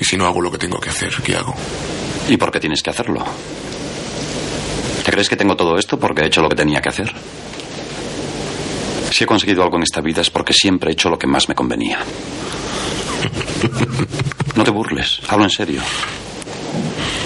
Y 0.00 0.04
si 0.04 0.16
no 0.16 0.26
hago 0.26 0.40
lo 0.40 0.50
que 0.50 0.58
tengo 0.58 0.80
que 0.80 0.90
hacer, 0.90 1.14
¿qué 1.22 1.36
hago? 1.36 1.54
¿Y 2.28 2.36
por 2.36 2.50
qué 2.50 2.58
tienes 2.58 2.82
que 2.82 2.90
hacerlo? 2.90 3.24
¿Te 5.04 5.12
crees 5.12 5.28
que 5.28 5.36
tengo 5.36 5.54
todo 5.54 5.78
esto 5.78 5.96
porque 5.96 6.22
he 6.22 6.26
hecho 6.26 6.42
lo 6.42 6.48
que 6.48 6.56
tenía 6.56 6.80
que 6.80 6.88
hacer? 6.88 7.14
Si 9.12 9.22
he 9.22 9.26
conseguido 9.28 9.62
algo 9.62 9.76
en 9.76 9.84
esta 9.84 10.00
vida 10.00 10.20
es 10.20 10.30
porque 10.30 10.52
siempre 10.52 10.90
he 10.90 10.94
hecho 10.94 11.10
lo 11.10 11.20
que 11.20 11.28
más 11.28 11.48
me 11.48 11.54
convenía. 11.54 12.00
No 14.56 14.64
te 14.64 14.72
burles, 14.72 15.20
hablo 15.28 15.44
en 15.44 15.50
serio. 15.50 15.80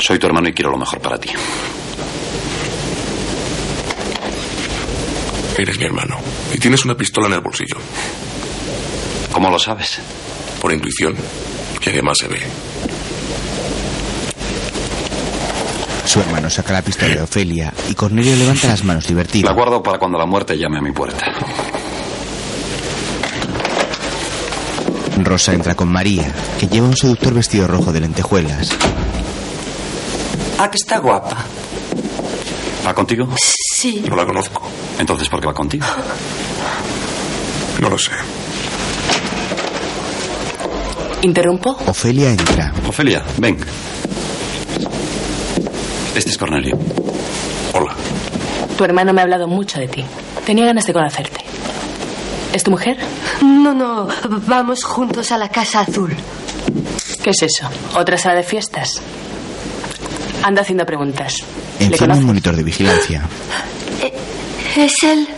Soy 0.01 0.19
tu 0.19 0.27
hermano 0.27 0.51
y 0.51 0.53
quiero 0.53 0.71
lo 0.71 0.77
mejor 0.77 1.01
para 1.01 1.17
ti. 1.19 1.31
Eres 5.59 5.79
mi 5.79 5.85
hermano. 5.85 6.17
Y 6.53 6.59
tienes 6.59 6.85
una 6.85 6.95
pistola 6.95 7.27
en 7.29 7.35
el 7.35 7.41
bolsillo. 7.41 7.77
¿Cómo 9.33 9.51
lo 9.51 9.59
sabes? 9.59 9.99
Por 10.61 10.73
intuición. 10.73 11.15
Y 11.85 11.89
además 11.89 12.19
se 12.19 12.29
ve. 12.29 12.41
Su 16.05 16.21
hermano 16.21 16.51
saca 16.51 16.75
la 16.75 16.83
pistola 16.83 17.15
de 17.15 17.23
Ofelia 17.23 17.73
y 17.89 17.95
Cornelio 17.95 18.37
levanta 18.37 18.69
las 18.69 18.85
manos 18.85 19.07
divertido. 19.07 19.49
La 19.49 19.55
guardo 19.55 19.83
para 19.83 19.99
cuando 19.99 20.19
la 20.19 20.27
muerte 20.27 20.59
llame 20.59 20.79
a 20.79 20.83
mi 20.83 20.93
puerta. 20.93 21.25
Rosa 25.25 25.53
entra 25.55 25.75
con 25.75 25.89
María, 25.89 26.33
que 26.59 26.67
lleva 26.67 26.87
un 26.87 26.97
seductor 26.97 27.33
vestido 27.35 27.67
rojo 27.67 27.93
de 27.93 28.01
lentejuelas. 28.01 28.71
Ah, 30.59 30.71
que 30.71 30.77
está 30.77 30.99
guapa. 30.99 31.37
¿Va 32.87 32.95
contigo? 32.95 33.29
Sí. 33.37 34.05
No 34.09 34.17
la 34.17 34.27
conozco. 34.27 34.63
Entonces, 34.99 35.29
¿por 35.29 35.41
qué 35.41 35.47
va 35.47 35.55
contigo? 35.55 35.87
No 37.81 37.89
lo 37.89 37.99
sé. 37.99 38.11
¿Interrumpo? 41.23 41.77
Ofelia 41.87 42.31
entra. 42.31 42.73
Ofelia, 42.89 43.23
ven. 43.39 43.57
Este 46.15 46.31
es 46.31 46.37
Cornelio. 46.39 46.77
Hola. 47.75 47.95
Tu 48.77 48.85
hermano 48.85 49.13
me 49.13 49.21
ha 49.21 49.25
hablado 49.25 49.47
mucho 49.47 49.79
de 49.79 49.89
ti. 49.89 50.05
Tenía 50.45 50.67
ganas 50.67 50.87
de 50.87 50.93
conocerte. 50.93 51.41
¿Es 52.53 52.65
tu 52.65 52.71
mujer? 52.73 52.99
No, 53.43 53.73
no. 53.73 54.09
Vamos 54.47 54.85
juntos 54.85 55.31
a 55.31 55.39
la 55.39 55.49
Casa 55.49 55.81
Azul. 55.81 56.15
¿Qué 57.23 57.31
es 57.31 57.43
eso? 57.43 57.69
¿Otra 57.97 58.19
sala 58.19 58.35
de 58.35 58.43
fiestas? 58.43 59.01
Anda 60.43 60.63
haciendo 60.63 60.85
preguntas. 60.85 61.37
¿Le 61.83 61.95
Enciende 61.95 62.19
un 62.19 62.25
monitor 62.27 62.55
de 62.57 62.63
vigilancia. 62.63 63.23
¿Es 64.77 65.03
él? 65.03 65.29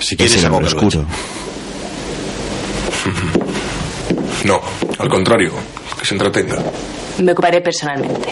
Si 0.00 0.16
Es 0.18 0.36
el 0.36 0.46
hombre 0.52 0.66
oscuro. 0.68 1.04
No, 4.44 4.60
al 4.98 5.08
contrario. 5.08 5.52
Que 5.98 6.06
se 6.06 6.14
entretenga. 6.14 6.56
Me 7.18 7.32
ocuparé 7.32 7.60
personalmente. 7.60 8.28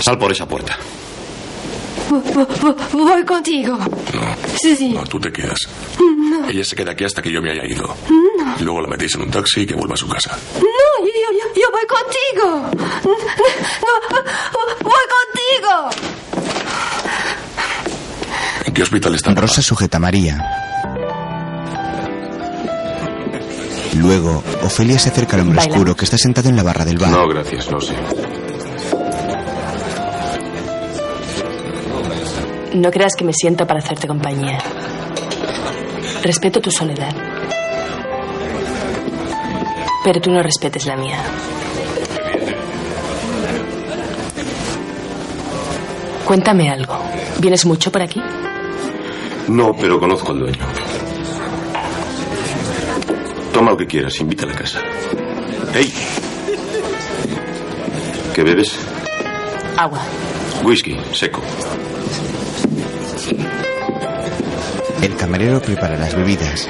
Sal 0.00 0.18
por 0.18 0.30
esa 0.32 0.46
puerta. 0.46 0.76
Vo- 2.10 2.22
vo- 2.46 2.76
Voy 2.92 3.24
contigo. 3.24 3.78
Sí, 4.60 4.76
sí. 4.76 4.88
No, 4.90 5.04
tú 5.04 5.18
te 5.20 5.30
quedas. 5.32 5.58
No, 5.98 6.48
Ella 6.48 6.64
se 6.64 6.76
queda 6.76 6.92
aquí 6.92 7.04
hasta 7.04 7.22
que 7.22 7.30
yo 7.32 7.40
me 7.40 7.50
haya 7.52 7.64
ido. 7.66 7.94
Y 8.60 8.62
luego 8.64 8.80
la 8.82 8.88
metéis 8.88 9.14
en 9.14 9.22
un 9.22 9.30
taxi 9.30 9.62
y 9.62 9.66
que 9.66 9.74
vuelva 9.74 9.94
a 9.94 9.96
su 9.96 10.08
casa. 10.08 10.36
no, 10.54 11.06
yo, 11.06 11.06
yo, 11.06 11.32
yo- 11.32 11.60
yo 11.62 11.70
voy 11.70 11.86
contigo. 11.86 12.70
No, 13.04 13.92
voy 14.82 15.04
contigo. 15.16 15.37
¿En 18.64 18.74
qué 18.74 18.82
hospital 18.82 19.14
está? 19.14 19.32
Rosa 19.34 19.62
sujeta 19.62 19.96
a 19.96 20.00
María. 20.00 20.44
Luego, 23.94 24.42
Ofelia 24.62 24.98
se 24.98 25.08
acerca 25.08 25.36
al 25.36 25.42
hombre 25.42 25.56
Baila. 25.56 25.72
oscuro 25.72 25.96
que 25.96 26.04
está 26.04 26.18
sentado 26.18 26.48
en 26.48 26.56
la 26.56 26.62
barra 26.62 26.84
del 26.84 26.98
bar. 26.98 27.10
No, 27.10 27.26
gracias, 27.28 27.70
no 27.70 27.80
sé. 27.80 27.94
No 32.74 32.90
creas 32.90 33.14
que 33.16 33.24
me 33.24 33.32
siento 33.32 33.66
para 33.66 33.80
hacerte 33.80 34.06
compañía. 34.06 34.58
Respeto 36.22 36.60
tu 36.60 36.70
soledad. 36.70 37.14
Pero 40.04 40.20
tú 40.20 40.30
no 40.30 40.42
respetes 40.42 40.86
la 40.86 40.96
mía. 40.96 41.18
Cuéntame 46.28 46.68
algo. 46.68 46.94
¿Vienes 47.40 47.64
mucho 47.64 47.90
por 47.90 48.02
aquí? 48.02 48.20
No, 49.48 49.72
pero 49.72 49.98
conozco 49.98 50.32
al 50.32 50.40
dueño. 50.40 50.58
Toma 53.50 53.70
lo 53.70 53.78
que 53.78 53.86
quieras, 53.86 54.20
invita 54.20 54.44
a 54.44 54.48
la 54.48 54.54
casa. 54.54 54.80
¡Ey! 55.74 55.90
¿Qué 58.34 58.42
bebes? 58.42 58.78
Agua. 59.78 60.00
Whisky, 60.64 60.98
seco. 61.12 61.40
El 65.00 65.16
camarero 65.16 65.62
prepara 65.62 65.96
las 65.96 66.14
bebidas. 66.14 66.68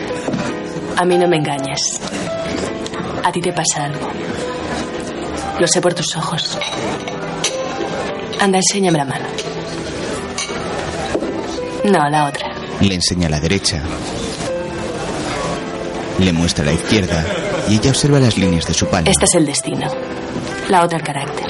A 0.97 1.05
mí 1.05 1.19
no 1.19 1.27
me 1.27 1.39
engañas. 1.39 1.81
A 3.25 3.33
ti 3.33 3.41
te 3.41 3.53
pasa 3.53 3.87
algo. 3.87 4.09
Lo 5.59 5.67
sé 5.67 5.81
por 5.81 5.95
tus 5.95 6.17
ojos. 6.17 6.57
Anda, 8.41 8.59
enséñame 8.59 8.99
la 8.99 9.05
mano. 9.05 9.28
No, 11.91 12.09
la 12.11 12.27
otra. 12.27 12.49
Le 12.81 12.95
enseña 12.95 13.29
la 13.29 13.41
derecha. 13.41 13.83
Le 16.19 16.33
muestra 16.33 16.65
la 16.65 16.73
izquierda 16.73 17.25
y 17.69 17.77
ella 17.77 17.91
observa 17.91 18.19
las 18.19 18.37
líneas 18.37 18.67
de 18.67 18.75
su 18.75 18.87
palma. 18.89 19.11
Este 19.11 19.25
es 19.25 19.35
el 19.35 19.47
destino. 19.47 19.89
La 20.69 20.85
otra 20.85 20.99
el 20.99 21.05
carácter. 21.05 21.47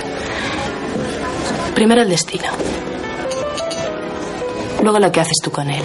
Primero 1.74 2.02
el 2.02 2.08
destino. 2.08 2.44
Luego 4.82 4.98
lo 4.98 5.10
que 5.10 5.20
haces 5.20 5.36
tú 5.42 5.50
con 5.50 5.68
él. 5.70 5.82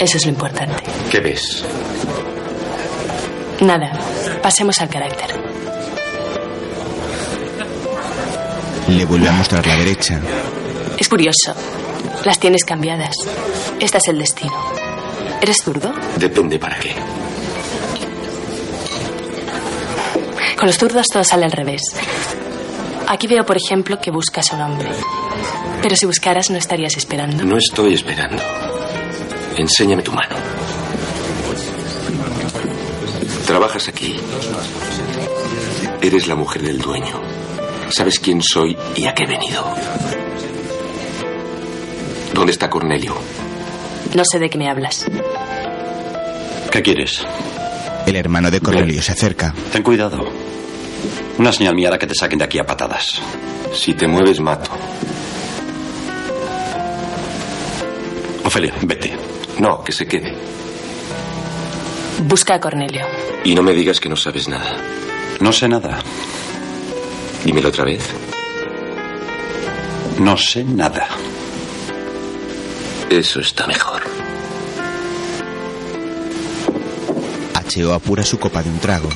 Eso 0.00 0.18
es 0.18 0.24
lo 0.26 0.30
importante. 0.30 0.82
¿Qué 1.10 1.20
ves? 1.20 1.64
Nada. 3.60 3.90
Pasemos 4.42 4.78
al 4.80 4.88
carácter. 4.90 5.35
Le 8.88 9.04
vuelve 9.04 9.28
a 9.28 9.32
mostrar 9.32 9.66
la 9.66 9.76
derecha. 9.76 10.20
Es 10.98 11.08
curioso. 11.08 11.54
Las 12.24 12.38
tienes 12.38 12.64
cambiadas. 12.64 13.14
Este 13.80 13.98
es 13.98 14.08
el 14.08 14.18
destino. 14.18 14.54
¿Eres 15.42 15.58
zurdo? 15.62 15.92
Depende 16.16 16.58
para 16.58 16.78
qué. 16.78 16.94
Con 20.56 20.66
los 20.68 20.78
zurdos 20.78 21.06
todo 21.12 21.24
sale 21.24 21.44
al 21.44 21.52
revés. 21.52 21.82
Aquí 23.08 23.26
veo, 23.26 23.44
por 23.44 23.56
ejemplo, 23.56 24.00
que 24.00 24.10
buscas 24.10 24.52
a 24.52 24.56
un 24.56 24.62
hombre. 24.62 24.88
Pero 25.82 25.94
si 25.96 26.06
buscaras 26.06 26.50
no 26.50 26.56
estarías 26.56 26.96
esperando. 26.96 27.44
No 27.44 27.56
estoy 27.56 27.94
esperando. 27.94 28.42
Enséñame 29.56 30.02
tu 30.02 30.12
mano. 30.12 30.36
Trabajas 33.46 33.88
aquí. 33.88 34.16
Eres 36.00 36.26
la 36.26 36.34
mujer 36.34 36.62
del 36.62 36.78
dueño. 36.78 37.35
Sabes 37.90 38.18
quién 38.20 38.42
soy 38.42 38.76
y 38.96 39.06
a 39.06 39.14
qué 39.14 39.24
he 39.24 39.26
venido. 39.26 39.64
¿Dónde 42.34 42.52
está 42.52 42.68
Cornelio? 42.68 43.14
No 44.14 44.22
sé 44.24 44.38
de 44.38 44.50
qué 44.50 44.58
me 44.58 44.68
hablas. 44.68 45.06
¿Qué 46.70 46.82
quieres? 46.82 47.24
El 48.06 48.16
hermano 48.16 48.50
de 48.50 48.60
Cornelio 48.60 49.00
se 49.02 49.12
acerca. 49.12 49.54
Ten 49.72 49.82
cuidado. 49.82 50.18
Una 51.38 51.52
señal 51.52 51.74
mía 51.74 51.88
hará 51.88 51.98
que 51.98 52.06
te 52.06 52.14
saquen 52.14 52.38
de 52.38 52.44
aquí 52.44 52.58
a 52.58 52.66
patadas. 52.66 53.20
Si 53.74 53.94
te 53.94 54.06
mueves, 54.06 54.40
mato. 54.40 54.70
Ofelia, 58.44 58.72
vete. 58.82 59.16
No, 59.58 59.82
que 59.82 59.92
se 59.92 60.06
quede. 60.06 60.34
Busca 62.24 62.54
a 62.54 62.60
Cornelio. 62.60 63.04
Y 63.44 63.54
no 63.54 63.62
me 63.62 63.72
digas 63.72 64.00
que 64.00 64.08
no 64.08 64.16
sabes 64.16 64.48
nada. 64.48 64.76
No 65.40 65.52
sé 65.52 65.68
nada. 65.68 65.98
Dímelo 67.46 67.68
otra 67.68 67.84
vez. 67.84 68.02
No 70.18 70.36
sé 70.36 70.64
nada. 70.64 71.06
Eso 73.08 73.38
está 73.38 73.68
mejor. 73.68 74.02
H.O. 77.54 77.92
apura 77.92 78.24
su 78.24 78.36
copa 78.40 78.64
de 78.64 78.70
un 78.70 78.80
trago. 78.80 79.08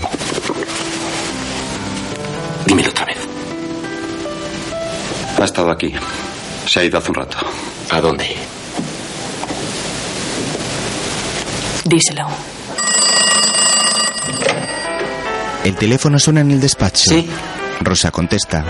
Dímelo 2.66 2.90
otra 2.90 3.06
vez. 3.06 3.18
Ha 5.36 5.44
estado 5.44 5.72
aquí. 5.72 5.92
Se 6.66 6.78
ha 6.78 6.84
ido 6.84 6.98
hace 6.98 7.08
un 7.08 7.16
rato. 7.16 7.36
¿A 7.90 8.00
dónde? 8.00 8.36
Díselo. 11.84 12.28
El 15.64 15.74
teléfono 15.74 16.20
suena 16.20 16.42
en 16.42 16.52
el 16.52 16.60
despacho. 16.60 17.10
Sí. 17.10 17.28
Rosa 17.80 18.10
contesta. 18.10 18.64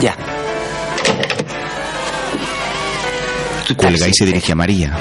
Ya. 0.00 0.16
Cuelga 3.76 4.08
y 4.08 4.14
se 4.14 4.26
dirige 4.26 4.52
a 4.52 4.54
María. 4.54 4.96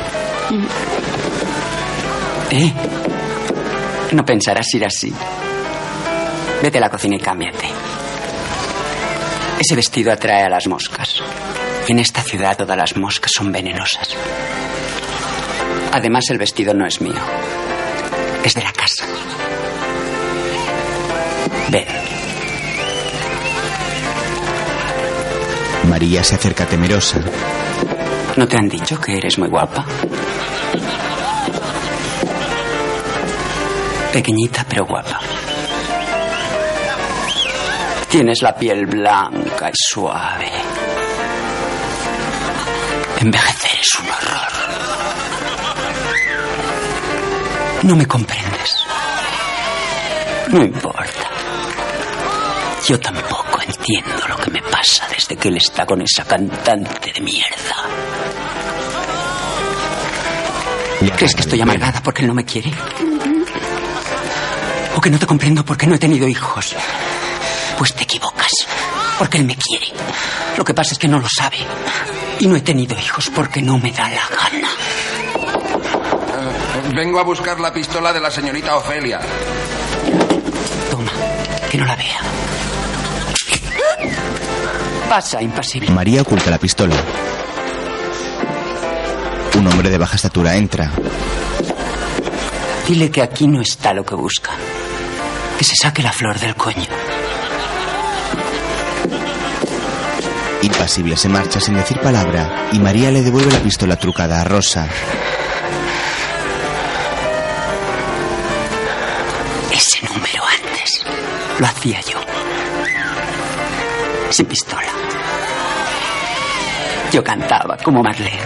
¿Eh? 2.51 2.74
No 4.12 4.26
pensarás 4.26 4.74
ir 4.74 4.86
así. 4.86 5.14
Vete 6.62 6.78
a 6.78 6.82
la 6.82 6.89
cocina 6.89 7.16
y 7.16 7.20
cámbiate. 7.20 7.68
Ese 9.60 9.76
vestido 9.76 10.12
atrae 10.12 10.43
a 10.43 10.49
las 10.49 10.68
moscas. 10.68 11.22
En 11.88 11.99
esta 11.99 12.22
ciudad 12.22 12.57
todas 12.57 12.78
las 12.78 12.95
moscas 12.95 13.32
son 13.34 13.51
venenosas. 13.51 14.16
Además, 15.91 16.26
el 16.30 16.38
vestido 16.38 16.74
no 16.74 16.86
es 16.86 17.01
mío. 17.01 17.22
Es 18.43 18.53
de 18.53 18.62
la 18.64 18.72
María 26.00 26.24
se 26.24 26.36
acerca 26.36 26.66
temerosa. 26.66 27.20
¿No 28.38 28.47
te 28.47 28.56
han 28.56 28.70
dicho 28.70 28.97
que 29.02 29.18
eres 29.18 29.38
muy 29.38 29.50
guapa? 29.50 29.84
Pequeñita 34.14 34.66
pero 34.70 34.86
guapa. 34.86 35.20
Tienes 38.08 38.41
la 38.41 38.56
piel 38.56 38.86
blanca 38.86 39.70
y 39.70 39.74
suave. 39.76 40.50
Envejecer 43.20 43.80
es 43.82 44.00
un 44.00 44.06
horror. 44.08 44.52
No 47.84 47.95
me 47.97 48.06
comprendes. 48.06 48.86
No 50.47 50.64
importa. 50.64 51.30
Yo 52.88 52.97
tampoco 53.02 53.62
entiendo 53.68 54.28
lo 54.30 54.38
que 54.38 54.52
me 54.52 54.62
pasa 54.80 55.07
desde 55.09 55.36
que 55.36 55.49
él 55.49 55.57
está 55.57 55.86
con 55.86 56.01
esa 56.01 56.23
cantante 56.23 57.11
de 57.11 57.19
mierda. 57.19 57.75
¿Crees 61.17 61.36
que 61.36 61.41
estoy 61.41 61.59
amargada 61.59 62.01
porque 62.01 62.21
él 62.21 62.27
no 62.30 62.34
me 62.34 62.45
quiere? 62.45 62.71
¿O 64.95 65.01
que 65.01 65.09
no 65.09 65.19
te 65.19 65.25
comprendo 65.25 65.65
porque 65.65 65.86
no 65.86 65.95
he 65.95 65.99
tenido 65.99 66.30
hijos? 66.30 66.75
Pues 67.77 67.93
te 67.93 68.03
equivocas, 68.03 68.51
porque 69.17 69.38
él 69.38 69.45
me 69.45 69.57
quiere. 69.57 69.88
Lo 70.57 70.63
que 70.63 70.73
pasa 70.73 70.93
es 70.93 70.97
que 70.97 71.09
no 71.09 71.19
lo 71.19 71.27
sabe. 71.27 71.57
Y 72.39 72.47
no 72.47 72.55
he 72.55 72.61
tenido 72.61 72.97
hijos 72.97 73.30
porque 73.36 73.61
no 73.61 73.77
me 73.80 73.91
da 73.91 74.09
la 74.09 74.27
gana. 74.27 74.69
Eh, 76.38 76.93
vengo 76.95 77.19
a 77.19 77.23
buscar 77.23 77.59
la 77.59 77.73
pistola 77.73 78.13
de 78.13 78.21
la 78.21 78.32
señorita 78.32 78.77
Ofelia. 78.77 79.19
Toma, 80.89 81.11
que 81.69 81.77
no 81.77 81.86
la 81.86 81.95
vea. 81.97 82.49
Pasa, 85.10 85.41
impasible. 85.41 85.89
María 85.89 86.22
oculta 86.22 86.51
la 86.51 86.60
pistola. 86.60 86.95
Un 89.57 89.68
hombre 89.68 89.89
de 89.89 89.97
baja 89.97 90.16
estatura 90.16 90.55
entra. 90.55 90.91
Dile 92.88 93.10
que 93.10 93.24
aquí 93.24 93.47
no 93.47 93.60
está 93.60 93.91
lo 93.93 94.05
que 94.05 94.14
busca. 94.14 94.51
Que 95.57 95.64
se 95.64 95.76
saque 95.76 96.03
la 96.03 96.12
flor 96.12 96.39
del 96.39 96.55
coño. 96.55 96.88
Impasible 100.62 101.18
se 101.18 101.28
marcha 101.28 101.60
sin 101.60 101.74
decir 101.74 101.99
palabra 101.99 102.68
y 102.72 102.78
María 102.80 103.10
le 103.10 103.24
devuelve 103.24 103.51
la 103.51 103.60
pistola 103.60 103.95
trucada 103.95 104.41
a 104.41 104.43
Rosa. 104.43 104.88
Ese 109.72 110.05
número 110.05 110.43
antes 110.45 111.03
lo 111.60 111.66
hacía 111.66 111.99
yo. 112.01 112.20
Sin 114.30 114.45
pistola. 114.45 114.68
Yo 117.12 117.24
cantaba 117.24 117.78
como 117.78 118.03
Marlene. 118.03 118.39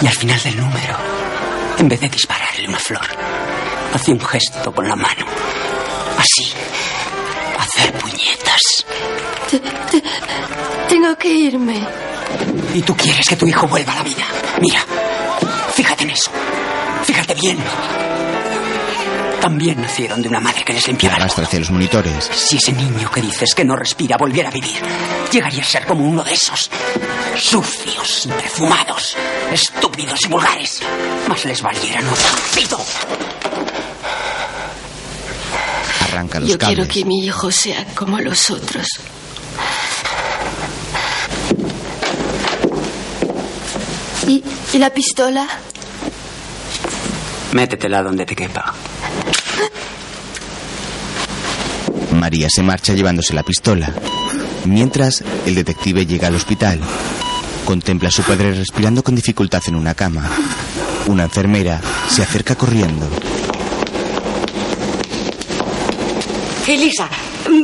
Y 0.00 0.06
al 0.06 0.12
final 0.12 0.40
del 0.42 0.56
número, 0.56 0.96
en 1.78 1.88
vez 1.88 2.00
de 2.00 2.08
dispararle 2.08 2.68
una 2.68 2.78
flor, 2.78 3.06
hacía 3.94 4.14
un 4.14 4.20
gesto 4.20 4.72
con 4.72 4.88
la 4.88 4.94
mano. 4.96 5.26
Así. 6.18 6.52
Hacer 7.58 7.92
puñetas. 7.94 8.60
Te- 9.50 9.58
te- 9.60 10.02
tengo 10.88 11.16
que 11.16 11.28
irme. 11.28 11.80
Y 12.74 12.82
tú 12.82 12.94
quieres 12.96 13.26
que 13.28 13.36
tu 13.36 13.46
hijo 13.46 13.66
vuelva 13.66 13.92
a 13.92 13.96
la 13.96 14.02
vida. 14.02 14.24
Mira, 14.60 14.80
fíjate 15.74 16.04
en 16.04 16.10
eso. 16.10 16.30
Fíjate 17.04 17.34
bien. 17.34 17.58
También 19.40 19.80
nacieron 19.80 20.20
de 20.22 20.28
una 20.28 20.40
madre 20.40 20.64
que 20.64 20.72
les 20.72 20.86
limpiaba 20.88 21.16
Arrastra 21.16 21.44
hacia 21.44 21.60
los 21.60 21.70
monitores. 21.70 22.24
Si 22.34 22.56
ese 22.56 22.72
niño 22.72 23.10
que 23.10 23.22
dices 23.22 23.54
que 23.54 23.64
no 23.64 23.76
respira 23.76 24.16
volviera 24.16 24.48
a 24.48 24.52
vivir, 24.52 24.80
llegaría 25.30 25.62
a 25.62 25.66
ser 25.66 25.86
como 25.86 26.08
uno 26.08 26.22
de 26.22 26.32
esos. 26.34 26.70
Sucios 27.36 28.28
perfumados, 28.36 29.16
estúpidos 29.52 30.24
y 30.24 30.28
vulgares. 30.28 30.80
Más 31.28 31.44
les 31.44 31.62
valiera 31.62 32.00
no 32.00 32.10
nacido. 32.10 32.78
Arranca 36.08 36.40
los 36.40 36.48
Yo 36.48 36.58
quiero 36.58 36.86
que 36.86 37.04
mi 37.04 37.24
hijo 37.24 37.50
sea 37.50 37.84
como 37.94 38.18
los 38.20 38.50
otros. 38.50 38.86
¿Y, 44.26 44.42
y 44.72 44.78
la 44.78 44.90
pistola? 44.90 45.46
Métetela 47.52 48.02
donde 48.02 48.26
te 48.26 48.34
quepa. 48.34 48.74
María 52.12 52.48
se 52.50 52.62
marcha 52.62 52.92
llevándose 52.94 53.34
la 53.34 53.42
pistola. 53.42 53.92
Mientras, 54.66 55.22
el 55.46 55.54
detective 55.54 56.06
llega 56.06 56.28
al 56.28 56.34
hospital. 56.34 56.80
Contempla 57.64 58.08
a 58.08 58.12
su 58.12 58.22
padre 58.22 58.52
respirando 58.52 59.02
con 59.02 59.14
dificultad 59.14 59.62
en 59.66 59.76
una 59.76 59.94
cama. 59.94 60.28
Una 61.06 61.24
enfermera 61.24 61.80
se 62.08 62.22
acerca 62.22 62.56
corriendo. 62.56 63.08
Elisa, 66.66 67.08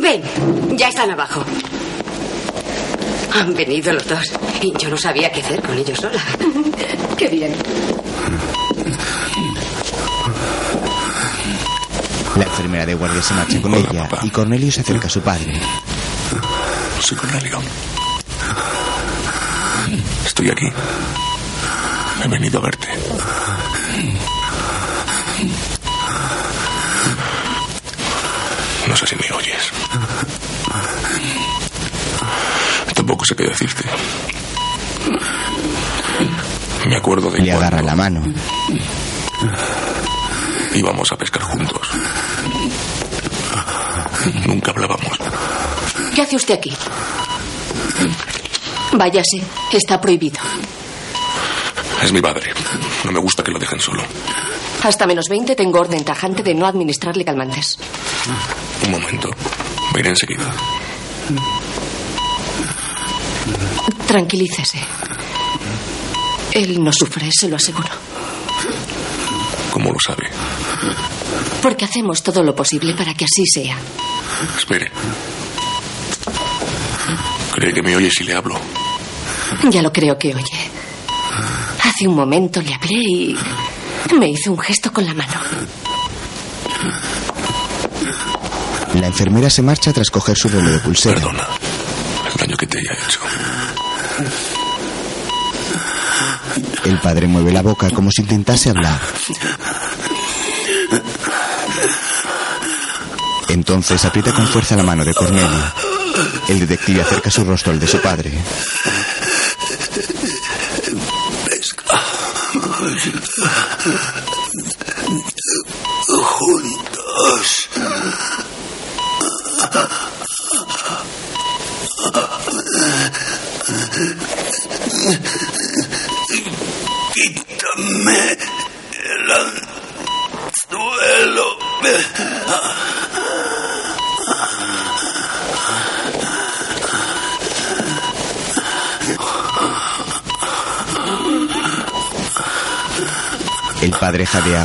ven. 0.00 0.22
Ya 0.76 0.88
están 0.88 1.11
abajo. 1.11 1.44
Han 3.34 3.55
venido 3.55 3.92
los 3.92 4.07
dos. 4.07 4.32
Y 4.61 4.72
yo 4.78 4.90
no 4.90 4.96
sabía 4.96 5.30
qué 5.32 5.40
hacer 5.40 5.61
con 5.61 5.76
ellos 5.76 5.98
sola. 5.98 6.22
Qué 7.16 7.28
bien. 7.28 7.55
La 12.36 12.44
enfermera 12.44 12.86
de 12.86 12.94
guardia 12.94 13.22
se 13.22 13.34
marcha 13.34 13.61
con 13.61 13.74
ella 13.74 14.09
y 14.22 14.30
Cornelio 14.30 14.72
se 14.72 14.80
acerca 14.80 15.07
a 15.07 15.11
su 15.11 15.20
padre. 15.20 15.61
Cornelio. 17.17 17.61
Estoy 20.25 20.51
aquí. 20.51 20.67
He 22.25 22.29
venido 22.29 22.59
a 22.59 22.63
verte. 22.63 22.89
No 28.89 28.97
sé 28.97 29.07
si 29.07 29.17
me 29.17 29.37
oyes. 29.37 29.73
Tampoco 32.95 33.25
sé 33.25 33.35
qué 33.35 33.45
decirte. 33.45 33.85
Me 36.87 36.97
acuerdo 36.97 37.31
de 37.31 37.41
Le 37.41 37.53
agarra 37.53 37.83
la 37.83 37.95
mano. 37.95 38.23
íbamos 40.75 41.11
a 41.13 41.17
pescar 41.17 41.43
juntos. 41.43 41.89
Nunca 44.47 44.71
hablábamos. 44.71 45.19
¿Qué 46.15 46.23
hace 46.23 46.37
usted 46.37 46.55
aquí? 46.55 46.73
Váyase. 48.93 49.43
Está 49.73 50.01
prohibido. 50.01 50.39
Es 52.03 52.13
mi 52.13 52.21
padre. 52.21 52.53
No 53.05 53.13
me 53.13 53.21
gusta 53.21 53.43
que 53.43 53.51
lo 53.51 53.59
dejen 53.59 53.81
solo. 53.81 54.03
Hasta 54.83 55.07
menos 55.07 55.27
20 55.29 55.55
tengo 55.55 55.81
orden 55.81 56.05
tajante 56.05 56.43
de 56.43 56.55
no 56.55 56.67
administrarle 56.67 57.25
calmantes. 57.25 57.79
Un 58.85 58.91
momento. 58.91 59.31
Veré 59.95 60.11
enseguida. 60.11 60.53
Tranquilícese. 64.07 64.79
Él 66.53 66.83
no 66.83 66.93
sufre, 66.93 67.31
se 67.33 67.49
lo 67.49 67.57
aseguro. 67.57 67.89
¿Cómo 69.71 69.91
lo 69.91 69.99
sabe? 70.05 70.29
Porque 71.63 71.85
hacemos 71.87 72.23
todo 72.23 72.43
lo 72.43 72.55
posible 72.55 72.93
para 72.95 73.15
que 73.15 73.25
así 73.25 73.47
sea. 73.47 73.79
Espere. 74.59 74.91
¿Cree 77.63 77.73
que 77.73 77.83
me 77.83 77.95
oye 77.95 78.11
si 78.11 78.25
le 78.25 78.35
hablo? 78.35 78.61
Ya 79.71 79.83
lo 79.83 79.93
creo 79.93 80.19
que 80.19 80.35
oye. 80.35 80.71
Hace 81.85 82.09
un 82.09 82.17
momento 82.17 82.61
le 82.61 82.75
hablé 82.75 82.97
y 82.97 83.37
me 84.19 84.31
hizo 84.31 84.51
un 84.51 84.59
gesto 84.59 84.93
con 84.93 85.07
la 85.07 85.15
mano. 85.15 85.35
La 88.95 89.07
enfermera 89.07 89.49
se 89.49 89.63
marcha 89.63 89.93
tras 89.93 90.11
coger 90.11 90.37
su 90.37 90.49
reloj 90.49 90.73
de 90.73 90.79
pulsera. 90.81 91.15
Perdona. 91.15 91.47
daño 92.37 92.57
que 92.57 92.67
te 92.67 92.79
haya 92.79 92.95
hecho. 92.95 93.21
El 96.85 96.99
padre 96.99 97.29
mueve 97.29 97.53
la 97.53 97.63
boca 97.63 97.91
como 97.91 98.11
si 98.11 98.23
intentase 98.23 98.71
hablar. 98.71 99.01
Entonces 103.51 104.05
aprieta 104.05 104.33
con 104.33 104.49
fuerza 104.49 104.75
la 104.75 104.83
mano 104.83 105.05
de 105.05 105.15
Cornelio. 105.15 105.91
El 106.49 106.61
detective 106.61 107.03
acerca 107.03 107.31
su 107.31 107.45
rostro 107.45 107.73
al 107.73 107.81
de 107.81 107.87
su 107.87 107.99
padre. 108.01 108.33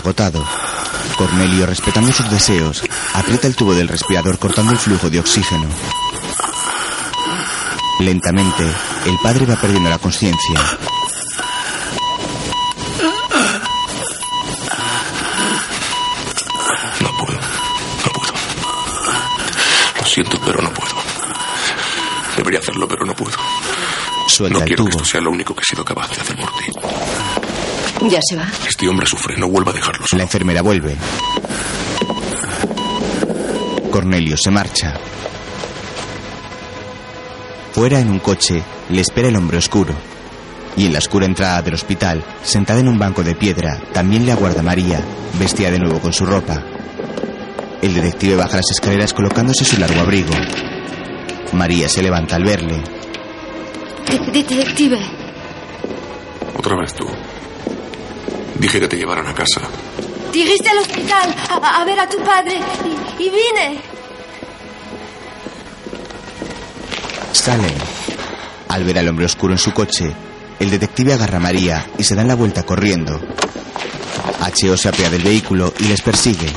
Agotado. 0.07 0.41
Cornelio, 1.17 1.65
respetando 1.65 2.13
sus 2.13 2.29
deseos, 2.31 2.81
aprieta 3.13 3.47
el 3.47 3.57
tubo 3.57 3.73
del 3.73 3.89
respirador 3.89 4.39
cortando 4.39 4.71
el 4.71 4.77
flujo 4.77 5.09
de 5.09 5.19
oxígeno. 5.19 5.65
Lentamente, 7.99 8.63
el 9.05 9.17
padre 9.21 9.45
va 9.45 9.57
perdiendo 9.57 9.89
la 9.89 9.97
conciencia. 9.97 10.61
No 17.01 17.17
puedo. 17.17 17.39
No 18.05 18.11
puedo. 18.13 18.33
Lo 19.99 20.05
siento, 20.05 20.39
pero 20.45 20.61
no 20.61 20.71
puedo. 20.73 20.93
Debería 22.37 22.59
hacerlo, 22.59 22.87
pero 22.87 23.05
no 23.05 23.13
puedo. 23.13 23.35
Suelta 24.27 24.59
no 24.59 24.63
el 24.63 24.67
quiero 24.67 24.85
que 24.85 24.91
tubo. 24.91 25.01
esto 25.01 25.11
sea 25.11 25.21
lo 25.21 25.31
único 25.31 25.53
que 25.53 25.61
he 25.61 25.65
sido 25.65 25.83
capaz 25.83 26.09
de 26.11 26.21
hacer. 26.21 26.36
Ya 28.09 28.19
se 28.21 28.35
va. 28.35 28.47
Este 28.67 28.87
hombre 28.87 29.05
sufre, 29.05 29.35
no 29.37 29.49
vuelva 29.49 29.71
a 29.71 29.75
dejarlo. 29.75 30.05
La 30.15 30.23
enfermera 30.23 30.61
vuelve. 30.61 30.95
Cornelio 33.91 34.37
se 34.37 34.51
marcha. 34.51 34.93
Fuera 37.73 37.99
en 37.99 38.09
un 38.09 38.19
coche 38.19 38.63
le 38.89 39.01
espera 39.01 39.27
el 39.27 39.35
hombre 39.35 39.57
oscuro. 39.57 39.93
Y 40.75 40.85
en 40.85 40.93
la 40.93 40.99
oscura 40.99 41.25
entrada 41.25 41.61
del 41.61 41.73
hospital, 41.73 42.23
sentada 42.43 42.79
en 42.79 42.87
un 42.87 42.99
banco 42.99 43.23
de 43.23 43.35
piedra, 43.35 43.79
también 43.93 44.25
le 44.25 44.31
aguarda 44.31 44.61
María, 44.61 45.01
vestida 45.39 45.71
de 45.71 45.79
nuevo 45.79 45.99
con 45.99 46.13
su 46.13 46.25
ropa. 46.25 46.63
El 47.81 47.93
detective 47.93 48.35
baja 48.35 48.57
las 48.57 48.71
escaleras 48.71 49.13
colocándose 49.13 49.65
su 49.65 49.79
largo 49.79 49.99
abrigo. 49.99 50.33
María 51.53 51.89
se 51.89 52.03
levanta 52.03 52.35
al 52.35 52.43
verle. 52.43 52.81
Detective, 54.31 54.99
Otra 56.57 56.75
vez 56.79 56.93
tú. 56.93 57.05
Dije 58.59 58.79
que 58.79 58.87
te 58.87 58.97
llevaran 58.97 59.27
a 59.27 59.33
casa. 59.33 59.61
dijiste 60.31 60.69
al 60.69 60.77
hospital 60.79 61.35
a, 61.49 61.81
a 61.81 61.85
ver 61.85 61.99
a 61.99 62.09
tu 62.09 62.17
padre 62.23 62.59
y, 63.19 63.23
y 63.23 63.29
vine. 63.29 63.81
Salen. 67.31 67.73
Al 68.69 68.83
ver 68.83 68.99
al 68.99 69.07
hombre 69.07 69.25
oscuro 69.25 69.53
en 69.53 69.59
su 69.59 69.71
coche, 69.73 70.11
el 70.59 70.69
detective 70.69 71.13
agarra 71.13 71.37
a 71.37 71.41
María 71.41 71.85
y 71.97 72.03
se 72.03 72.15
dan 72.15 72.27
la 72.27 72.35
vuelta 72.35 72.63
corriendo. 72.63 73.19
H.O. 74.41 74.75
se 74.77 74.89
apea 74.89 75.09
del 75.09 75.23
vehículo 75.23 75.73
y 75.79 75.83
les 75.85 76.01
persigue. 76.01 76.47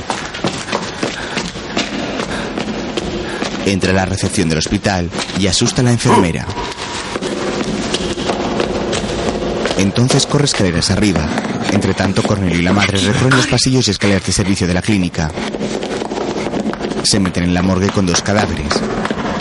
Entra 3.65 3.91
a 3.91 3.95
la 3.95 4.05
recepción 4.05 4.49
del 4.49 4.57
hospital 4.57 5.09
y 5.39 5.47
asusta 5.47 5.81
a 5.81 5.85
la 5.85 5.91
enfermera. 5.91 6.45
Entonces 9.77 10.25
corre 10.25 10.45
escaleras 10.45 10.91
arriba. 10.91 11.27
Entre 11.71 11.93
tanto, 11.93 12.21
Cornelio 12.23 12.59
y 12.59 12.63
la 12.63 12.73
madre 12.73 12.97
recorren 12.99 13.37
los 13.37 13.47
pasillos 13.47 13.87
y 13.87 13.91
escaleras 13.91 14.25
de 14.25 14.31
servicio 14.31 14.67
de 14.67 14.73
la 14.73 14.81
clínica. 14.81 15.31
Se 17.03 17.19
meten 17.19 17.43
en 17.43 17.53
la 17.53 17.61
morgue 17.61 17.89
con 17.89 18.05
dos 18.05 18.21
cadáveres. 18.21 18.67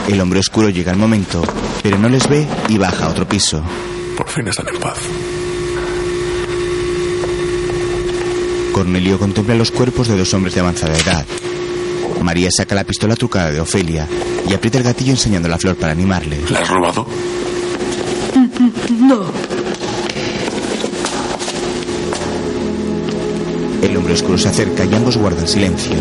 El 0.09 0.21
hombre 0.21 0.41
oscuro 0.41 0.71
llega 0.71 0.93
al 0.93 0.99
momento, 0.99 1.43
pero 1.83 1.99
no 1.99 2.09
les 2.09 2.29
ve 2.29 2.47
y 2.69 2.79
baja 2.79 3.07
a 3.07 3.09
otro 3.11 3.29
piso. 3.29 3.63
Por 4.17 4.29
fin 4.29 4.49
están 4.49 4.69
en 4.69 4.81
paz. 4.81 4.99
Cornelio 8.73 9.19
contempla 9.19 9.55
los 9.55 9.71
cuerpos 9.71 10.09
de 10.09 10.17
dos 10.17 10.33
hombres 10.33 10.55
de 10.55 10.61
avanzada 10.61 10.97
edad. 10.97 11.27
María 12.23 12.51
saca 12.51 12.75
la 12.75 12.85
pistola 12.85 13.17
trucada 13.17 13.51
de 13.51 13.61
Ofelia 13.61 14.07
y 14.49 14.53
aprieta 14.55 14.79
el 14.79 14.85
gatillo 14.85 15.13
enseñando 15.13 15.49
la 15.49 15.59
flor 15.59 15.77
para 15.77 15.93
animarle. 15.93 16.41
¿La 16.51 16.61
has 16.61 16.69
robado? 16.69 17.07
No. 18.91 19.27
El 23.83 23.97
hombre 23.97 24.15
oscuro 24.15 24.39
se 24.39 24.49
acerca 24.49 24.85
y 24.85 24.95
ambos 24.95 25.17
guardan 25.17 25.49
silencio. 25.49 25.95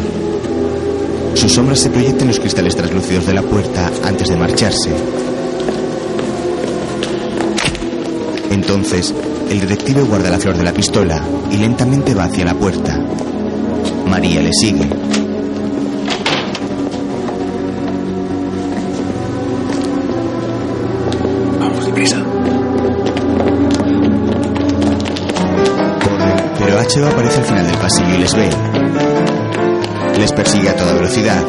Sus 1.33 1.53
sombras 1.53 1.79
se 1.79 1.89
proyectan 1.89 2.23
en 2.23 2.27
los 2.29 2.39
cristales 2.39 2.75
translúcidos 2.75 3.25
de 3.25 3.33
la 3.33 3.41
puerta 3.41 3.89
antes 4.03 4.27
de 4.27 4.35
marcharse. 4.35 4.89
Entonces, 8.51 9.13
el 9.49 9.61
detective 9.61 10.01
guarda 10.01 10.29
la 10.29 10.39
flor 10.39 10.57
de 10.57 10.63
la 10.63 10.73
pistola 10.73 11.23
y 11.51 11.57
lentamente 11.57 12.13
va 12.13 12.25
hacia 12.25 12.45
la 12.45 12.53
puerta. 12.53 12.99
María 14.05 14.41
le 14.41 14.51
sigue. 14.53 15.18
H 26.89 27.05
aparece 27.05 27.37
al 27.37 27.45
final 27.45 27.67
del 27.67 27.77
pasillo 27.77 28.15
y 28.15 28.17
les 28.17 28.33
ve. 28.33 28.49
Les 30.17 30.31
persigue 30.31 30.69
a 30.69 30.75
toda 30.75 30.93
velocidad. 30.93 31.43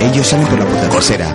Ellos 0.00 0.26
salen 0.26 0.46
por 0.46 0.58
la 0.58 0.66
puerta 0.66 0.88
trasera. 0.90 1.34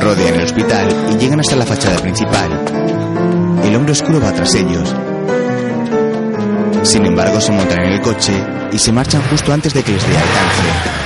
Rodean 0.00 0.34
el 0.34 0.42
hospital 0.42 0.88
y 1.12 1.16
llegan 1.18 1.38
hasta 1.38 1.54
la 1.54 1.64
fachada 1.64 1.96
principal. 1.98 2.50
El 3.62 3.76
hombre 3.76 3.92
oscuro 3.92 4.20
va 4.20 4.32
tras 4.32 4.52
ellos. 4.56 4.92
Sin 6.82 7.06
embargo, 7.06 7.40
se 7.40 7.52
montan 7.52 7.84
en 7.84 7.92
el 7.92 8.00
coche 8.00 8.32
y 8.72 8.78
se 8.80 8.90
marchan 8.90 9.22
justo 9.30 9.52
antes 9.52 9.72
de 9.74 9.84
que 9.84 9.92
les 9.92 10.02
dé 10.02 10.16
alcance. 10.16 11.00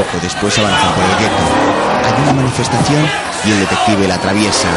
Poco 0.00 0.18
después 0.40 0.58
avanzan 0.58 0.94
por 0.94 1.04
el 1.04 1.16
gueto. 1.18 1.34
Hay 2.02 2.22
una 2.22 2.32
manifestación 2.32 3.06
y 3.44 3.50
el 3.50 3.60
detective 3.60 4.08
la 4.08 4.14
atraviesa. 4.14 4.68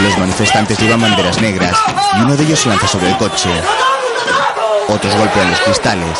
Los 0.00 0.18
manifestantes 0.18 0.76
llevan 0.80 1.00
banderas 1.00 1.40
negras 1.40 1.78
y 2.18 2.22
uno 2.22 2.36
de 2.36 2.42
ellos 2.42 2.58
se 2.58 2.68
lanza 2.68 2.88
sobre 2.88 3.10
el 3.10 3.16
coche. 3.16 3.50
Otros 4.88 5.14
golpean 5.14 5.50
los 5.50 5.60
cristales. 5.60 6.18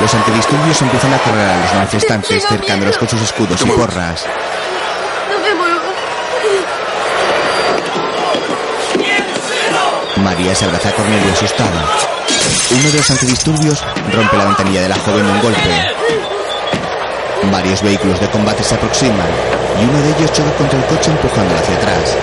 Los 0.00 0.14
antidisturbios 0.14 0.80
empiezan 0.82 1.12
a 1.12 1.18
correr 1.18 1.50
a 1.50 1.56
los 1.56 1.74
manifestantes 1.74 2.46
cercándolos 2.46 2.96
con 2.96 3.08
sus 3.08 3.20
escudos 3.22 3.60
y 3.60 3.70
porras. 3.70 4.24
María 10.22 10.54
se 10.54 10.66
abraza 10.66 10.90
a 10.90 10.92
Cornelio 10.92 11.32
asustada. 11.32 12.19
Uno 12.70 12.90
de 12.90 12.96
los 12.98 13.10
antidisturbios 13.10 13.84
rompe 14.12 14.36
la 14.36 14.44
ventanilla 14.44 14.82
de 14.82 14.88
la 14.88 14.96
joven 14.96 15.26
de 15.26 15.32
un 15.32 15.40
golpe. 15.40 15.70
Varios 17.50 17.82
vehículos 17.82 18.20
de 18.20 18.28
combate 18.28 18.62
se 18.62 18.74
aproximan 18.74 19.26
y 19.80 19.84
uno 19.84 20.00
de 20.02 20.10
ellos 20.10 20.32
choca 20.32 20.52
contra 20.52 20.78
el 20.78 20.84
coche 20.86 21.10
empujándolo 21.10 21.58
hacia 21.58 21.76
atrás. 21.76 22.16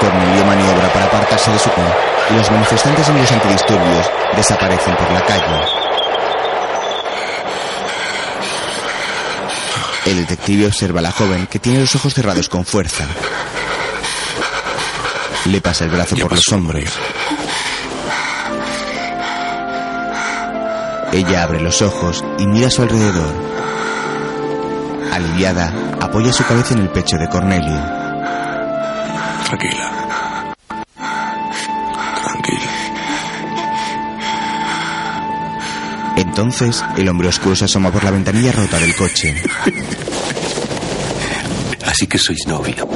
Cornelio 0.00 0.44
maniobra 0.44 0.92
para 0.92 1.04
apartarse 1.06 1.50
de 1.50 1.58
su 1.58 1.70
y 2.30 2.34
los 2.34 2.50
manifestantes 2.50 3.08
en 3.08 3.18
los 3.18 3.32
antidisturbios 3.32 4.10
desaparecen 4.36 4.96
por 4.96 5.10
la 5.12 5.22
calle. 5.22 5.77
El 10.08 10.16
detective 10.16 10.66
observa 10.66 11.00
a 11.00 11.02
la 11.02 11.12
joven 11.12 11.46
que 11.46 11.58
tiene 11.58 11.80
los 11.80 11.94
ojos 11.94 12.14
cerrados 12.14 12.48
con 12.48 12.64
fuerza. 12.64 13.04
Le 15.44 15.60
pasa 15.60 15.84
el 15.84 15.90
brazo 15.90 16.16
por 16.16 16.32
los 16.32 16.48
hombros. 16.50 16.90
Ella 21.12 21.42
abre 21.42 21.60
los 21.60 21.82
ojos 21.82 22.24
y 22.38 22.46
mira 22.46 22.68
a 22.68 22.70
su 22.70 22.80
alrededor. 22.80 23.34
Aliviada, 25.12 25.74
apoya 26.00 26.32
su 26.32 26.42
cabeza 26.42 26.72
en 26.72 26.80
el 26.80 26.88
pecho 26.88 27.18
de 27.18 27.28
Cornelio. 27.28 27.78
Tranquila. 29.44 29.87
Entonces, 36.38 36.84
el 36.96 37.08
hombre 37.08 37.26
oscuro 37.26 37.56
se 37.56 37.64
asoma 37.64 37.90
por 37.90 38.04
la 38.04 38.12
ventanilla 38.12 38.52
rota 38.52 38.78
del 38.78 38.94
coche. 38.94 39.34
Así 41.84 42.06
que 42.06 42.16
sois 42.16 42.46
novio. 42.46 42.88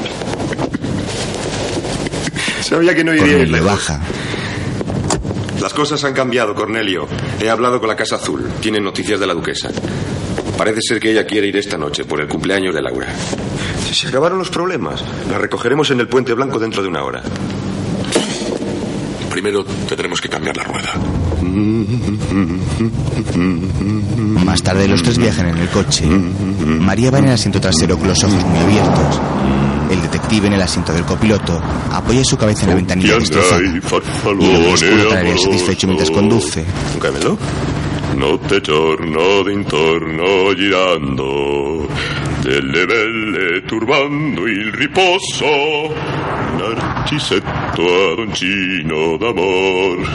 Sabía 2.61 2.95
que 2.95 3.03
no 3.03 3.13
iríais 3.13 3.33
Cornelio 3.33 3.57
lejos. 3.57 3.67
baja. 3.89 4.01
Las 5.61 5.75
cosas 5.75 6.05
han 6.05 6.13
cambiado, 6.15 6.55
Cornelio. 6.55 7.09
He 7.41 7.51
hablado 7.51 7.81
con 7.81 7.89
la 7.89 7.97
Casa 7.97 8.15
Azul. 8.15 8.49
Tienen 8.61 8.85
noticias 8.85 9.19
de 9.19 9.27
la 9.27 9.35
duquesa. 9.35 9.73
Parece 10.57 10.79
ser 10.81 11.01
que 11.01 11.11
ella 11.11 11.27
quiere 11.27 11.49
ir 11.49 11.57
esta 11.57 11.77
noche 11.77 12.05
por 12.05 12.21
el 12.21 12.29
cumpleaños 12.29 12.73
de 12.73 12.81
Laura. 12.81 13.09
Se 13.93 14.07
acabaron 14.07 14.39
los 14.39 14.51
problemas. 14.51 15.03
La 15.29 15.39
recogeremos 15.39 15.91
en 15.91 15.99
el 15.99 16.07
Puente 16.07 16.33
Blanco 16.33 16.61
dentro 16.61 16.81
de 16.81 16.89
una 16.89 17.03
hora. 17.03 17.25
Primero 19.31 19.65
tendremos 19.97 20.21
que 20.21 20.29
cambiar 20.29 20.57
la 20.57 20.65
rueda. 20.65 20.95
Más 24.45 24.63
tarde 24.63 24.89
los 24.89 25.03
tres 25.03 25.19
viajan 25.19 25.49
en 25.49 25.59
el 25.59 25.69
coche. 25.69 26.07
María 26.07 27.11
va 27.11 27.19
en 27.19 27.27
el 27.27 27.33
asiento 27.33 27.61
trasero 27.61 27.99
con 27.99 28.09
los 28.09 28.23
ojos 28.25 28.45
muy 28.45 28.59
abiertos. 28.59 29.21
El 29.91 30.01
detective 30.01 30.47
en 30.47 30.55
el 30.55 30.63
asiento 30.63 30.93
del 30.93 31.05
copiloto 31.05 31.61
apoya 31.91 32.25
su 32.25 32.37
cabeza 32.39 32.63
en 32.63 32.71
la 32.71 32.77
ventanilla. 32.77 33.09
Y 33.09 33.13
el 33.13 33.23
oscuro 34.73 35.11
satisfecho 35.39 35.87
mientras 35.87 36.11
conduce. 36.11 36.65
Camelo? 37.01 37.39
Notte 38.17 38.61
giorno 38.61 39.43
d'intorno 39.43 40.55
girando, 40.55 41.89
delle 42.43 42.85
belle 42.85 43.63
turbando 43.65 44.47
il 44.47 44.71
riposo, 44.71 45.95
Narcisetto 46.75 47.83
adoncino 48.13 49.17
d'amor, 49.19 50.09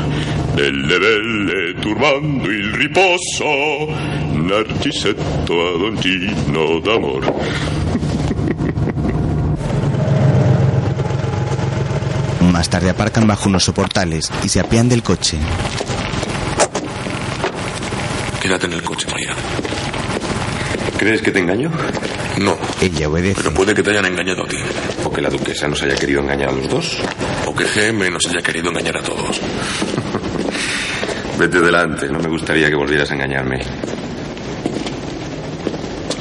delle 0.55 0.97
belle 0.97 1.79
turbando 1.79 2.49
il 2.49 2.71
riposo, 2.73 3.87
Narcisetto 4.31 5.53
adoncino 5.75 6.79
d'amor. 6.79 7.33
Más 12.51 12.69
tarde 12.69 12.89
aparcan 12.89 13.27
bajo 13.27 13.49
unos 13.49 13.63
soportales 13.63 14.31
y 14.43 14.49
se 14.49 14.59
apean 14.59 14.89
del 14.89 15.03
coche. 15.03 15.37
Quédate 18.41 18.65
en 18.65 18.73
el 18.73 18.81
coche, 18.81 19.07
María. 19.11 19.35
¿Crees 20.97 21.21
que 21.21 21.31
te 21.31 21.39
engaño? 21.39 21.71
No. 22.39 22.57
Ella 22.81 23.09
obedece. 23.09 23.41
Pero 23.41 23.53
puede 23.53 23.75
que 23.75 23.83
te 23.83 23.91
hayan 23.91 24.05
engañado 24.05 24.43
a 24.43 24.47
ti. 24.47 24.57
¿O 25.17 25.19
que 25.19 25.23
la 25.23 25.29
duquesa 25.31 25.67
nos 25.67 25.81
haya 25.81 25.95
querido 25.95 26.21
engañar 26.21 26.49
a 26.49 26.51
los 26.51 26.69
dos? 26.69 26.95
O 27.47 27.55
que 27.55 27.63
GM 27.63 28.07
nos 28.11 28.23
haya 28.27 28.39
querido 28.39 28.69
engañar 28.69 28.97
a 28.97 29.01
todos. 29.01 29.41
Vete 31.39 31.59
delante. 31.59 32.07
No 32.07 32.19
me 32.19 32.27
gustaría 32.29 32.69
que 32.69 32.75
volvieras 32.75 33.09
a 33.09 33.15
engañarme. 33.15 33.57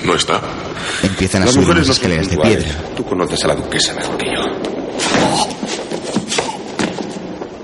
No 0.02 0.14
está. 0.14 0.40
Empiezan 1.02 1.42
a 1.42 1.44
Las 1.44 1.54
subir 1.54 1.66
son 1.84 1.90
escaleras 1.90 2.28
de 2.28 2.32
iguales. 2.36 2.64
piedra. 2.64 2.80
Tú 2.96 3.04
conoces 3.04 3.44
a 3.44 3.48
la 3.48 3.54
duquesa 3.56 3.92
mejor 3.92 4.16
que 4.16 4.26
yo. 4.34 4.42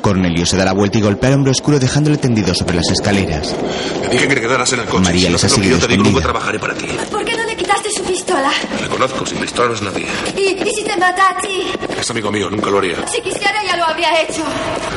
Cornelio 0.02 0.44
se 0.44 0.58
da 0.58 0.66
la 0.66 0.74
vuelta 0.74 0.98
y 0.98 1.00
golpea 1.00 1.30
al 1.30 1.36
hombre 1.36 1.52
oscuro 1.52 1.78
dejándole 1.78 2.18
tendido 2.18 2.52
sobre 2.54 2.74
las 2.76 2.90
escaleras. 2.90 3.54
Te 4.02 4.08
dije 4.10 4.28
que 4.28 4.34
te 4.34 4.40
quedaras 4.42 4.70
en 4.74 4.80
el 4.80 4.86
coche. 4.86 5.04
María 5.04 5.26
Si 5.28 5.32
les 5.32 5.44
ha 5.44 5.48
seguido 5.48 5.78
yo 5.78 5.86
te 5.86 5.92
digo, 5.92 6.02
nunca 6.04 6.20
trabajaré 6.20 6.58
para 6.58 6.74
ti. 6.74 6.88
¿Por 7.10 7.24
qué 7.24 7.31
quitaste 7.72 7.90
su 7.90 8.04
pistola? 8.04 8.50
Le 8.80 8.88
conozco, 8.88 9.24
sin 9.26 9.38
pistola 9.38 9.68
no 9.68 9.74
es 9.74 9.82
nadie. 9.82 10.06
¿Y, 10.36 10.68
y 10.68 10.74
si 10.74 10.84
te 10.84 10.96
mata 10.96 11.30
a 11.30 11.40
ti? 11.40 11.64
Es 11.98 12.10
amigo 12.10 12.30
mío, 12.30 12.50
nunca 12.50 12.70
lo 12.70 12.78
haría. 12.78 13.06
Si 13.08 13.20
quisiera 13.20 13.62
ya 13.64 13.76
lo 13.76 13.84
habría 13.84 14.22
hecho. 14.22 14.42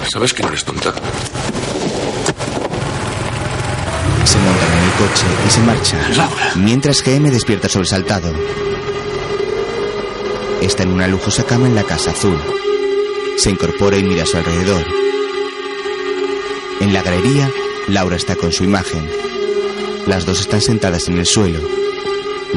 ¿Sabes 0.09 0.33
que 0.33 0.43
no 0.43 0.49
eres 0.49 0.65
tonta? 0.65 0.93
Se 4.25 4.37
montan 4.39 4.71
en 4.73 4.83
el 4.83 4.91
coche 4.91 5.25
y 5.47 5.49
se 5.51 5.59
marchan. 5.61 6.63
Mientras 6.63 7.01
GM 7.03 7.29
despierta 7.31 7.69
sobresaltado. 7.69 8.33
Está 10.61 10.83
en 10.83 10.93
una 10.93 11.07
lujosa 11.07 11.43
cama 11.43 11.67
en 11.67 11.75
la 11.75 11.83
casa 11.83 12.11
azul. 12.11 12.39
Se 13.37 13.51
incorpora 13.51 13.97
y 13.97 14.03
mira 14.03 14.23
a 14.23 14.25
su 14.25 14.37
alrededor. 14.37 14.85
En 16.81 16.93
la 16.93 17.01
galería, 17.03 17.49
Laura 17.87 18.15
está 18.15 18.35
con 18.35 18.51
su 18.51 18.63
imagen. 18.63 19.09
Las 20.07 20.25
dos 20.25 20.39
están 20.41 20.61
sentadas 20.61 21.07
en 21.07 21.17
el 21.17 21.25
suelo. 21.25 21.84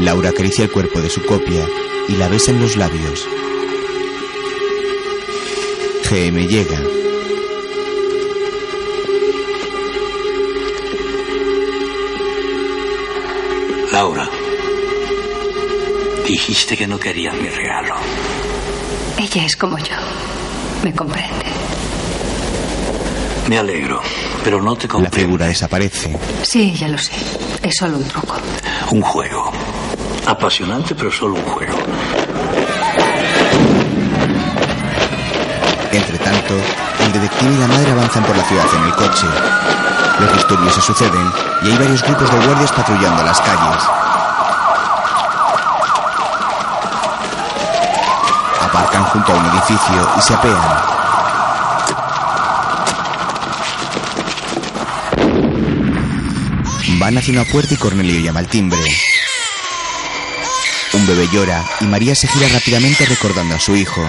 Laura 0.01 0.31
acaricia 0.31 0.65
el 0.65 0.71
cuerpo 0.71 1.01
de 1.01 1.11
su 1.11 1.23
copia 1.25 1.67
y 2.09 2.13
la 2.17 2.29
besa 2.29 2.51
en 2.51 2.61
los 2.61 2.77
labios. 2.77 3.27
GM 6.09 6.47
llega. 6.47 6.81
Laura, 13.93 14.29
dijiste 16.27 16.77
que 16.77 16.87
no 16.87 16.99
querías 16.99 17.35
mi 17.35 17.49
regalo. 17.49 17.95
Ella 19.19 19.45
es 19.47 19.57
como 19.57 19.79
yo. 19.79 19.95
Me 20.85 20.93
comprende. 20.93 21.47
Me 23.49 23.59
alegro, 23.59 24.01
pero 24.45 24.61
no 24.63 24.77
te 24.77 24.87
La 24.87 24.93
comprendo. 24.93 25.17
figura 25.17 25.47
desaparece. 25.47 26.17
Sí, 26.43 26.75
ya 26.79 26.89
lo 26.89 26.99
sé. 26.99 27.13
Es 27.63 27.77
solo 27.77 27.97
un 27.97 28.05
truco. 28.05 28.37
Un 28.93 29.01
juego. 29.01 29.51
Apasionante, 30.29 30.95
pero 30.95 31.11
solo 31.11 31.37
un 31.37 31.43
juego. 31.43 31.79
Entre 35.91 36.19
tanto, 36.19 36.55
el 37.01 37.13
detective 37.15 37.51
y 37.51 37.57
la 37.57 37.67
madre 37.67 37.93
avanzan 37.93 38.25
por 38.25 38.37
la 38.37 38.45
ciudad 38.45 38.67
en 38.77 38.85
el 38.85 38.93
coche. 38.93 39.27
Los 40.21 40.33
disturbios 40.35 40.75
se 40.75 40.83
suceden 40.83 41.33
y 41.63 41.71
hay 41.71 41.79
varios 41.79 42.03
grupos 42.03 42.31
de 42.31 42.45
guardias 42.45 42.73
patrullando 42.73 43.23
las 43.23 43.41
calles. 43.41 43.83
Aparcan 48.61 49.05
junto 49.05 49.33
a 49.33 49.37
un 49.37 49.47
edificio 49.47 50.09
y 50.19 50.21
se 50.21 50.35
apean. 50.35 50.99
Van 56.99 57.17
hacia 57.17 57.33
una 57.33 57.51
puerta 57.51 57.73
y 57.73 57.77
Cornelio 57.79 58.21
llama 58.21 58.41
al 58.41 58.49
timbre. 58.49 58.79
Bebé 61.09 61.27
llora 61.33 61.65
y 61.81 61.87
María 61.87 62.15
se 62.15 62.29
gira 62.29 62.49
rápidamente 62.49 63.07
recordando 63.07 63.55
a 63.55 63.59
su 63.59 63.75
hijo. 63.75 64.07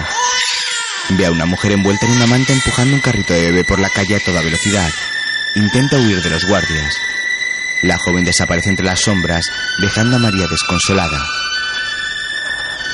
Ve 1.08 1.24
a 1.24 1.30
una 1.30 1.46
mujer 1.46 1.72
envuelta 1.72 2.04
en 2.04 2.12
una 2.12 2.26
manta 2.26 2.52
empujando 2.52 2.94
un 2.94 3.00
carrito 3.00 3.32
de 3.32 3.40
bebé 3.40 3.64
por 3.64 3.78
la 3.78 3.88
calle 3.88 4.16
a 4.16 4.20
toda 4.20 4.42
velocidad. 4.42 4.90
Intenta 5.54 5.96
huir 5.96 6.22
de 6.22 6.28
los 6.28 6.44
guardias. 6.44 6.94
La 7.80 7.96
joven 7.96 8.22
desaparece 8.24 8.68
entre 8.68 8.84
las 8.84 9.00
sombras, 9.00 9.46
dejando 9.78 10.16
a 10.16 10.18
María 10.18 10.46
desconsolada. 10.46 11.26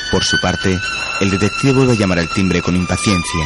Por 0.09 0.23
su 0.23 0.39
parte, 0.39 0.79
el 1.19 1.29
detective 1.29 1.73
vuelve 1.73 1.93
a 1.93 1.97
llamar 1.97 2.19
al 2.19 2.29
timbre 2.29 2.61
con 2.61 2.77
impaciencia. 2.77 3.45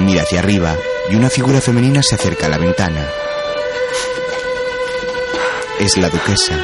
Mira 0.00 0.22
hacia 0.22 0.40
arriba 0.40 0.76
y 1.08 1.14
una 1.14 1.30
figura 1.30 1.62
femenina 1.62 2.02
se 2.02 2.16
acerca 2.16 2.44
a 2.44 2.50
la 2.50 2.58
ventana. 2.58 3.08
Es 5.82 5.96
la 5.96 6.08
duquesa. 6.08 6.56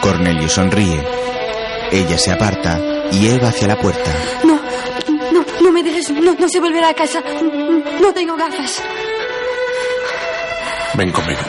Cornelio 0.00 0.48
sonríe. 0.48 1.00
Ella 1.92 2.18
se 2.18 2.32
aparta 2.32 2.80
y 3.12 3.28
él 3.28 3.40
va 3.40 3.50
hacia 3.50 3.68
la 3.68 3.78
puerta. 3.78 4.10
No, 4.42 4.60
no, 5.32 5.46
no 5.62 5.70
me 5.70 5.84
dejes. 5.84 6.10
No, 6.10 6.34
no 6.34 6.48
se 6.48 6.58
volverá 6.58 6.88
a 6.88 6.94
casa. 6.94 7.22
No 8.00 8.12
tengo 8.12 8.36
gafas. 8.36 8.82
Ven 10.94 11.12
conmigo. 11.12 11.42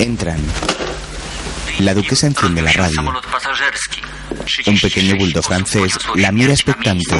Entran. 0.00 0.40
La 1.78 1.94
duquesa 1.94 2.26
enciende 2.26 2.62
la 2.62 2.72
radio. 2.72 3.00
Un 4.66 4.80
pequeño 4.80 5.14
bulldog 5.18 5.44
francés 5.44 5.96
la 6.16 6.32
mira 6.32 6.52
expectante. 6.52 7.14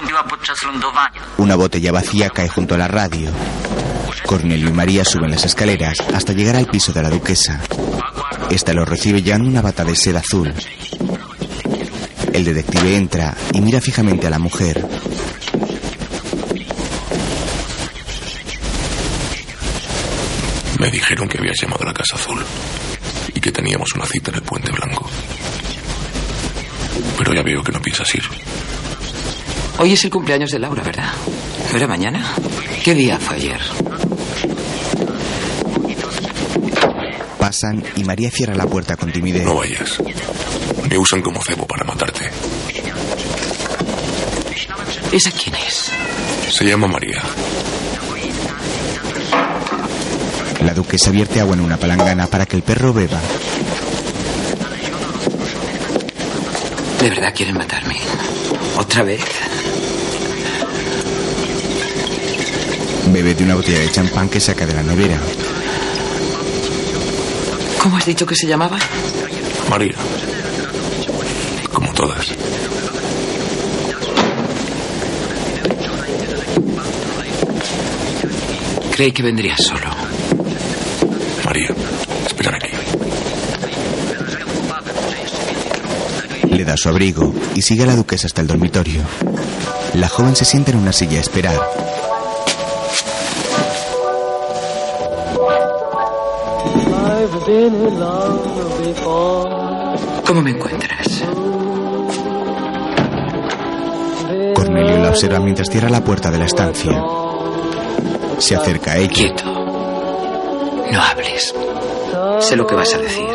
Katastrofa 0.00 0.20
nastąpiła 0.20 0.22
podczas 0.24 0.62
lądowania. 0.62 1.20
Una 1.38 1.56
botella 1.56 1.92
vacía 1.92 2.30
cae 2.30 2.48
junto 2.48 2.74
a 2.74 2.78
la 2.78 2.88
radio. 2.88 3.30
Cornelio 4.26 4.68
y 4.68 4.72
María 4.72 5.04
suben 5.04 5.30
las 5.30 5.44
escaleras 5.44 5.98
hasta 6.14 6.32
llegar 6.32 6.56
al 6.56 6.66
piso 6.66 6.92
de 6.92 7.02
la 7.02 7.10
duquesa. 7.10 7.60
Esta 8.50 8.72
los 8.72 8.88
recibe 8.88 9.22
llevando 9.22 9.48
una 9.48 9.62
bata 9.62 9.84
de 9.84 9.94
seda 9.96 10.20
azul. 10.20 10.52
El 12.32 12.44
detective 12.44 12.96
entra 12.96 13.34
y 13.52 13.60
mira 13.60 13.80
fijamente 13.80 14.26
a 14.26 14.30
la 14.30 14.38
mujer. 14.38 14.86
Me 20.78 20.90
dijeron 20.90 21.28
que 21.28 21.38
habías 21.38 21.60
llamado 21.60 21.82
a 21.82 21.86
la 21.86 21.92
Casa 21.92 22.16
Azul 22.16 22.42
y 23.34 23.40
que 23.40 23.52
teníamos 23.52 23.92
una 23.94 24.06
cita 24.06 24.30
en 24.30 24.36
el 24.36 24.42
Puente 24.42 24.72
Blanco. 24.72 25.10
Pero 27.18 27.34
ya 27.34 27.42
veo 27.42 27.62
que 27.62 27.72
no 27.72 27.80
piensas 27.82 28.14
ir. 28.14 28.24
Hoy 29.82 29.94
es 29.94 30.04
el 30.04 30.10
cumpleaños 30.10 30.50
de 30.50 30.58
Laura, 30.58 30.82
¿verdad? 30.82 31.10
¿No 31.70 31.76
era 31.78 31.86
mañana? 31.86 32.34
¿Qué 32.84 32.94
día 32.94 33.18
fue 33.18 33.36
ayer? 33.36 33.58
Pasan 37.38 37.82
y 37.96 38.04
María 38.04 38.30
cierra 38.30 38.54
la 38.54 38.66
puerta 38.66 38.98
con 38.98 39.10
timidez. 39.10 39.42
No 39.42 39.54
vayas. 39.54 39.98
Me 40.86 40.98
usan 40.98 41.22
como 41.22 41.42
cebo 41.42 41.66
para 41.66 41.84
matarte. 41.84 42.30
¿Esa 45.12 45.30
quién 45.30 45.54
es? 45.54 45.90
Se 46.50 46.66
llama 46.66 46.86
María. 46.86 47.22
La 50.62 50.74
duquesa 50.74 51.10
vierte 51.10 51.40
agua 51.40 51.54
en 51.54 51.62
una 51.62 51.78
palangana 51.78 52.26
para 52.26 52.44
que 52.44 52.56
el 52.56 52.62
perro 52.62 52.92
beba. 52.92 53.18
¿De 57.00 57.08
verdad 57.08 57.32
quieren 57.34 57.56
matarme? 57.56 57.96
¿Otra 58.76 59.04
vez? 59.04 59.39
Bebe 63.12 63.34
de 63.34 63.44
una 63.44 63.56
botella 63.56 63.80
de 63.80 63.90
champán 63.90 64.28
que 64.28 64.38
saca 64.38 64.66
de 64.66 64.72
la 64.72 64.82
nevera. 64.82 65.18
¿Cómo 67.82 67.96
has 67.96 68.06
dicho 68.06 68.24
que 68.24 68.36
se 68.36 68.46
llamaba? 68.46 68.78
María. 69.68 69.94
Como 71.72 71.92
todas. 71.92 72.34
Creí 78.94 79.12
que 79.12 79.22
vendrías 79.22 79.60
solo. 79.62 79.90
María, 81.44 81.74
espérame 82.26 82.54
aquí. 82.56 82.68
Le 86.48 86.64
da 86.64 86.76
su 86.76 86.88
abrigo 86.88 87.34
y 87.54 87.62
sigue 87.62 87.82
a 87.84 87.86
la 87.86 87.96
duquesa 87.96 88.26
hasta 88.26 88.42
el 88.42 88.46
dormitorio. 88.46 89.02
La 89.94 90.08
joven 90.08 90.36
se 90.36 90.44
sienta 90.44 90.70
en 90.70 90.78
una 90.78 90.92
silla 90.92 91.18
a 91.18 91.22
esperar. 91.22 91.99
¿Cómo 100.24 100.42
me 100.42 100.50
encuentras? 100.50 101.24
Cornelio 104.54 104.98
la 104.98 105.08
observa 105.08 105.40
mientras 105.40 105.68
cierra 105.68 105.90
la 105.90 106.04
puerta 106.04 106.30
de 106.30 106.38
la 106.38 106.44
estancia. 106.44 107.02
Se 108.38 108.54
acerca 108.54 108.92
a 108.92 108.98
ella. 108.98 109.12
Quieto. 109.12 109.44
No 110.92 111.02
hables. 111.02 111.52
Sé 112.38 112.54
lo 112.54 112.64
que 112.68 112.76
vas 112.76 112.94
a 112.94 112.98
decir. 112.98 113.26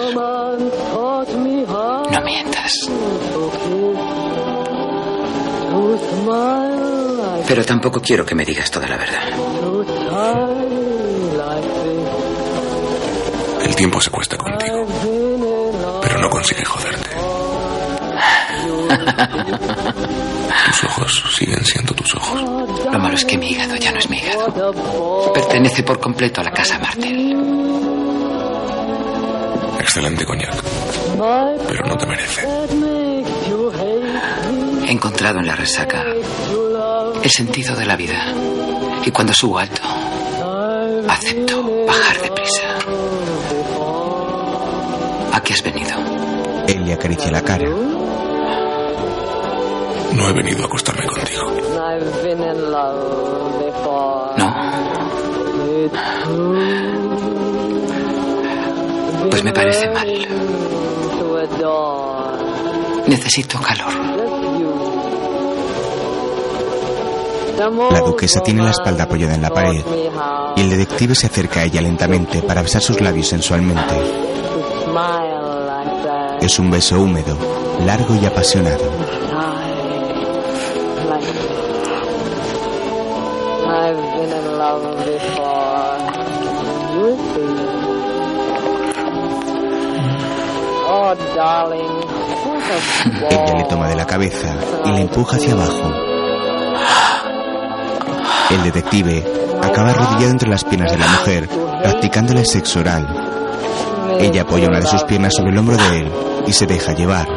No 2.14 2.22
mientas. 2.24 2.90
Pero 7.48 7.66
tampoco 7.66 8.02
quiero 8.02 8.26
que 8.26 8.34
me 8.34 8.46
digas 8.46 8.72
toda 8.72 8.88
la 8.88 8.96
verdad. 8.96 9.55
El 13.76 13.80
tiempo 13.80 14.00
se 14.00 14.10
cuesta 14.10 14.38
contigo. 14.38 14.88
Pero 16.02 16.18
no 16.18 16.30
consigue 16.30 16.64
joderte. 16.64 17.10
Tus 20.68 20.84
ojos 20.86 21.24
siguen 21.38 21.66
siendo 21.66 21.94
tus 21.94 22.16
ojos. 22.16 22.42
Lo 22.42 23.00
malo 23.00 23.16
es 23.16 23.26
que 23.26 23.38
mi 23.38 23.50
hígado 23.50 23.76
ya 23.76 23.92
no 23.92 24.00
es 24.00 24.10
mi 24.10 24.18
hígado. 24.18 25.34
Pertenece 25.34 25.84
por 25.84 26.00
completo 26.00 26.40
a 26.40 26.46
la 26.46 26.52
casa 26.52 26.80
Martel. 26.80 27.36
Excelente 29.82 30.24
coñac. 30.24 30.56
Pero 31.68 31.86
no 31.86 31.98
te 31.98 32.06
merece. 32.06 32.48
He 34.88 34.92
encontrado 34.92 35.40
en 35.40 35.48
la 35.48 35.56
resaca 35.58 36.02
el 37.22 37.30
sentido 37.30 37.76
de 37.76 37.86
la 37.86 37.98
vida. 37.98 38.34
Y 39.06 39.12
cuando 39.12 39.34
subo 39.34 39.60
alto, 39.60 39.82
acepto 41.10 41.86
bajar 41.86 42.22
deprisa. 42.22 42.76
¿A 45.36 45.42
qué 45.42 45.52
has 45.52 45.62
venido? 45.62 45.92
Él 46.66 46.86
le 46.86 46.94
acaricia 46.94 47.30
la 47.30 47.42
cara. 47.42 47.66
No 50.14 50.30
he 50.30 50.34
venido 50.34 50.64
a 50.64 50.66
acostarme 50.66 51.06
contigo. 51.08 51.44
No. 54.38 54.56
Pues 59.30 59.44
me 59.44 59.52
parece 59.52 59.90
mal. 59.90 60.08
Necesito 63.06 63.60
calor. 63.60 63.94
La 67.92 68.00
duquesa 68.00 68.40
tiene 68.40 68.64
la 68.64 68.72
espalda 68.72 69.04
apoyada 69.04 69.36
en 69.36 69.42
la 69.42 69.50
pared 69.50 69.84
y 70.56 70.62
el 70.62 70.70
detective 70.70 71.14
se 71.14 71.28
acerca 71.28 71.60
a 71.60 71.64
ella 71.66 71.82
lentamente 71.82 72.42
para 72.42 72.62
besar 72.62 72.82
sus 72.82 73.02
labios 73.02 73.28
sensualmente. 73.28 73.96
Es 76.40 76.58
un 76.58 76.72
beso 76.72 77.02
húmedo, 77.02 77.38
largo 77.86 78.16
y 78.16 78.26
apasionado. 78.26 78.86
Ella 93.30 93.54
le 93.58 93.64
toma 93.66 93.90
de 93.90 93.96
la 93.96 94.06
cabeza 94.06 94.56
y 94.86 94.92
le 94.92 95.02
empuja 95.02 95.36
hacia 95.36 95.54
abajo. 95.54 95.92
El 98.50 98.64
detective 98.64 99.24
acaba 99.62 99.90
arrodillado 99.90 100.32
entre 100.32 100.50
las 100.50 100.64
piernas 100.64 100.92
de 100.92 100.98
la 100.98 101.08
mujer, 101.08 101.50
practicándole 101.82 102.46
sexo 102.46 102.80
oral. 102.80 103.25
Ella 104.20 104.42
apoya 104.42 104.68
una 104.68 104.80
de 104.80 104.88
sus 104.88 105.04
piernas 105.04 105.34
sobre 105.36 105.52
el 105.52 105.58
hombro 105.58 105.78
de 105.78 106.00
él 106.00 106.12
y 106.48 106.54
se 106.54 106.66
deja 106.66 106.94
llevar. 106.94 107.28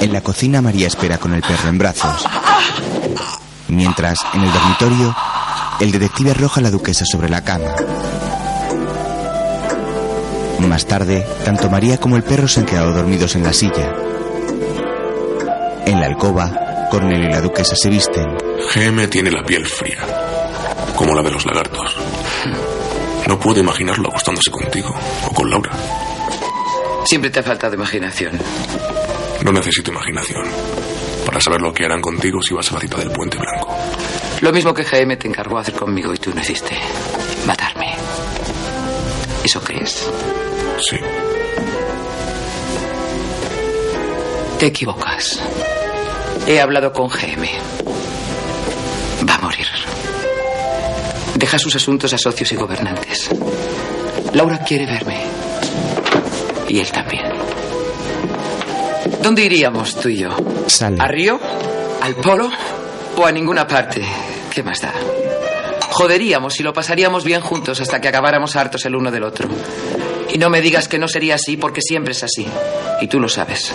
En 0.00 0.12
la 0.12 0.20
cocina 0.20 0.62
María 0.62 0.86
espera 0.86 1.18
con 1.18 1.34
el 1.34 1.42
perro 1.42 1.68
en 1.68 1.78
brazos. 1.78 2.24
Mientras, 3.68 4.18
en 4.32 4.42
el 4.42 4.52
dormitorio, 4.52 5.14
el 5.80 5.92
detective 5.92 6.32
arroja 6.32 6.60
a 6.60 6.62
la 6.64 6.70
duquesa 6.70 7.04
sobre 7.04 7.28
la 7.28 7.42
cama. 7.44 7.74
Más 10.60 10.86
tarde, 10.86 11.26
tanto 11.44 11.70
María 11.70 11.98
como 11.98 12.16
el 12.16 12.22
perro 12.24 12.48
se 12.48 12.60
han 12.60 12.66
quedado 12.66 12.92
dormidos 12.92 13.36
en 13.36 13.44
la 13.44 13.52
silla. 13.52 13.94
En 15.86 16.00
la 16.00 16.06
alcoba, 16.06 16.88
Cornelio 16.90 17.28
y 17.28 17.32
la 17.32 17.40
duquesa 17.40 17.76
se 17.76 17.88
visten. 17.88 18.26
GM 18.74 19.08
tiene 19.08 19.30
la 19.30 19.44
piel 19.44 19.66
fría, 19.66 20.04
como 20.96 21.14
la 21.14 21.22
de 21.22 21.30
los 21.30 21.46
lagartos. 21.46 21.96
No 23.26 23.38
puedo 23.38 23.60
imaginarlo 23.60 24.08
acostándose 24.08 24.50
contigo 24.50 24.94
o 25.26 25.30
con 25.32 25.50
Laura. 25.50 25.72
Siempre 27.04 27.30
te 27.30 27.40
ha 27.40 27.42
faltado 27.42 27.74
imaginación. 27.74 28.38
No 29.44 29.52
necesito 29.52 29.90
imaginación 29.90 30.44
para 31.24 31.40
saber 31.40 31.60
lo 31.60 31.72
que 31.72 31.84
harán 31.84 32.00
contigo 32.00 32.40
si 32.42 32.54
vas 32.54 32.70
a 32.70 32.74
la 32.74 32.80
cita 32.80 32.96
del 32.96 33.10
Puente 33.10 33.38
Blanco. 33.38 33.57
Lo 34.40 34.52
mismo 34.52 34.72
que 34.72 34.84
GM 34.84 35.16
te 35.16 35.26
encargó 35.28 35.58
hacer 35.58 35.74
conmigo 35.74 36.14
y 36.14 36.18
tú 36.18 36.32
no 36.34 36.40
hiciste. 36.40 36.76
Matarme. 37.46 37.94
¿Eso 39.44 39.60
crees? 39.60 40.08
Sí. 40.88 40.96
Te 44.58 44.66
equivocas. 44.66 45.40
He 46.46 46.60
hablado 46.60 46.92
con 46.92 47.08
GM. 47.08 47.48
Va 49.28 49.34
a 49.34 49.38
morir. 49.38 49.66
Deja 51.34 51.58
sus 51.58 51.74
asuntos 51.76 52.12
a 52.12 52.18
socios 52.18 52.52
y 52.52 52.56
gobernantes. 52.56 53.30
Laura 54.34 54.58
quiere 54.58 54.86
verme. 54.86 55.20
Y 56.68 56.80
él 56.80 56.90
también. 56.92 57.24
¿Dónde 59.22 59.44
iríamos 59.44 59.96
tú 59.96 60.08
y 60.08 60.18
yo? 60.18 60.30
Sale. 60.66 60.96
¿A 61.00 61.06
Río? 61.08 61.40
¿Al 62.02 62.14
Polo? 62.16 62.50
¿O 63.20 63.26
a 63.26 63.32
ninguna 63.32 63.66
parte? 63.66 64.00
¿Qué 64.54 64.62
más 64.62 64.80
da? 64.80 64.94
Joderíamos 65.90 66.58
y 66.60 66.62
lo 66.62 66.72
pasaríamos 66.72 67.24
bien 67.24 67.40
juntos 67.40 67.80
hasta 67.80 68.00
que 68.00 68.06
acabáramos 68.08 68.54
hartos 68.54 68.84
el 68.86 68.94
uno 68.94 69.10
del 69.10 69.24
otro. 69.24 69.48
Y 70.32 70.38
no 70.38 70.48
me 70.50 70.60
digas 70.60 70.86
que 70.86 70.98
no 70.98 71.08
sería 71.08 71.34
así 71.34 71.56
porque 71.56 71.80
siempre 71.82 72.12
es 72.12 72.22
así. 72.22 72.46
Y 73.00 73.08
tú 73.08 73.18
lo 73.18 73.28
sabes. 73.28 73.72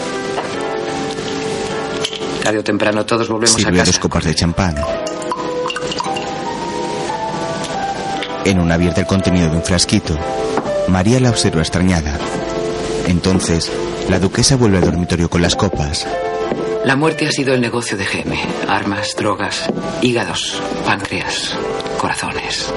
Tarde 2.41 2.59
o 2.59 2.63
temprano 2.63 3.05
todos 3.05 3.27
volvemos 3.27 3.51
Sirve 3.55 3.71
a 3.71 3.81
casa. 3.81 3.85
dos 3.91 3.99
copas 3.99 4.23
de 4.23 4.35
champán. 4.35 4.75
En 8.45 8.59
una 8.59 8.75
abierta 8.75 9.01
el 9.01 9.07
contenido 9.07 9.49
de 9.49 9.57
un 9.57 9.63
frasquito. 9.63 10.17
María 10.87 11.19
la 11.19 11.29
observa 11.29 11.61
extrañada. 11.61 12.17
Entonces, 13.07 13.71
la 14.09 14.19
duquesa 14.19 14.55
vuelve 14.55 14.77
al 14.77 14.85
dormitorio 14.85 15.29
con 15.29 15.41
las 15.41 15.55
copas. 15.55 16.05
La 16.85 16.95
muerte 16.97 17.27
ha 17.27 17.31
sido 17.31 17.53
el 17.53 17.61
negocio 17.61 17.97
de 17.97 18.05
GM. 18.05 18.37
Armas, 18.67 19.15
drogas, 19.15 19.69
hígados, 20.01 20.61
páncreas, 20.85 21.57
corazones. 21.97 22.73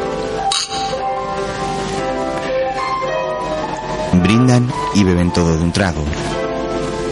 Brindan 4.13 4.71
y 4.95 5.03
beben 5.03 5.33
todo 5.33 5.57
de 5.57 5.63
un 5.63 5.73
trago. 5.73 6.05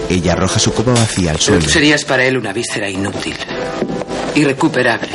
Ella 0.09 0.33
arroja 0.35 0.61
su 0.61 0.73
copa 0.73 0.93
vacía 0.93 1.33
al 1.33 1.41
suelo. 1.41 1.63
tú 1.65 1.71
serías 1.71 2.05
para 2.05 2.25
él 2.25 2.37
una 2.37 2.53
víscera 2.53 2.89
inútil. 2.89 3.37
Irrecuperable. 4.37 5.09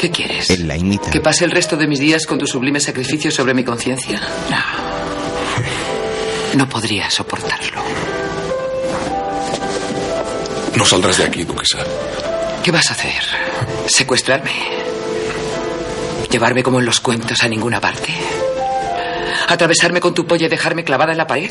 ¿Qué 0.00 0.10
quieres? 0.10 0.50
Él 0.50 0.66
la 0.66 0.76
imita. 0.76 1.10
¿Que 1.10 1.20
pase 1.20 1.44
el 1.44 1.50
resto 1.50 1.76
de 1.76 1.86
mis 1.86 1.98
días 1.98 2.26
con 2.26 2.38
tu 2.38 2.46
sublime 2.46 2.80
sacrificio 2.80 3.30
sobre 3.30 3.54
mi 3.54 3.64
conciencia? 3.64 4.20
No. 4.50 4.96
No 6.56 6.68
podría 6.68 7.10
soportarlo. 7.10 7.35
Saldrás 10.86 11.18
de 11.18 11.24
aquí, 11.24 11.44
duquesa. 11.44 11.78
¿Qué 12.62 12.70
vas 12.70 12.88
a 12.90 12.92
hacer? 12.92 13.22
¿Secuestrarme? 13.86 14.52
¿Llevarme 16.30 16.62
como 16.62 16.80
en 16.80 16.86
los 16.86 17.00
cuentos 17.00 17.42
a 17.42 17.48
ninguna 17.48 17.80
parte? 17.80 18.14
¿Atravesarme 19.48 20.00
con 20.00 20.14
tu 20.14 20.26
polla 20.26 20.46
y 20.46 20.48
dejarme 20.48 20.84
clavada 20.84 21.12
en 21.12 21.18
la 21.18 21.26
pared? 21.26 21.50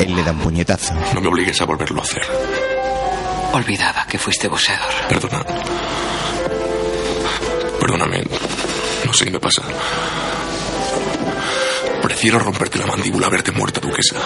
Él 0.00 0.14
le 0.14 0.22
da 0.22 0.32
un 0.32 0.38
puñetazo. 0.38 0.94
No 1.14 1.20
me 1.20 1.28
obligues 1.28 1.60
a 1.60 1.64
volverlo 1.64 2.00
a 2.00 2.04
hacer. 2.04 2.22
Olvidaba 3.52 4.06
que 4.06 4.18
fuiste 4.18 4.46
boxeador. 4.48 4.92
Perdona. 5.08 5.44
Perdóname. 7.80 8.22
No 9.04 9.12
sé 9.12 9.24
qué 9.24 9.30
me 9.32 9.40
pasa. 9.40 9.62
Prefiero 12.18 12.40
romperte 12.40 12.80
la 12.80 12.86
mandíbula 12.86 13.28
verte 13.28 13.52
muerta, 13.52 13.78
duquesa. 13.78 14.16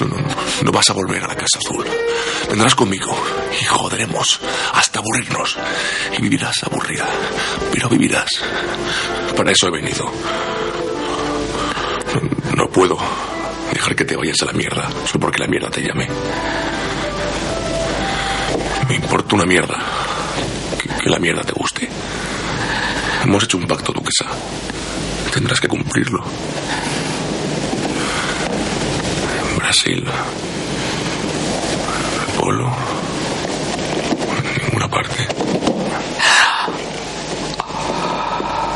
No, 0.00 0.06
no, 0.08 0.16
no. 0.16 0.28
No 0.64 0.72
vas 0.72 0.90
a 0.90 0.92
volver 0.92 1.22
a 1.22 1.28
la 1.28 1.36
Casa 1.36 1.60
Azul. 1.60 1.86
Vendrás 2.50 2.74
conmigo 2.74 3.16
y 3.60 3.64
joderemos 3.64 4.40
hasta 4.72 4.98
aburrirnos. 4.98 5.56
Y 6.18 6.20
vivirás 6.20 6.64
aburrida. 6.64 7.06
Pero 7.72 7.88
vivirás. 7.88 8.28
Para 9.36 9.52
eso 9.52 9.68
he 9.68 9.70
venido. 9.70 10.12
No, 12.12 12.56
no 12.56 12.68
puedo 12.70 12.98
dejar 13.72 13.94
que 13.94 14.04
te 14.04 14.16
vayas 14.16 14.42
a 14.42 14.46
la 14.46 14.52
mierda 14.54 14.90
solo 15.06 15.20
porque 15.20 15.38
la 15.38 15.46
mierda 15.46 15.70
te 15.70 15.80
llame. 15.80 16.08
Me 18.88 18.96
importa 18.96 19.36
una 19.36 19.46
mierda 19.46 19.78
que, 20.76 20.88
que 20.88 21.08
la 21.08 21.20
mierda 21.20 21.44
te 21.44 21.52
guste. 21.52 21.88
Hemos 23.22 23.44
hecho 23.44 23.58
un 23.58 23.68
pacto, 23.68 23.92
duquesa. 23.92 24.26
Tendrás 25.32 25.60
que 25.60 25.68
cumplirlo. 25.68 26.24
Brasil. 29.72 30.04
Polo. 32.38 32.70
En 34.36 34.64
ninguna 34.64 34.86
parte. 34.86 35.26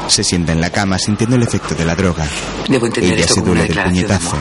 Se 0.09 0.25
sienta 0.25 0.53
en 0.53 0.63
la 0.63 0.71
cama 0.71 0.99
sintiendo 0.99 1.37
el 1.37 1.43
efecto 1.43 1.75
de 1.75 1.85
la 1.85 1.95
droga. 1.95 2.27
Debo 2.67 2.87
entender 2.87 3.13
Ella 3.13 3.21
esto 3.27 3.35
se 3.35 3.41
como 3.41 3.53
una 3.53 3.61
duele 3.61 3.75
del 3.75 3.77
declaración 3.77 4.09
de 4.09 4.15
puñetazo. 4.17 4.37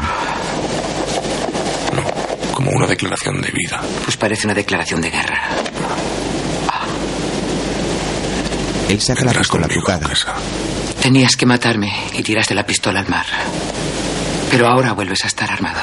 Como 2.53 2.71
una 2.71 2.87
declaración 2.87 3.41
de 3.41 3.51
vida. 3.51 3.81
Pues 4.05 4.15
parece 4.15 4.47
una 4.47 4.53
declaración 4.53 5.01
de 5.01 5.11
guerra. 5.11 5.41
Él 8.87 9.01
saca 9.01 9.25
la 9.25 9.33
pistola 9.33 9.67
trucada. 9.67 10.09
Tenías 11.01 11.35
que 11.35 11.45
matarme 11.45 11.91
y 12.13 12.23
tiraste 12.23 12.55
la 12.55 12.65
pistola 12.65 13.01
al 13.01 13.09
mar. 13.09 13.25
Pero 14.49 14.67
ahora 14.67 14.93
vuelves 14.93 15.21
a 15.25 15.27
estar 15.27 15.51
armado. 15.51 15.81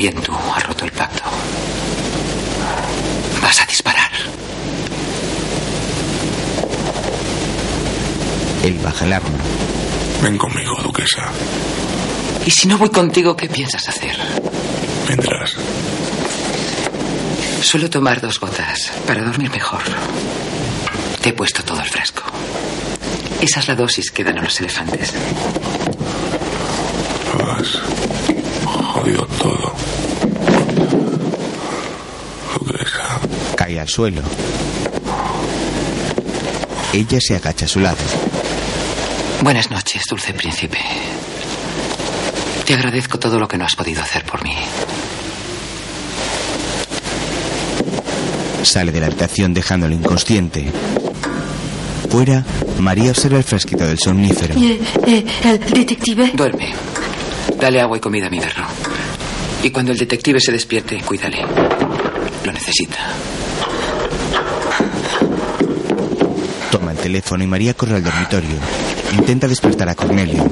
También 0.00 0.22
tú 0.24 0.32
has 0.56 0.66
roto 0.66 0.86
el 0.86 0.92
pacto. 0.92 1.22
Vas 3.42 3.60
a 3.60 3.66
disparar. 3.66 4.10
Él 8.64 8.78
baja 8.82 9.04
el 9.04 9.12
arma. 9.12 9.28
Ven 10.22 10.38
conmigo, 10.38 10.74
duquesa. 10.82 11.28
Y 12.46 12.50
si 12.50 12.66
no 12.66 12.78
voy 12.78 12.88
contigo, 12.88 13.36
¿qué 13.36 13.46
piensas 13.50 13.90
hacer? 13.90 14.16
Vendrás. 15.06 15.54
Suelo 17.60 17.90
tomar 17.90 18.22
dos 18.22 18.40
gotas 18.40 18.90
para 19.06 19.22
dormir 19.22 19.50
mejor. 19.50 19.82
Te 21.20 21.28
he 21.28 21.32
puesto 21.34 21.62
todo 21.62 21.82
el 21.82 21.88
frasco. 21.90 22.22
Esa 23.42 23.60
es 23.60 23.68
la 23.68 23.74
dosis 23.74 24.10
que 24.10 24.24
dan 24.24 24.38
a 24.38 24.42
los 24.44 24.58
elefantes. 24.60 25.12
Has 27.38 27.80
jodido 29.00 29.26
todo. 29.38 29.72
Duquesa. 32.54 33.20
Cae 33.56 33.69
al 33.80 33.88
suelo. 33.88 34.22
Ella 36.92 37.18
se 37.20 37.36
agacha 37.36 37.66
a 37.66 37.68
su 37.68 37.80
lado. 37.80 37.98
Buenas 39.42 39.70
noches, 39.70 40.02
dulce 40.08 40.34
príncipe. 40.34 40.78
Te 42.66 42.74
agradezco 42.74 43.18
todo 43.18 43.38
lo 43.38 43.48
que 43.48 43.56
no 43.58 43.64
has 43.64 43.74
podido 43.74 44.02
hacer 44.02 44.24
por 44.24 44.42
mí. 44.44 44.54
Sale 48.62 48.92
de 48.92 49.00
la 49.00 49.06
habitación 49.06 49.54
dejándolo 49.54 49.94
inconsciente. 49.94 50.70
Fuera, 52.10 52.44
María 52.78 53.10
observa 53.10 53.38
el 53.38 53.44
frasquito 53.44 53.86
del 53.86 53.98
somnífero. 53.98 54.58
¿Y 54.58 54.72
el, 54.72 54.80
eh, 55.06 55.24
el 55.44 55.58
detective? 55.72 56.32
Duerme. 56.34 56.74
Dale 57.58 57.80
agua 57.80 57.96
y 57.96 58.00
comida 58.00 58.26
a 58.26 58.30
mi 58.30 58.40
perro. 58.40 58.64
Y 59.62 59.70
cuando 59.70 59.92
el 59.92 59.98
detective 59.98 60.40
se 60.40 60.52
despierte, 60.52 61.00
cuídale. 61.02 61.42
Lo 62.44 62.52
necesita. 62.52 62.98
Teléfono 67.00 67.42
y 67.44 67.46
María 67.46 67.74
corre 67.74 67.96
al 67.96 68.04
dormitorio. 68.04 68.56
Intenta 69.12 69.48
despertar 69.48 69.88
a 69.88 69.94
Cornelio. 69.94 70.44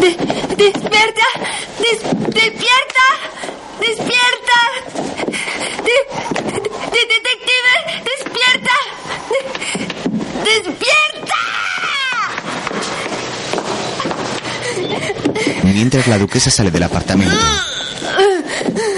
De- 0.00 0.16
¡Despierta! 0.56 1.26
Des- 1.78 2.02
¡Despierta! 2.34 3.06
¡Despierta! 3.80 4.58
De- 5.84 6.04
de- 6.42 6.52
de- 6.52 7.06
¡Detective! 7.08 7.72
¡Despierta! 8.04 8.76
De- 10.44 10.50
¡Despierta! 10.50 11.40
Mientras 15.64 16.06
la 16.08 16.18
duquesa 16.18 16.50
sale 16.50 16.70
del 16.70 16.82
apartamento. 16.82 17.34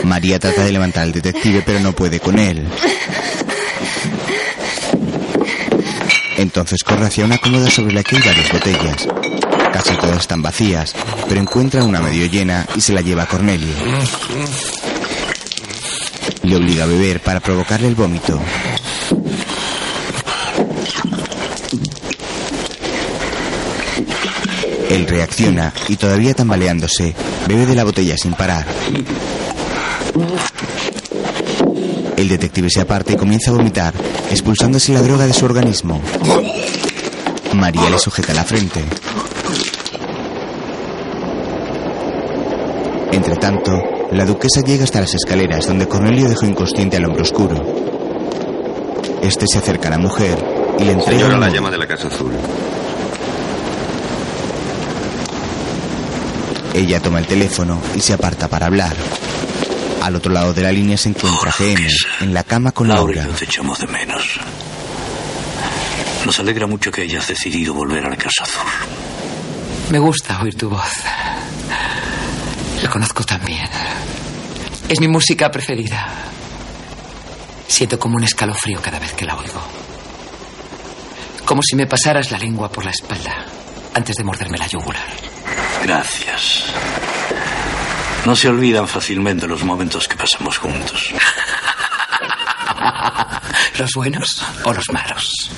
María 0.05 0.38
trata 0.38 0.64
de 0.64 0.72
levantar 0.72 1.02
al 1.05 1.12
detective, 1.12 1.62
pero 1.64 1.78
no 1.80 1.92
puede 1.92 2.20
con 2.20 2.38
él. 2.38 2.66
Entonces 6.40 6.82
corre 6.82 7.04
hacia 7.04 7.26
una 7.26 7.36
cómoda 7.36 7.68
sobre 7.68 7.92
la 7.92 8.02
que 8.02 8.16
hay 8.16 8.22
varias 8.22 8.50
botellas. 8.50 9.06
Casi 9.74 9.94
todas 9.96 10.20
están 10.20 10.40
vacías, 10.40 10.94
pero 11.28 11.38
encuentra 11.38 11.84
una 11.84 12.00
medio 12.00 12.24
llena 12.24 12.66
y 12.74 12.80
se 12.80 12.94
la 12.94 13.02
lleva 13.02 13.24
a 13.24 13.26
Cornelio. 13.26 13.74
Le 16.42 16.56
obliga 16.56 16.84
a 16.84 16.86
beber 16.86 17.20
para 17.20 17.40
provocarle 17.40 17.88
el 17.88 17.94
vómito. 17.94 18.40
Él 24.88 25.06
reacciona 25.06 25.74
y 25.88 25.96
todavía 25.96 26.32
tambaleándose, 26.32 27.14
bebe 27.48 27.66
de 27.66 27.74
la 27.74 27.84
botella 27.84 28.16
sin 28.16 28.32
parar. 28.32 28.64
El 32.20 32.28
detective 32.28 32.68
se 32.68 32.82
aparta 32.82 33.14
y 33.14 33.16
comienza 33.16 33.51
a 33.51 33.55
vomitar, 33.55 33.94
expulsándose 34.30 34.92
la 34.92 35.01
droga 35.01 35.26
de 35.26 35.32
su 35.32 35.47
organismo. 35.47 36.02
María 37.55 37.88
le 37.88 37.98
sujeta 37.98 38.34
la 38.34 38.44
frente. 38.44 38.84
Entre 43.10 43.36
tanto, 43.36 43.72
la 44.12 44.26
duquesa 44.26 44.60
llega 44.60 44.84
hasta 44.84 45.01
las 45.01 45.14
escaleras 45.14 45.66
donde 45.66 45.88
Cornelio 45.88 46.28
dejó 46.28 46.44
inconsciente 46.44 46.98
al 46.98 47.06
hombre 47.06 47.22
oscuro. 47.22 47.56
Este 49.22 49.47
se 49.47 49.56
acerca 49.56 49.88
a 49.88 49.92
la 49.92 49.98
mujer 49.98 50.36
y 50.78 50.84
le 50.84 50.92
entrega 50.92 51.20
Señora, 51.20 51.38
la 51.38 51.48
llama 51.48 51.70
de 51.70 51.78
la 51.78 51.86
Casa 51.86 52.09
Azul. 52.09 52.34
Ella 56.74 57.01
toma 57.01 57.20
el 57.20 57.26
teléfono 57.26 57.80
y 57.97 58.01
se 58.01 58.12
aparta 58.12 58.47
para 58.47 58.66
hablar. 58.66 58.94
Al 60.01 60.16
otro 60.16 60.32
lado 60.32 60.52
de 60.52 60.62
la 60.62 60.72
línea 60.72 60.97
se 60.97 61.10
encuentra 61.10 61.52
GM, 61.56 61.86
en 62.20 62.35
la 62.35 62.43
cama 62.43 62.72
con 62.72 62.89
Laura 62.89 63.12
y 63.12 63.16
Laura. 63.16 63.32
yo 63.32 63.39
te 63.39 63.44
echamos 63.44 63.78
de 63.78 63.86
menos. 63.86 64.40
Nos 66.24 66.39
alegra 66.39 66.66
mucho 66.66 66.90
que 66.90 67.02
hayas 67.02 67.28
decidido 67.28 67.74
volver 67.74 68.05
a 68.06 68.10
la 68.10 68.16
Casa 68.16 68.44
Azul. 68.44 68.62
Me 69.90 69.98
gusta 69.98 70.40
oír 70.43 70.55
tu 70.55 70.70
voz. 70.70 70.93
La 72.82 72.89
conozco 72.89 73.24
también. 73.24 73.68
Es 74.89 75.01
mi 75.01 75.09
música 75.09 75.51
preferida. 75.51 76.09
Siento 77.68 77.98
como 77.98 78.16
un 78.16 78.24
escalofrío 78.24 78.81
cada 78.81 78.98
vez 78.98 79.12
que 79.12 79.24
la 79.24 79.36
oigo. 79.36 79.60
Como 81.44 81.62
si 81.62 81.77
me 81.77 81.86
pasaras 81.86 82.31
la 82.31 82.39
lengua 82.39 82.70
por 82.70 82.85
la 82.85 82.90
espalda 82.90 83.44
antes 83.94 84.16
de 84.16 84.24
morderme 84.24 84.59
la 84.59 84.66
yugular. 84.66 85.06
Gracias. 85.82 86.64
No 88.31 88.36
se 88.36 88.48
olvidan 88.48 88.86
fácilmente 88.86 89.48
los 89.48 89.65
momentos 89.65 90.07
que 90.07 90.15
pasamos 90.15 90.57
juntos. 90.57 91.12
¿Los 93.77 93.93
buenos 93.94 94.44
o 94.62 94.73
los 94.73 94.89
malos? 94.93 95.51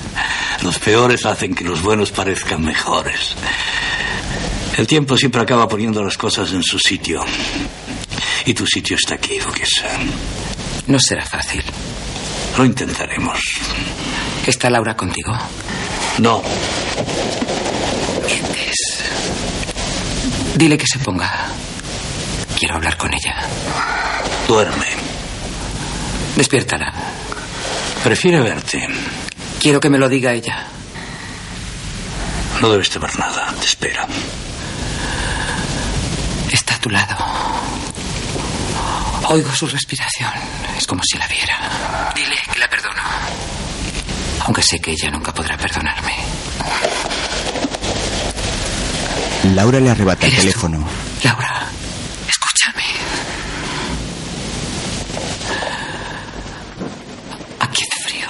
Los 0.63 0.79
peores 0.79 1.23
hacen 1.27 1.53
que 1.53 1.63
los 1.63 1.83
buenos 1.83 2.11
parezcan 2.11 2.65
mejores. 2.65 3.35
El 4.75 4.87
tiempo 4.87 5.15
siempre 5.17 5.39
acaba 5.39 5.67
poniendo 5.67 6.03
las 6.03 6.17
cosas 6.17 6.51
en 6.51 6.63
su 6.63 6.79
sitio. 6.79 7.23
Y 8.47 8.55
tu 8.55 8.65
sitio 8.65 8.95
está 8.95 9.13
aquí, 9.13 9.37
duquesa. 9.37 9.89
No 10.87 10.97
será 10.97 11.23
fácil. 11.23 11.63
Lo 12.57 12.65
intentaremos. 12.65 13.39
¿Está 14.47 14.71
Laura 14.71 14.97
contigo? 14.97 15.37
No. 16.17 16.41
Mientes. 18.25 19.03
Dile 20.55 20.75
que 20.75 20.87
se 20.87 20.97
ponga. 20.97 21.42
Quiero 22.63 22.77
hablar 22.77 22.95
con 22.95 23.13
ella. 23.13 23.35
Duerme. 24.47 24.87
Despiértala. 26.37 26.93
Prefiere 28.01 28.39
verte. 28.39 28.87
Quiero 29.59 29.81
que 29.81 29.89
me 29.89 29.97
lo 29.97 30.07
diga 30.07 30.31
ella. 30.31 30.65
No 32.61 32.71
debes 32.71 32.89
temer 32.89 33.19
nada. 33.19 33.53
Te 33.59 33.65
espera. 33.65 34.07
Está 36.53 36.75
a 36.75 36.79
tu 36.79 36.89
lado. 36.89 37.17
Oigo 39.27 39.53
su 39.53 39.67
respiración. 39.67 40.31
Es 40.77 40.87
como 40.87 41.03
si 41.03 41.17
la 41.17 41.27
viera. 41.27 42.13
Dile 42.15 42.37
que 42.49 42.59
la 42.59 42.69
perdono. 42.69 43.01
Aunque 44.45 44.63
sé 44.63 44.79
que 44.79 44.91
ella 44.91 45.11
nunca 45.11 45.33
podrá 45.33 45.57
perdonarme. 45.57 46.15
Laura 49.53 49.81
le 49.81 49.89
arrebata 49.89 50.25
el 50.27 50.33
teléfono. 50.33 50.87
Laura, 51.25 51.67
escúchame. 52.27 52.83
Aquí 57.59 57.83
hace 57.83 58.03
frío. 58.03 58.29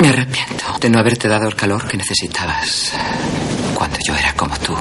Me 0.00 0.08
arrepiento 0.08 0.73
de 0.84 0.90
no 0.90 0.98
haberte 0.98 1.28
dado 1.28 1.48
el 1.48 1.56
calor 1.56 1.88
que 1.88 1.96
necesitabas 1.96 2.92
cuando 3.74 3.96
yo 4.06 4.14
era 4.14 4.34
como 4.34 4.54
tú. 4.58 4.76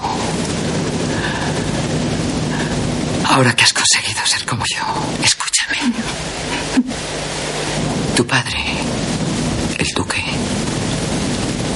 Ahora 3.25 3.55
que 3.55 3.63
has 3.63 3.71
conseguido 3.71 4.19
ser 4.25 4.45
como 4.45 4.65
yo, 4.65 4.83
escúchame. 5.23 5.77
Tu 8.17 8.27
padre, 8.27 8.59
el 9.79 9.87
duque, 9.95 10.21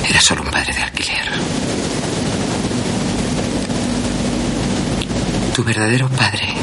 era 0.10 0.20
solo 0.20 0.42
un 0.42 0.52
padre 0.52 0.74
de 0.74 0.82
alquiler. 0.82 1.32
Tu 5.56 5.64
verdadero 5.64 6.10
padre 6.10 6.54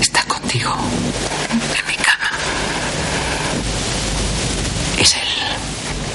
está 0.00 0.20
contigo 0.24 0.74
en 1.52 1.86
mi 1.86 1.94
cama. 1.94 2.30
Es 4.98 5.14
él. 5.14 5.36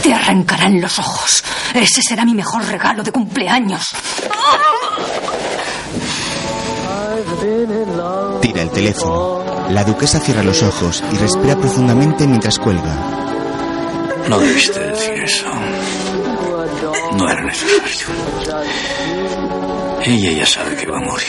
Te 0.01 0.13
arrancarán 0.13 0.81
los 0.81 0.97
ojos. 0.99 1.43
Ese 1.73 2.01
será 2.01 2.25
mi 2.25 2.33
mejor 2.33 2.65
regalo 2.65 3.03
de 3.03 3.11
cumpleaños. 3.11 3.83
Tira 8.41 8.61
el 8.61 8.69
teléfono. 8.71 9.69
La 9.69 9.83
duquesa 9.83 10.19
cierra 10.19 10.43
los 10.43 10.61
ojos 10.63 11.03
y 11.11 11.17
respira 11.17 11.55
profundamente 11.55 12.27
mientras 12.27 12.57
cuelga. 12.59 12.95
No 14.27 14.39
debiste 14.39 14.79
decir 14.79 15.23
eso. 15.23 15.45
No 17.17 17.29
era 17.29 17.43
necesario. 17.43 18.07
Ella 20.03 20.31
ya 20.31 20.45
sabe 20.45 20.75
que 20.75 20.87
va 20.87 20.97
a 20.97 21.01
morir. 21.01 21.27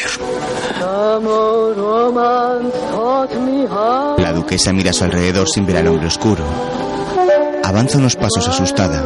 La 4.18 4.32
duquesa 4.32 4.72
mira 4.72 4.90
a 4.90 4.94
su 4.94 5.04
alrededor 5.04 5.46
sin 5.48 5.66
ver 5.66 5.76
al 5.76 5.88
hombre 5.88 6.06
oscuro. 6.06 6.44
Avanza 7.64 7.98
unos 7.98 8.16
pasos 8.16 8.48
asustada. 8.48 9.04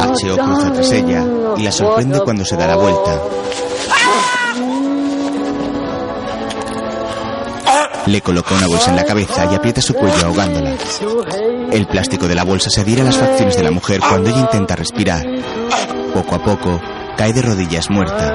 H.O. 0.00 0.36
cruza 0.36 0.72
tras 0.72 0.92
ella 0.92 1.24
y 1.56 1.62
la 1.62 1.72
sorprende 1.72 2.20
cuando 2.20 2.44
se 2.44 2.56
da 2.56 2.66
la 2.66 2.76
vuelta. 2.76 3.20
Le 8.06 8.20
coloca 8.20 8.54
una 8.54 8.66
bolsa 8.66 8.90
en 8.90 8.96
la 8.96 9.04
cabeza 9.04 9.48
y 9.50 9.54
aprieta 9.54 9.80
su 9.80 9.94
cuello 9.94 10.26
ahogándola. 10.26 10.74
El 11.70 11.86
plástico 11.86 12.28
de 12.28 12.34
la 12.34 12.44
bolsa 12.44 12.68
se 12.70 12.80
adhiere 12.80 13.02
a 13.02 13.04
las 13.04 13.16
facciones 13.16 13.56
de 13.56 13.62
la 13.62 13.70
mujer 13.70 14.00
cuando 14.00 14.28
ella 14.28 14.40
intenta 14.40 14.76
respirar. 14.76 15.24
Poco 16.12 16.34
a 16.34 16.44
poco, 16.44 16.80
cae 17.16 17.32
de 17.32 17.42
rodillas 17.42 17.88
muerta. 17.90 18.34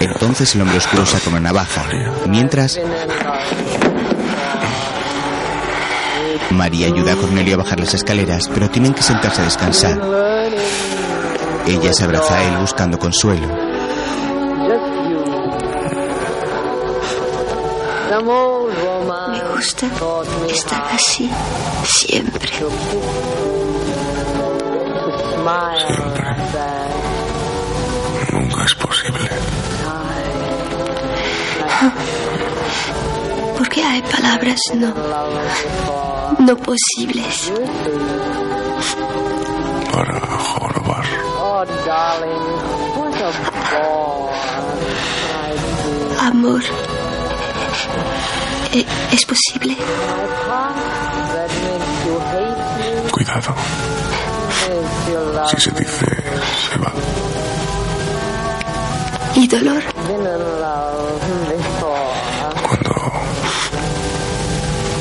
Entonces 0.00 0.54
el 0.54 0.62
hombre 0.62 0.78
oscuro 0.78 1.04
saca 1.04 1.30
una 1.30 1.40
navaja. 1.40 1.84
Mientras, 2.26 2.78
María 6.50 6.86
ayuda 6.86 7.12
a 7.12 7.16
Cornelio 7.16 7.54
a 7.54 7.58
bajar 7.58 7.80
las 7.80 7.94
escaleras, 7.94 8.48
pero 8.52 8.70
tienen 8.70 8.94
que 8.94 9.02
sentarse 9.02 9.42
a 9.42 9.44
descansar. 9.44 10.39
Ella 11.66 11.92
se 11.92 12.04
abraza 12.04 12.36
a 12.36 12.44
él 12.44 12.56
buscando 12.58 12.98
consuelo. 12.98 13.46
Me 18.10 19.54
gusta 19.54 19.86
estar 20.48 20.84
así, 20.92 21.30
siempre. 21.84 22.50
Nunca 28.32 28.64
es 28.64 28.74
posible. 28.74 29.30
Porque 33.56 33.82
hay 33.82 34.02
palabras 34.02 34.60
no. 34.74 34.94
no 36.38 36.56
posibles. 36.56 37.52
Para 39.92 40.20
jorobar. 40.20 41.29
Darling, 41.66 42.44
what 42.96 43.20
a 43.20 43.30
bore. 43.70 44.32
Amor. 46.28 46.62
E- 48.72 48.86
¿Es 49.12 49.24
posible? 49.26 49.74
That 49.76 51.50
makes 51.64 52.06
you 52.06 52.16
hate 52.30 53.04
me, 53.04 53.10
Cuidado. 53.10 53.54
Si 55.50 55.56
se 55.60 55.70
dice, 55.72 56.06
se 56.70 56.78
va. 56.78 56.92
¿Y 59.34 59.46
dolor? 59.48 59.82
Cuando. 62.66 62.92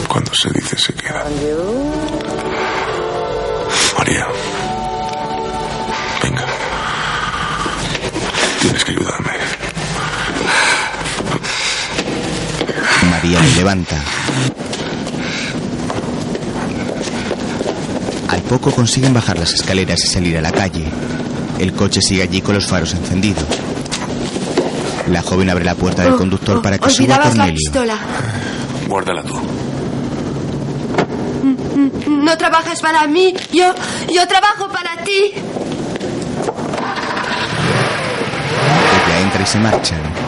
Cuando 0.08 0.32
se 0.34 0.50
dice, 0.52 0.78
se 0.78 0.94
queda. 0.94 1.24
María. 3.98 4.28
María 13.22 13.42
le 13.42 13.56
levanta. 13.56 13.98
Al 18.30 18.42
poco 18.44 18.72
consiguen 18.72 19.14
bajar 19.14 19.38
las 19.38 19.52
escaleras 19.54 20.06
y 20.06 20.08
salir 20.08 20.38
a 20.38 20.42
la 20.42 20.54
calle. 20.54 20.86
El 21.60 21.74
coche 21.74 22.00
sigue 22.02 22.24
allí 22.24 22.42
con 22.42 22.56
los 22.56 22.66
faros 22.66 22.94
encendidos. 22.94 23.44
La 25.10 25.22
joven 25.22 25.50
abre 25.50 25.66
la 25.66 25.76
puerta 25.76 26.04
del 26.04 26.16
conductor 26.16 26.62
para 26.62 26.78
que 26.78 26.90
suba 26.90 27.16
a 27.16 27.18
Olvidabas 27.18 27.36
la 27.36 27.44
Cornelio. 27.44 27.58
pistola. 27.58 27.98
Guárdala 28.88 29.24
tú. 29.24 29.38
No 32.08 32.38
trabajas 32.38 32.80
para 32.80 33.06
mí, 33.08 33.34
yo, 33.52 33.74
yo 34.14 34.26
trabajo 34.30 34.70
para 34.72 34.96
ti. 35.04 35.34
Ella 39.08 39.20
entra 39.20 39.44
y 39.44 39.46
se 39.46 39.60
marchan. 39.60 40.19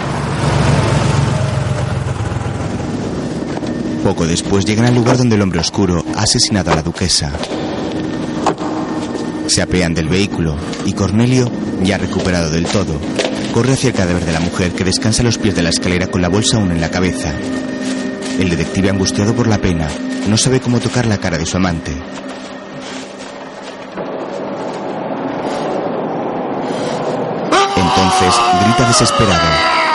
Poco 4.03 4.25
después 4.25 4.65
llegan 4.65 4.85
al 4.85 4.95
lugar 4.95 5.17
donde 5.17 5.35
el 5.35 5.41
hombre 5.41 5.59
oscuro 5.59 6.03
ha 6.15 6.23
asesinado 6.23 6.71
a 6.71 6.75
la 6.75 6.81
duquesa. 6.81 7.31
Se 9.47 9.61
apean 9.61 9.93
del 9.93 10.09
vehículo 10.09 10.55
y 10.85 10.93
Cornelio, 10.93 11.51
ya 11.83 11.97
recuperado 11.97 12.49
del 12.49 12.65
todo, 12.65 12.99
corre 13.53 13.73
hacia 13.73 13.89
el 13.89 13.93
cadáver 13.93 14.25
de 14.25 14.31
la 14.31 14.39
mujer 14.39 14.71
que 14.71 14.83
descansa 14.83 15.21
a 15.21 15.25
los 15.25 15.37
pies 15.37 15.55
de 15.55 15.61
la 15.61 15.69
escalera 15.69 16.07
con 16.07 16.21
la 16.21 16.29
bolsa 16.29 16.57
aún 16.57 16.71
en 16.71 16.81
la 16.81 16.89
cabeza. 16.89 17.31
El 18.39 18.49
detective, 18.49 18.89
angustiado 18.89 19.35
por 19.35 19.47
la 19.47 19.59
pena, 19.59 19.87
no 20.27 20.35
sabe 20.37 20.59
cómo 20.59 20.79
tocar 20.79 21.05
la 21.05 21.17
cara 21.17 21.37
de 21.37 21.45
su 21.45 21.57
amante. 21.57 21.91
Entonces 27.75 28.41
grita 28.63 28.87
desesperado. 28.87 29.90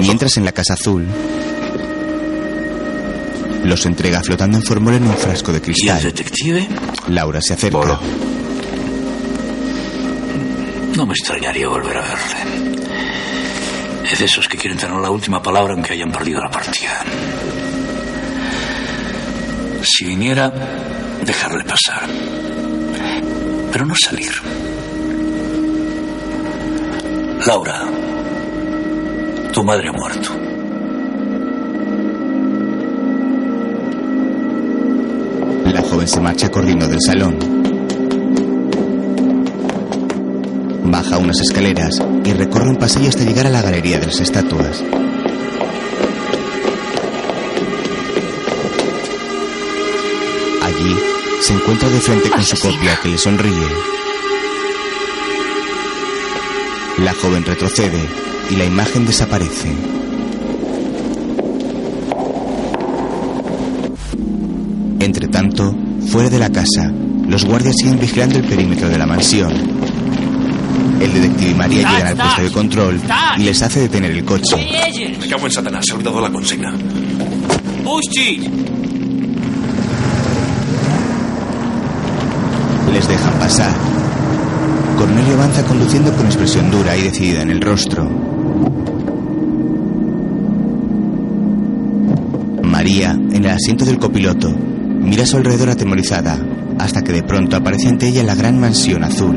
Mientras 0.00 0.36
en 0.36 0.44
la 0.44 0.52
casa 0.52 0.74
azul 0.74 1.06
los 3.64 3.86
entrega 3.86 4.20
flotando 4.22 4.58
en 4.58 4.64
formol 4.64 4.94
en 4.94 5.06
un 5.06 5.14
frasco 5.14 5.52
de 5.52 5.60
cristal. 5.60 5.96
¿Y 6.02 6.06
el 6.06 6.12
detective? 6.12 6.68
Laura 7.08 7.40
se 7.40 7.54
acerca. 7.54 8.00
No 10.96 11.06
me 11.06 11.12
extrañaría 11.12 11.68
volver 11.68 11.96
a 11.96 12.00
verle. 12.00 12.82
Es 14.10 14.18
de 14.18 14.24
esos 14.24 14.48
que 14.48 14.58
quieren 14.58 14.78
tener 14.78 14.96
la 14.96 15.10
última 15.10 15.42
palabra 15.42 15.74
aunque 15.74 15.92
hayan 15.92 16.10
perdido 16.10 16.40
la 16.40 16.50
partida. 16.50 17.04
Si 19.82 20.04
viniera, 20.04 20.52
dejarle 21.24 21.64
pasar. 21.64 22.08
Pero 23.72 23.86
no 23.86 23.94
salir. 23.96 24.32
Laura, 27.46 27.88
tu 29.52 29.62
madre 29.62 29.88
ha 29.88 29.92
muerto. 29.92 30.30
La 35.66 35.82
joven 35.82 36.08
se 36.08 36.20
marcha 36.20 36.50
corriendo 36.50 36.88
del 36.88 37.00
salón. 37.00 37.38
Baja 40.84 41.18
unas 41.18 41.38
escaleras 41.40 42.02
y 42.24 42.32
recorre 42.32 42.70
un 42.70 42.76
pasillo 42.76 43.10
hasta 43.10 43.24
llegar 43.24 43.46
a 43.46 43.50
la 43.50 43.60
galería 43.60 43.98
de 43.98 44.06
las 44.06 44.20
estatuas. 44.20 44.82
Allí 50.62 50.96
se 51.40 51.52
encuentra 51.52 51.88
de 51.90 52.00
frente 52.00 52.30
con 52.30 52.42
su 52.42 52.58
copia 52.58 52.98
que 53.02 53.08
le 53.10 53.18
sonríe. 53.18 53.68
La 56.98 57.12
joven 57.14 57.44
retrocede 57.44 58.32
y 58.52 58.56
la 58.56 58.66
imagen 58.66 59.06
desaparece. 59.06 59.72
Entre 65.00 65.28
tanto, 65.28 65.74
fuera 66.08 66.28
de 66.28 66.38
la 66.38 66.50
casa, 66.50 66.92
los 67.26 67.46
guardias 67.46 67.74
siguen 67.78 67.98
vigilando 67.98 68.38
el 68.38 68.44
perímetro 68.44 68.90
de 68.90 68.98
la 68.98 69.06
mansión. 69.06 69.52
El 71.00 71.14
detective 71.14 71.50
y 71.50 71.54
María 71.54 71.78
llegan 71.78 72.06
al 72.08 72.16
puesto 72.16 72.42
de 72.42 72.52
control 72.52 73.00
y 73.38 73.42
les 73.42 73.62
hace 73.62 73.80
detener 73.80 74.10
el 74.10 74.24
coche. 74.24 74.68
Me 75.18 75.28
cago 75.28 75.46
en 75.46 75.52
Satanás, 75.52 75.84
se 75.86 75.92
ha 75.92 75.96
olvidado 75.96 76.20
la 76.20 76.30
consigna. 76.30 76.74
Les 82.92 83.08
dejan 83.08 83.38
pasar. 83.38 83.74
Cornelio 84.98 85.34
avanza 85.34 85.64
conduciendo 85.64 86.14
con 86.14 86.26
expresión 86.26 86.70
dura 86.70 86.94
y 86.96 87.02
decidida 87.02 87.42
en 87.42 87.50
el 87.50 87.60
rostro. 87.62 88.08
En 93.42 93.48
el 93.48 93.56
asiento 93.56 93.84
del 93.84 93.98
copiloto, 93.98 94.50
mira 94.50 95.24
a 95.24 95.26
su 95.26 95.36
alrededor 95.36 95.70
atemorizada, 95.70 96.38
hasta 96.78 97.02
que 97.02 97.12
de 97.12 97.24
pronto 97.24 97.56
aparece 97.56 97.88
ante 97.88 98.06
ella 98.06 98.22
la 98.22 98.36
gran 98.36 98.60
mansión 98.60 99.02
azul. 99.02 99.36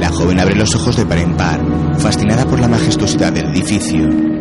La 0.00 0.08
joven 0.08 0.40
abre 0.40 0.56
los 0.56 0.74
ojos 0.74 0.96
de 0.96 1.06
par 1.06 1.18
en 1.18 1.36
par, 1.36 1.60
fascinada 1.98 2.44
por 2.44 2.58
la 2.58 2.66
majestuosidad 2.66 3.32
del 3.32 3.50
edificio. 3.50 4.37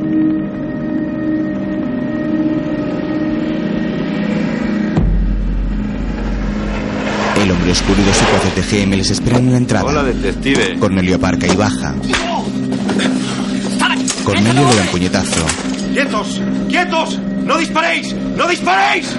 El 7.67 7.73
hombre 7.73 7.81
oscuro 7.81 8.01
y 8.01 8.05
dos 8.05 8.15
secuaces 8.15 8.55
de 8.55 8.85
GM 8.85 8.95
les 8.95 9.11
esperan 9.11 9.45
en 9.47 9.51
la 9.51 9.57
entrada. 9.57 9.85
Hola, 9.85 10.03
detective. 10.03 10.79
Cornelio 10.79 11.17
aparca 11.17 11.47
y 11.47 11.55
baja. 11.57 11.93
Cornelio 14.23 14.69
le 14.69 14.75
da 14.75 14.81
un 14.83 14.87
puñetazo. 14.87 15.45
¡Quietos! 15.91 16.41
¡Quietos! 16.69 17.19
¡No 17.43 17.57
disparéis! 17.57 18.15
¡No 18.37 18.47
disparéis! 18.47 19.17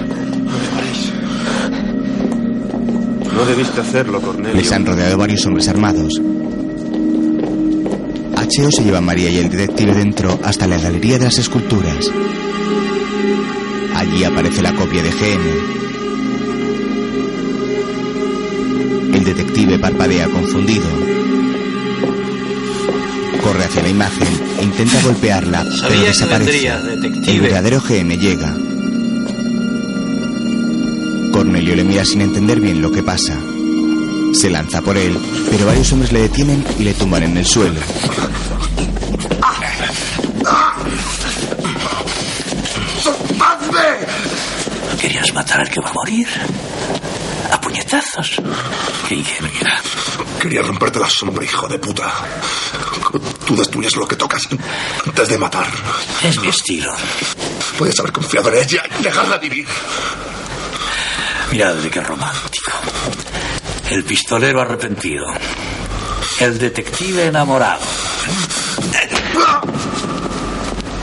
No 3.31 3.45
debiste 3.45 3.81
hacerlo, 3.81 4.19
Cornelio. 4.19 4.55
Les 4.55 4.71
han 4.71 4.83
rodeado 4.83 5.15
varios 5.15 5.45
hombres 5.45 5.67
armados. 5.67 6.19
H.O. 8.35 8.71
se 8.71 8.83
lleva 8.83 8.97
a 8.97 9.01
María 9.01 9.29
y 9.29 9.37
el 9.37 9.49
detective 9.51 9.93
dentro 9.93 10.39
hasta 10.43 10.65
la 10.65 10.79
galería 10.79 11.19
de 11.19 11.25
las 11.25 11.37
esculturas. 11.37 12.11
Allí 13.93 14.23
aparece 14.23 14.63
la 14.63 14.73
copia 14.73 15.03
de 15.03 15.11
GM. 15.11 15.88
Detective 19.33 19.79
parpadea 19.79 20.27
confundido. 20.27 20.87
Corre 23.43 23.63
hacia 23.65 23.81
la 23.83 23.89
imagen 23.89 24.27
intenta 24.61 25.01
golpearla, 25.03 25.63
pero 25.63 25.77
Sabía 25.77 26.01
desaparece. 26.03 26.51
vendría, 26.51 26.79
detective. 26.79 27.31
El 27.31 27.41
verdadero 27.41 27.81
GM 27.81 28.17
llega. 28.17 28.55
Cornelio 31.31 31.75
le 31.75 31.83
mira 31.83 32.03
sin 32.05 32.21
entender 32.21 32.59
bien 32.59 32.81
lo 32.81 32.91
que 32.91 33.03
pasa. 33.03 33.37
Se 34.33 34.49
lanza 34.49 34.81
por 34.81 34.97
él, 34.97 35.17
pero 35.49 35.65
varios 35.65 35.91
hombres 35.93 36.11
le 36.11 36.21
detienen 36.21 36.63
y 36.77 36.83
le 36.83 36.93
tumban 36.93 37.23
en 37.23 37.37
el 37.37 37.45
suelo. 37.45 37.79
¿Querías 44.99 45.33
matar 45.33 45.61
al 45.61 45.69
que 45.69 45.79
va 45.81 45.89
a 45.89 45.93
morir? 45.93 46.27
Quería 50.39 50.61
romperte 50.61 50.99
la 50.99 51.09
sombra, 51.09 51.43
hijo 51.43 51.67
de 51.67 51.79
puta. 51.79 52.11
Tú 53.45 53.55
destruyes 53.55 53.95
lo 53.95 54.07
que 54.07 54.15
tocas 54.15 54.47
antes 55.05 55.29
de 55.29 55.37
matar. 55.37 55.67
Es 56.23 56.39
mi 56.39 56.49
estilo. 56.49 56.93
Puedes 57.77 57.99
haber 57.99 58.11
confiado 58.11 58.49
en 58.53 58.63
ella 58.63 58.83
y 58.99 59.03
dejarla 59.03 59.37
vivir. 59.37 59.67
Mirad 61.51 61.75
de 61.75 61.89
qué 61.89 62.01
romántico. 62.01 62.71
El 63.89 64.03
pistolero 64.03 64.61
arrepentido. 64.61 65.25
El 66.39 66.59
detective 66.59 67.25
enamorado. 67.25 67.81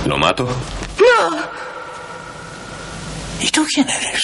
¿Lo 0.07 0.17
mato? 0.19 0.45
No. 0.45 1.37
¿Y 3.41 3.51
tú 3.51 3.67
quién 3.75 3.89
eres? 3.89 4.23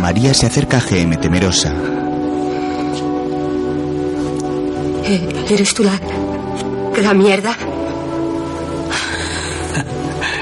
María 0.00 0.34
se 0.34 0.46
acerca 0.46 0.78
a 0.78 0.80
GM 0.80 1.16
temerosa. 1.20 1.72
Eh, 5.04 5.44
¿Eres 5.50 5.74
tú 5.74 5.84
la... 5.84 5.98
la 7.02 7.14
mierda? 7.14 7.56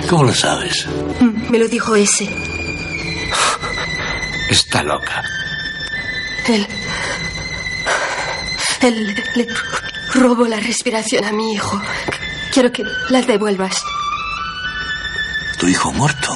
¿Cómo 0.09 0.25
lo 0.25 0.35
sabes? 0.35 0.87
Mm, 1.21 1.51
Me 1.51 1.59
lo 1.59 1.69
dijo 1.69 1.95
ese. 1.97 2.29
Está 4.49 4.83
loca. 4.83 5.23
Él... 6.49 6.67
Él 8.83 9.15
le 9.37 9.47
robó 10.15 10.47
la 10.47 10.59
respiración 10.59 11.25
a 11.25 11.33
mi 11.33 11.53
hijo. 11.53 11.81
Quiero 12.53 12.73
que 12.73 12.83
la 13.11 13.21
devuelvas. 13.23 13.75
¿Tu 15.59 15.69
hijo 15.69 15.93
muerto? 15.93 16.33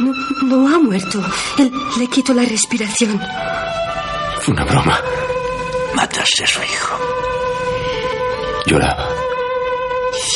No, 0.00 0.14
no 0.42 0.74
ha 0.74 0.78
muerto. 0.78 1.22
Él 1.58 1.72
le 1.98 2.06
quitó 2.06 2.32
la 2.32 2.42
respiración. 2.42 3.20
Fue 4.40 4.54
una 4.54 4.64
broma. 4.64 4.98
Mataste 5.94 6.44
a 6.44 6.46
su 6.46 6.62
hijo. 6.62 6.98
Lloraba. 8.66 9.08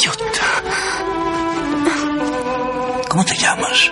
Idiota. 0.00 0.62
¿Cómo 3.08 3.24
te 3.24 3.34
llamas? 3.36 3.90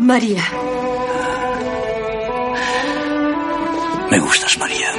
María. 0.00 0.44
Me 4.10 4.18
gustas, 4.20 4.56
María. 4.58 4.92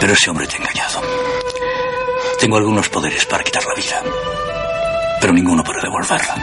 Pero 0.00 0.12
ese 0.12 0.30
hombre 0.30 0.46
te 0.46 0.56
ha 0.56 0.58
engañado. 0.58 1.00
Tengo 2.38 2.56
algunos 2.56 2.88
poderes 2.88 3.24
para 3.26 3.42
quitar 3.44 3.62
la 3.64 3.74
vida, 3.74 4.02
pero 5.22 5.32
ninguno 5.32 5.62
para 5.62 5.80
devolverla. 5.80 6.34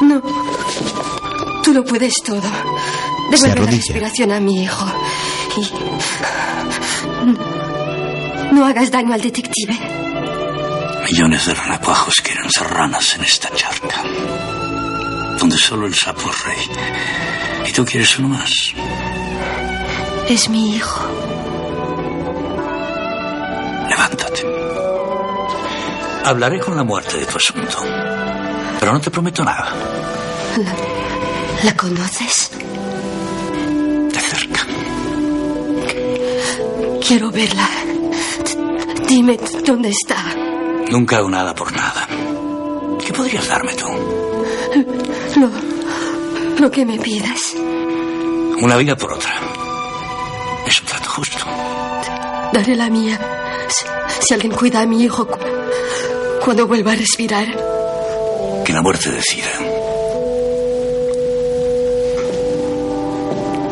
No. 0.00 0.22
Tú 1.62 1.74
lo 1.74 1.84
puedes 1.84 2.14
todo. 2.24 2.40
Devuelve 3.30 3.60
la 3.60 3.70
respiración 3.70 4.32
a 4.32 4.40
mi 4.40 4.62
hijo. 4.62 4.86
No, 7.26 8.52
no 8.52 8.66
hagas 8.66 8.90
daño 8.90 9.12
al 9.12 9.20
detective. 9.20 9.78
Millones 11.04 11.44
de 11.44 11.54
renacuajos 11.54 12.14
quieren 12.22 12.50
ser 12.50 12.66
ranas 12.66 13.14
en 13.16 13.24
esta 13.24 13.50
charca. 13.54 14.02
Donde 15.38 15.58
solo 15.58 15.86
el 15.86 15.94
sapo 15.94 16.30
es 16.30 16.44
rey. 16.44 17.68
Y 17.68 17.72
tú 17.72 17.84
quieres 17.84 18.18
uno 18.18 18.28
más. 18.28 18.50
Es 20.28 20.48
mi 20.48 20.76
hijo. 20.76 21.17
Hablaré 26.28 26.60
con 26.60 26.76
la 26.76 26.84
muerte 26.84 27.16
de 27.16 27.24
tu 27.24 27.38
asunto. 27.38 27.78
Pero 28.78 28.92
no 28.92 29.00
te 29.00 29.10
prometo 29.10 29.42
nada. 29.42 29.72
¿La, 30.58 30.74
la 31.64 31.74
conoces? 31.74 32.50
De 34.12 34.20
cerca. 34.20 34.60
Quiero 37.00 37.30
verla. 37.30 37.66
Dime 39.06 39.40
dónde 39.64 39.88
está. 39.88 40.22
Nunca 40.90 41.16
hago 41.16 41.30
nada 41.30 41.54
por 41.54 41.74
nada. 41.74 42.06
¿Qué 43.02 43.10
podrías 43.10 43.48
darme 43.48 43.72
tú? 43.72 43.86
Lo, 45.40 45.48
lo 46.60 46.70
que 46.70 46.84
me 46.84 46.98
pidas. 46.98 47.54
Una 48.60 48.76
vida 48.76 48.94
por 48.96 49.14
otra. 49.14 49.32
Es 50.66 50.78
un 50.78 50.86
trato 50.88 51.08
justo. 51.08 51.46
Daré 52.52 52.76
la 52.76 52.90
mía. 52.90 53.18
Si, 53.68 53.86
si 54.26 54.34
alguien 54.34 54.52
cuida 54.52 54.82
a 54.82 54.86
mi 54.86 55.02
hijo 55.02 55.26
cuando 56.48 56.66
vuelva 56.66 56.92
a 56.92 56.94
respirar. 56.94 57.46
Que 58.64 58.72
la 58.72 58.80
muerte 58.80 59.10
decida. 59.10 59.50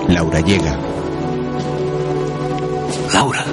Laura 0.09 0.41
llega. 0.43 0.79
Laura. 3.15 3.47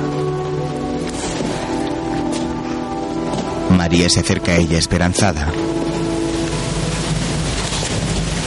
María 3.69 4.09
se 4.09 4.19
acerca 4.19 4.51
a 4.51 4.57
ella 4.57 4.77
esperanzada. 4.77 5.49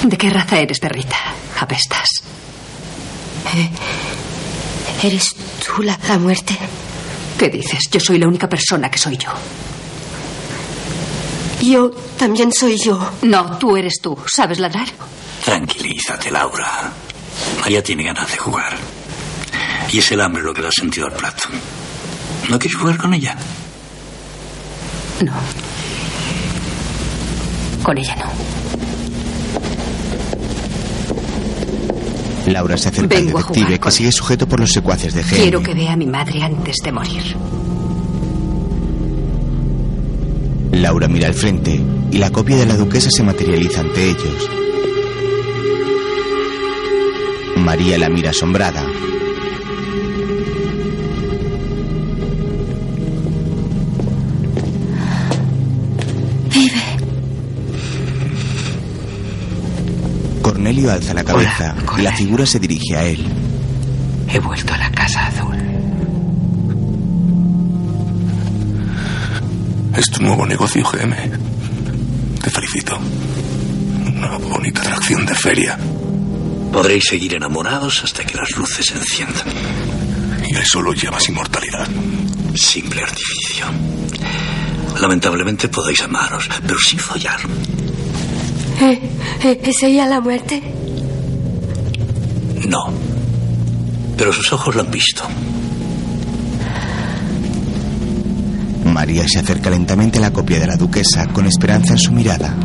¿De 0.03 0.19
qué 0.19 0.28
raza 0.28 0.59
eres, 0.59 0.78
perrita? 0.78 1.16
Apestas. 1.59 2.23
Eh, 3.55 3.70
¿Eres 5.07 5.35
tú 5.65 5.82
la, 5.82 5.98
la 6.07 6.19
muerte? 6.19 6.55
¿Qué 7.39 7.48
dices? 7.48 7.89
Yo 7.90 7.98
soy 7.98 8.19
la 8.19 8.28
única 8.28 8.47
persona 8.47 8.90
que 8.90 8.98
soy 8.98 9.16
yo. 9.16 9.31
Yo 11.67 11.91
también 12.17 12.53
soy 12.53 12.79
yo. 12.79 13.11
No, 13.23 13.59
tú 13.59 13.77
eres 13.77 13.95
tú. 14.01 14.17
¿Sabes 14.33 14.61
ladrar? 14.61 14.87
Tranquilízate, 15.45 16.31
Laura. 16.31 16.93
María 17.61 17.83
tiene 17.83 18.05
ganas 18.05 18.31
de 18.31 18.37
jugar. 18.37 18.77
Y 19.91 19.99
es 19.99 20.13
el 20.13 20.21
hambre 20.21 20.45
lo 20.45 20.55
que 20.55 20.63
le 20.63 20.69
ha 20.69 20.73
sentido 20.73 21.07
al 21.07 21.15
plato. 21.15 21.49
¿No 22.49 22.57
quieres 22.57 22.79
jugar 22.79 22.97
con 22.99 23.13
ella? 23.15 23.37
No. 25.25 25.33
Con 27.83 27.99
ella 27.99 28.15
no. 28.15 28.31
Laura 32.53 32.77
se 32.77 32.91
acerca 32.91 33.17
al 33.17 33.27
detective 33.27 33.81
que 33.81 33.91
sigue 33.91 34.13
sujeto 34.13 34.47
por 34.47 34.61
los 34.61 34.71
secuaces 34.71 35.15
de 35.15 35.25
Jaime. 35.25 35.43
Quiero 35.43 35.63
que 35.65 35.75
vea 35.75 35.95
a 35.95 35.97
mi 35.97 36.07
madre 36.07 36.45
antes 36.45 36.77
de 36.85 36.93
morir. 36.93 37.37
Laura 40.87 41.09
mira 41.09 41.27
al 41.27 41.35
frente 41.35 41.83
y 42.13 42.19
la 42.19 42.31
copia 42.31 42.55
de 42.59 42.65
la 42.65 42.77
duquesa 42.77 43.11
se 43.11 43.25
materializa 43.25 43.81
ante 43.81 44.09
ellos. 44.09 44.49
María 47.57 47.99
la 47.99 48.09
mira 48.09 48.31
asombrada. 48.31 48.87
Vive. 56.55 56.83
Cornelio 60.41 60.93
alza 60.93 61.15
la 61.15 61.25
cabeza 61.25 61.75
y 61.99 62.03
la 62.03 62.13
figura 62.13 62.47
se 62.47 62.61
dirige 62.61 62.95
a 62.97 63.03
él. 63.07 63.27
He 64.29 64.39
vuelto 64.39 64.73
a 64.73 64.79
la 64.79 64.93
Casa 64.93 65.27
Azul. 65.27 65.76
Es 69.97 70.10
tu 70.10 70.23
nuevo 70.23 70.44
negocio, 70.44 70.85
GM. 70.85 71.16
Te 72.43 72.51
felicito. 72.51 72.98
Una 74.06 74.36
bonita 74.36 74.82
atracción 74.82 75.24
de 75.24 75.35
feria. 75.35 75.78
Podréis 76.70 77.05
seguir 77.05 77.35
enamorados 77.35 78.05
hasta 78.05 78.23
que 78.23 78.36
las 78.36 78.51
luces 78.59 78.85
se 78.85 78.94
enciendan. 78.94 79.47
Y 80.47 80.55
a 80.55 80.60
eso 80.60 80.82
lo 80.82 80.93
llamas 80.93 81.27
inmortalidad. 81.31 81.89
Simple 82.55 83.02
artificio. 83.02 83.66
Lamentablemente 85.01 85.68
podéis 85.68 86.02
amaros, 86.02 86.47
pero 86.66 86.78
sin 86.78 86.98
follar. 86.98 87.40
Eh, 88.82 89.01
eh, 89.44 89.60
¿Es 89.64 89.82
ella 89.82 90.06
la 90.06 90.20
muerte? 90.20 90.62
No. 92.68 92.93
Pero 94.18 94.31
sus 94.31 94.52
ojos 94.52 94.74
lo 94.74 94.82
han 94.82 94.90
visto. 94.90 95.27
María 98.97 99.28
se 99.28 99.40
acerca 99.40 99.68
lentamente 99.68 100.16
a 100.16 100.23
la 100.23 100.32
copia 100.32 100.59
de 100.59 100.66
la 100.66 100.77
duquesa 100.78 101.27
con 101.27 101.44
esperanza 101.44 101.93
en 101.93 101.98
su 101.98 102.12
mirada. 102.12 102.56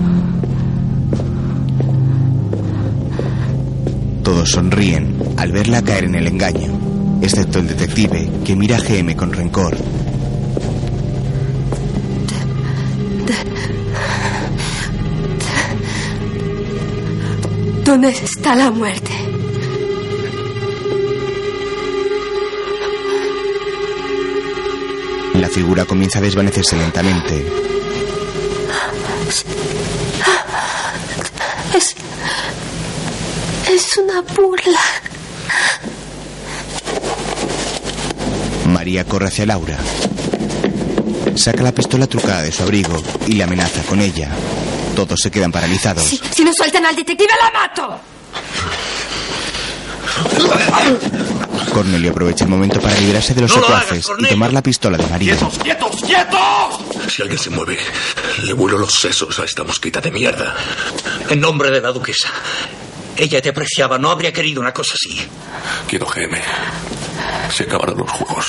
Todos 4.24 4.50
sonríen 4.50 5.18
al 5.36 5.52
verla 5.52 5.82
caer 5.82 6.06
en 6.06 6.16
el 6.16 6.28
engaño, 6.28 7.20
excepto 7.22 7.60
el 7.60 7.68
detective 7.68 8.32
que 8.46 8.56
mira 8.56 8.78
a 8.78 8.80
GM 8.80 9.14
con 9.18 9.34
rencor. 9.34 9.76
¿Dónde 17.84 18.08
está 18.08 18.56
la 18.56 18.72
muerte? 18.72 19.21
Figura 25.52 25.86
comienza 25.86 26.20
a 26.20 26.22
desvanecerse 26.22 26.76
lentamente. 26.76 27.46
Es. 31.76 31.96
Es 33.70 33.98
una 33.98 34.22
burla. 34.22 34.80
María 38.68 39.04
corre 39.06 39.28
hacia 39.28 39.46
Laura. 39.46 39.78
Saca 41.36 41.64
la 41.64 41.72
pistola 41.72 42.08
trucada 42.08 42.42
de 42.44 42.52
su 42.52 42.64
abrigo 42.64 43.02
y 43.28 43.34
le 43.34 43.44
amenaza 43.44 43.82
con 43.84 44.02
ella. 44.02 44.30
Todos 44.96 45.20
se 45.20 45.32
quedan 45.32 45.52
paralizados. 45.52 46.04
Si, 46.04 46.20
si 46.34 46.44
no 46.44 46.52
sueltan 46.54 46.86
al 46.86 46.96
detective, 46.96 47.32
la 47.40 47.52
mato. 47.60 48.02
Cornelio 51.72 52.12
aprovecha 52.12 52.44
el 52.44 52.50
momento 52.50 52.80
para 52.80 53.00
liberarse 53.00 53.34
de 53.34 53.42
los 53.42 53.52
¡No 53.56 53.62
lo 53.62 53.68
hagas, 53.68 53.84
secuaces 53.84 54.04
y 54.06 54.08
Cornelio! 54.08 54.30
tomar 54.36 54.54
la 54.54 54.62
pistola 54.64 54.98
de 54.98 55.08
María. 55.08 55.36
¡Quietos, 55.36 55.96
quietos! 56.06 57.12
Si 57.12 57.22
alguien 57.22 57.40
se 57.40 57.50
mueve, 57.50 57.78
le 58.44 58.54
vuelo 58.54 58.78
los 58.78 58.94
sesos 58.94 59.40
a 59.40 59.46
esta 59.46 59.64
mosquita 59.64 60.00
de 60.02 60.12
mierda. 60.12 60.56
En 61.30 61.40
nombre 61.40 61.72
de 61.72 61.82
la 61.82 61.92
duquesa. 61.92 62.30
Ella 63.16 63.42
te 63.42 63.50
apreciaba, 63.50 63.98
no 63.98 64.10
habría 64.10 64.32
querido 64.32 64.62
una 64.62 64.74
cosa 64.74 64.94
así. 64.94 65.20
Quiero 65.88 66.06
GM. 66.06 66.38
Se 67.54 67.64
acabaron 67.64 67.98
los 67.98 68.10
juegos. 68.10 68.48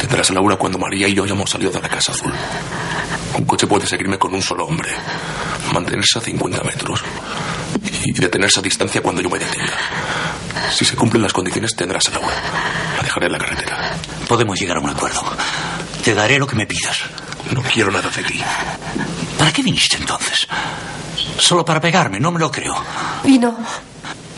Tendrás 0.00 0.30
a 0.30 0.34
Laura 0.34 0.56
cuando 0.56 0.78
María 0.78 1.08
y 1.08 1.14
yo 1.14 1.24
hayamos 1.24 1.50
salido 1.50 1.70
de 1.70 1.80
la 1.80 1.88
Casa 1.88 2.12
Azul. 2.12 2.32
Un 3.36 3.44
coche 3.44 3.66
puede 3.66 3.86
seguirme 3.86 4.18
con 4.18 4.34
un 4.34 4.42
solo 4.42 4.66
hombre. 4.66 4.90
Mantenerse 5.72 6.18
a 6.18 6.22
50 6.22 6.62
metros. 6.64 7.02
Y 8.04 8.12
detenerse 8.12 8.60
a 8.60 8.62
distancia 8.62 9.00
cuando 9.02 9.20
yo 9.22 9.28
me 9.30 9.38
detenga. 9.38 9.74
Si 10.72 10.84
se 10.84 10.96
cumplen 10.96 11.22
las 11.22 11.32
condiciones, 11.32 11.74
tendrás 11.74 12.08
a 12.08 12.10
Laura. 12.12 12.34
La 12.96 13.02
dejaré 13.02 13.26
en 13.26 13.32
la 13.32 13.38
carretera. 13.38 13.96
Podemos 14.28 14.58
llegar 14.58 14.76
a 14.76 14.80
un 14.80 14.90
acuerdo. 14.90 15.22
Te 16.04 16.14
daré 16.14 16.38
lo 16.38 16.46
que 16.46 16.56
me 16.56 16.66
pidas. 16.66 16.98
No 17.52 17.62
quiero 17.62 17.90
nada 17.90 18.10
de 18.10 18.22
ti. 18.22 18.40
¿Para 19.38 19.52
qué 19.52 19.62
viniste 19.62 19.96
entonces? 19.96 20.46
Solo 21.38 21.64
para 21.64 21.80
pegarme, 21.80 22.20
no 22.20 22.30
me 22.30 22.38
lo 22.38 22.50
creo. 22.50 22.76
Vino 23.24 23.56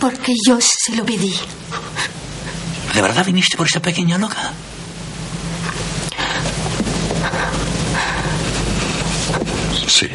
porque 0.01 0.33
yo 0.47 0.59
se 0.61 0.97
lo 0.97 1.05
pedí. 1.05 1.35
¿De 2.95 3.03
verdad 3.03 3.25
viniste 3.25 3.57
por 3.57 3.67
esa 3.67 3.81
pequeña 3.81 4.19
loca? 4.19 4.53
Sí. 9.87 10.09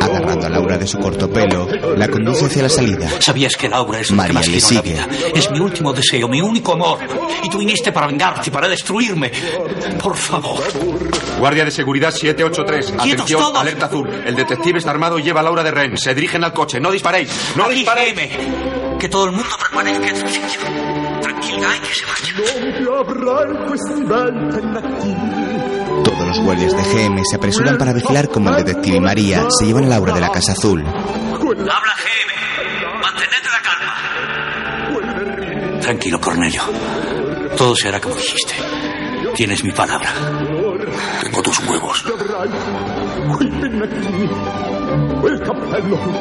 Agarrando 0.00 0.46
a 0.46 0.50
Laura 0.50 0.78
de 0.78 0.86
su 0.86 0.98
corto 0.98 1.28
pelo, 1.30 1.66
la 1.96 2.08
conduce 2.08 2.46
hacia 2.46 2.62
la 2.62 2.68
salida. 2.68 3.08
Sabías 3.20 3.56
que 3.56 3.68
Laura 3.68 4.00
es 4.00 4.08
que 4.08 4.14
María 4.14 4.34
más 4.34 4.46
le 4.48 4.54
en 4.56 4.60
la 4.62 4.66
sigue. 4.68 4.82
vida. 4.82 5.08
Es 5.34 5.50
mi 5.50 5.58
último 5.60 5.92
deseo, 5.92 6.28
mi 6.28 6.40
único 6.40 6.72
amor. 6.74 6.98
Y 7.42 7.48
tú 7.50 7.58
viniste 7.58 7.92
para 7.92 8.06
vengarte, 8.06 8.50
para 8.50 8.68
destruirme. 8.68 9.30
Por 10.02 10.16
favor. 10.16 10.60
Guardia 11.38 11.64
de 11.64 11.70
seguridad 11.70 12.10
783. 12.10 12.86
¡Quietos 13.02 13.12
Atención, 13.12 13.40
todos! 13.42 13.58
alerta 13.58 13.86
azul. 13.86 14.08
El 14.26 14.34
detective 14.34 14.78
está 14.78 14.90
armado 14.90 15.18
y 15.18 15.22
lleva 15.22 15.40
a 15.40 15.42
Laura 15.42 15.62
de 15.62 15.70
Ren. 15.70 15.96
Se 15.98 16.14
dirigen 16.14 16.44
al 16.44 16.52
coche. 16.52 16.80
No 16.80 16.90
disparéis. 16.90 17.30
No 17.56 17.64
Aquí, 17.64 17.76
disparéis. 17.76 18.14
Que 18.98 19.08
todo 19.08 19.24
el 19.26 19.32
mundo 19.32 19.50
permanezca 19.58 20.08
en 20.08 20.16
su 20.16 20.28
sitio. 20.28 20.60
Tranquila, 21.22 21.68
y 21.76 21.80
que 21.80 21.94
se 21.94 22.04
Todos 26.04 26.26
los 26.26 26.40
guardias 26.40 26.72
de 26.76 26.82
GM 26.82 27.22
se 27.24 27.36
apresuran 27.36 27.78
para 27.78 27.92
vigilar 27.92 28.28
como 28.28 28.50
el 28.50 28.56
detective 28.64 28.96
y 28.96 29.00
María 29.00 29.46
se 29.58 29.66
llevan 29.66 29.84
a 29.84 29.88
Laura 29.88 30.14
de 30.14 30.20
la 30.20 30.30
Casa 30.30 30.52
Azul. 30.52 30.84
Habla 30.86 31.54
GM. 31.56 33.00
Mantened 33.02 33.44
la 33.52 33.60
calma. 33.62 33.94
Tranquilo, 35.80 36.20
Cornelio. 36.20 36.62
Todo 37.56 37.74
se 37.74 37.88
hará 37.88 38.00
como 38.00 38.14
dijiste. 38.14 38.54
Tienes 39.34 39.64
mi 39.64 39.72
palabra. 39.72 40.10
Tengo 41.22 41.42
tus 41.42 41.58
huevos. 41.68 42.04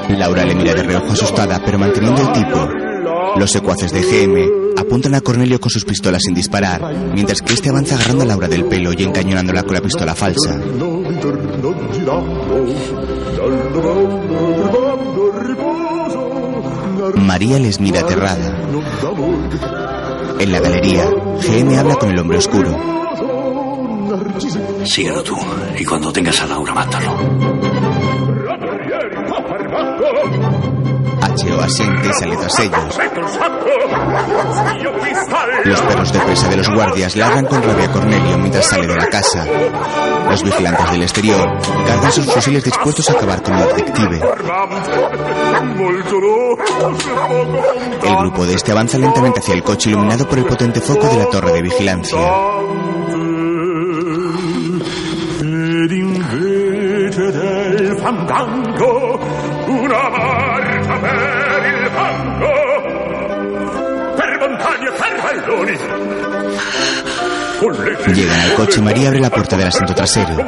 Laura 0.09 0.45
le 0.45 0.55
mira 0.55 0.73
de 0.73 0.83
reojo 0.83 1.11
asustada, 1.13 1.61
pero 1.63 1.77
manteniendo 1.79 2.21
el 2.21 2.31
tipo. 2.31 2.67
Los 3.37 3.51
secuaces 3.51 3.91
de 3.91 4.01
GM 4.01 4.58
apuntan 4.79 5.15
a 5.15 5.21
Cornelio 5.21 5.59
con 5.59 5.69
sus 5.69 5.85
pistolas 5.85 6.23
sin 6.23 6.33
disparar, 6.33 6.81
mientras 7.13 7.41
que 7.41 7.53
este 7.53 7.69
avanza 7.69 7.95
agarrando 7.95 8.23
a 8.23 8.27
Laura 8.27 8.47
del 8.47 8.65
pelo 8.65 8.93
y 8.93 9.03
encañonándola 9.03 9.63
con 9.63 9.73
la 9.73 9.81
pistola 9.81 10.15
falsa. 10.15 10.59
María 17.15 17.59
les 17.59 17.79
mira 17.79 18.01
aterrada. 18.01 18.57
En 20.39 20.51
la 20.51 20.59
galería, 20.59 21.05
GM 21.41 21.77
habla 21.77 21.95
con 21.95 22.09
el 22.11 22.19
hombre 22.19 22.37
oscuro. 22.37 22.99
Síguelo 24.85 25.23
tú. 25.23 25.37
Y 25.77 25.85
cuando 25.85 26.11
tengas 26.11 26.41
a 26.41 26.47
Laura, 26.47 26.73
mátalo. 26.73 27.17
Sale 31.39 32.35
tras 32.37 32.59
ellos. 32.59 32.99
Los 35.65 35.81
perros 35.81 36.13
de 36.13 36.19
presa 36.19 36.49
de 36.49 36.57
los 36.57 36.69
guardias 36.69 37.15
ladran 37.15 37.45
con 37.45 37.63
rabia 37.63 37.85
a 37.85 37.91
Cornelio 37.91 38.37
mientras 38.37 38.65
sale 38.65 38.87
de 38.87 38.95
la 38.95 39.07
casa. 39.07 39.45
Los 40.29 40.43
vigilantes 40.43 40.91
del 40.91 41.01
exterior 41.03 41.47
cargan 41.85 42.11
sus 42.11 42.25
fusiles 42.25 42.63
dispuestos 42.63 43.09
a 43.09 43.13
acabar 43.13 43.41
con 43.41 43.55
el 43.55 43.67
detective. 43.67 44.21
El 48.03 48.15
grupo 48.17 48.45
de 48.45 48.53
este 48.53 48.71
avanza 48.71 48.97
lentamente 48.97 49.39
hacia 49.39 49.53
el 49.53 49.63
coche 49.63 49.89
iluminado 49.89 50.27
por 50.27 50.39
el 50.39 50.45
potente 50.45 50.81
foco 50.81 51.07
de 51.07 51.17
la 51.17 51.25
torre 51.25 51.53
de 51.53 51.61
vigilancia. 51.61 52.19
Una 59.69 60.09
marcia 60.09 60.97
per 60.97 61.63
il 61.63 61.89
fango 61.93 62.53
per 64.15 64.37
montagne, 64.39 64.91
per 64.91 65.13
valloni 65.21 65.77
Llegan 68.15 68.39
al 68.39 68.53
coche 68.55 68.79
y 68.79 68.81
María 68.81 69.09
abre 69.09 69.19
la 69.19 69.29
puerta 69.29 69.55
del 69.57 69.67
asiento 69.67 69.93
trasero. 69.93 70.43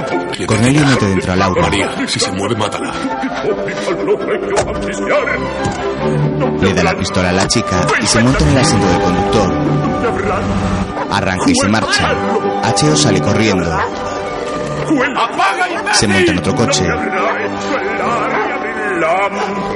Cornelio 0.48 0.85
mete 0.85 1.06
dentro 1.06 1.34
a 1.34 1.35
Laura. 1.35 1.61
María, 1.61 2.07
si 2.07 2.19
se 2.19 2.31
mueve, 2.31 2.56
mátala. 2.56 2.91
Le 6.60 6.73
da 6.73 6.84
la 6.84 6.98
pistola 6.98 7.30
a 7.30 7.34
la 7.34 7.48
chica 7.48 7.85
y 8.02 8.07
se 8.07 8.23
monta 8.23 8.43
en 8.43 8.49
el 8.49 8.57
asiento 8.57 8.88
del 8.88 9.02
conductor. 9.02 9.53
Arranca 11.11 11.52
y 11.52 11.56
se 11.56 11.68
marcha. 11.68 12.10
H.O. 12.64 12.95
sale 12.95 13.22
corriendo. 13.22 13.77
Se 15.91 16.07
monta 16.07 16.31
en 16.31 16.38
otro 16.39 16.56
coche. 16.56 16.88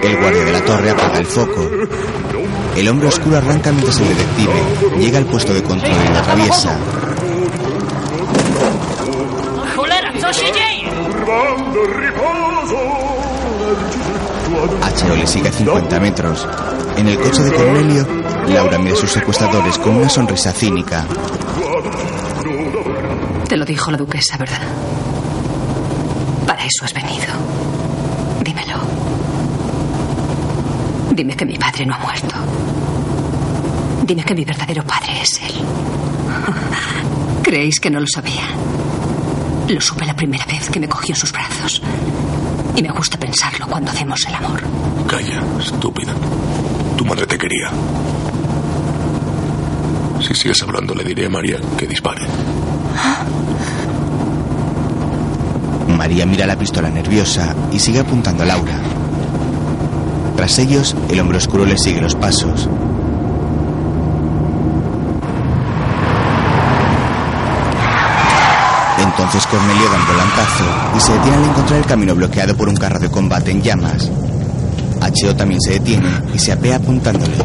El 0.04 0.18
guardia 0.18 0.46
de 0.46 0.52
la 0.52 0.62
torre 0.64 0.92
apaga 0.92 1.18
el 1.18 1.26
foco. 1.26 1.68
El 2.76 2.88
hombre 2.90 3.08
oscuro 3.08 3.38
arranca 3.38 3.72
mientras 3.72 4.00
el 4.00 4.10
detective 4.10 5.00
llega 5.00 5.18
al 5.18 5.26
puesto 5.26 5.52
de 5.52 5.64
control 5.64 5.94
y 5.94 6.14
lo 6.14 6.20
atraviesa. 6.20 6.78
H.O. 14.84 15.16
le 15.16 15.28
sigue 15.28 15.50
a 15.50 15.52
50 15.52 16.00
metros. 16.00 16.48
En 16.98 17.08
el 17.08 17.18
coche 17.18 17.44
de 17.44 17.52
Cornelio, 17.54 18.08
Laura 18.48 18.78
mira 18.78 18.94
a 18.94 18.98
sus 18.98 19.12
secuestradores 19.12 19.78
con 19.80 19.96
una 19.96 20.10
sonrisa 20.10 20.52
cínica. 20.52 21.06
Te 23.50 23.58
lo 23.58 23.66
dijo 23.66 23.90
la 23.90 23.98
duquesa, 23.98 24.38
¿verdad? 24.38 24.62
Para 26.46 26.64
eso 26.64 26.86
has 26.86 26.94
venido. 26.94 27.26
Dímelo. 28.44 28.76
Dime 31.16 31.34
que 31.34 31.46
mi 31.46 31.58
padre 31.58 31.86
no 31.86 31.96
ha 31.96 32.00
muerto. 32.00 32.36
Dime 34.06 34.22
que 34.26 34.36
mi 34.36 34.44
verdadero 34.44 34.84
padre 34.84 35.22
es 35.22 35.40
él. 35.42 35.54
¿Creéis 37.42 37.80
que 37.80 37.90
no 37.90 38.02
lo 38.02 38.06
sabía? 38.06 38.44
Lo 39.70 39.80
supe 39.80 40.06
la 40.06 40.14
primera 40.14 40.46
vez 40.46 40.70
que 40.70 40.78
me 40.78 40.90
cogió 40.90 41.16
en 41.16 41.20
sus 41.22 41.32
brazos. 41.32 41.82
Y 42.76 42.82
me 42.82 42.90
gusta 42.90 43.18
pensarlo 43.18 43.66
cuando 43.66 43.92
hacemos 43.92 44.26
el 44.28 44.36
amor. 44.36 44.62
Calla, 45.08 45.42
estúpida. 45.58 46.14
Tu 46.98 47.06
madre 47.06 47.26
te 47.26 47.38
quería. 47.38 47.72
Si 50.20 50.34
sigues 50.34 50.62
hablando, 50.64 50.94
le 50.94 51.06
diré 51.06 51.28
a 51.28 51.30
María 51.30 51.60
que 51.78 51.88
dispare. 51.88 52.24
María 55.88 56.26
mira 56.26 56.46
la 56.46 56.58
pistola 56.58 56.90
nerviosa 56.90 57.56
y 57.72 57.80
sigue 57.80 58.00
apuntando 58.00 58.44
a 58.44 58.48
Laura. 58.48 58.95
Tras 60.46 60.60
ellos, 60.60 60.96
el 61.10 61.20
hombre 61.20 61.40
oscuro 61.40 61.66
le 61.66 61.76
sigue 61.76 62.00
los 62.00 62.14
pasos. 62.14 62.70
Entonces 69.00 69.48
Cornelio 69.48 69.90
da 69.90 69.98
un 69.98 70.06
volantazo 70.06 70.64
y 70.96 71.00
se 71.00 71.14
detiene 71.14 71.38
al 71.38 71.46
encontrar 71.46 71.80
el 71.80 71.86
camino 71.88 72.14
bloqueado 72.14 72.56
por 72.56 72.70
un 72.70 72.76
carro 72.76 73.00
de 73.00 73.10
combate 73.10 73.50
en 73.50 73.64
llamas. 73.64 74.12
H.O. 75.02 75.36
también 75.36 75.60
se 75.62 75.72
detiene 75.72 76.10
y 76.32 76.38
se 76.38 76.52
apea 76.52 76.76
apuntándole. 76.76 77.38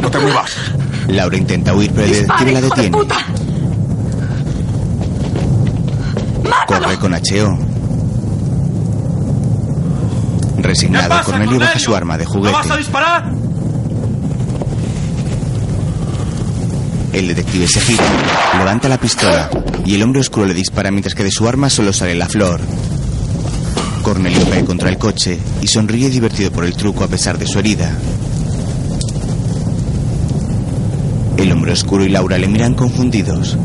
No 0.00 0.08
te 0.08 0.20
muevas. 0.20 0.52
Laura 1.08 1.36
intenta 1.36 1.74
huir, 1.74 1.90
pero 1.92 2.06
el 2.06 2.12
detective 2.12 2.52
la 2.52 2.60
detiene. 2.60 2.98
Corre 6.68 6.96
con 7.00 7.12
H.O. 7.12 7.65
Resignado, 10.66 11.22
Cornelio 11.24 11.60
baja 11.60 11.78
su 11.78 11.94
arma 11.94 12.18
de 12.18 12.24
¿No 12.24 12.30
juguete. 12.30 12.56
vas 12.56 12.70
a 12.70 12.76
disparar? 12.76 13.32
El 17.12 17.28
detective 17.28 17.66
se 17.68 17.80
gira, 17.80 18.04
levanta 18.58 18.88
la 18.88 18.98
pistola 18.98 19.48
y 19.84 19.94
el 19.94 20.02
hombre 20.02 20.20
oscuro 20.20 20.46
le 20.46 20.54
dispara 20.54 20.90
mientras 20.90 21.14
que 21.14 21.24
de 21.24 21.30
su 21.30 21.48
arma 21.48 21.70
solo 21.70 21.92
sale 21.92 22.14
la 22.14 22.26
flor. 22.26 22.60
Cornelio 24.02 24.48
cae 24.50 24.64
contra 24.64 24.88
el 24.90 24.98
coche 24.98 25.38
y 25.62 25.68
sonríe 25.68 26.10
divertido 26.10 26.50
por 26.50 26.64
el 26.64 26.74
truco 26.74 27.04
a 27.04 27.08
pesar 27.08 27.38
de 27.38 27.46
su 27.46 27.58
herida. 27.58 27.90
El 31.38 31.52
hombre 31.52 31.72
oscuro 31.72 32.04
y 32.04 32.08
Laura 32.08 32.38
le 32.38 32.48
miran 32.48 32.74
confundidos. 32.74 33.56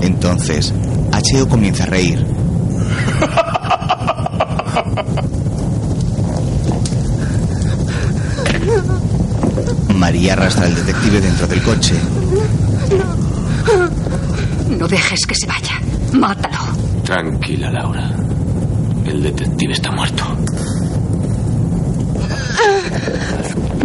Entonces, 0.00 0.72
H.O. 1.12 1.48
comienza 1.48 1.84
a 1.84 1.86
reír. 1.86 2.26
María 9.96 10.32
arrastra 10.34 10.66
al 10.66 10.74
detective 10.74 11.20
dentro 11.20 11.46
del 11.46 11.62
coche. 11.62 11.94
No 14.78 14.88
dejes 14.88 15.20
que 15.26 15.34
se 15.34 15.46
vaya. 15.46 15.80
Mátalo. 16.12 16.58
Tranquila, 17.04 17.70
Laura. 17.70 18.10
El 19.06 19.22
detective 19.22 19.72
está 19.72 19.90
muerto. 19.92 20.24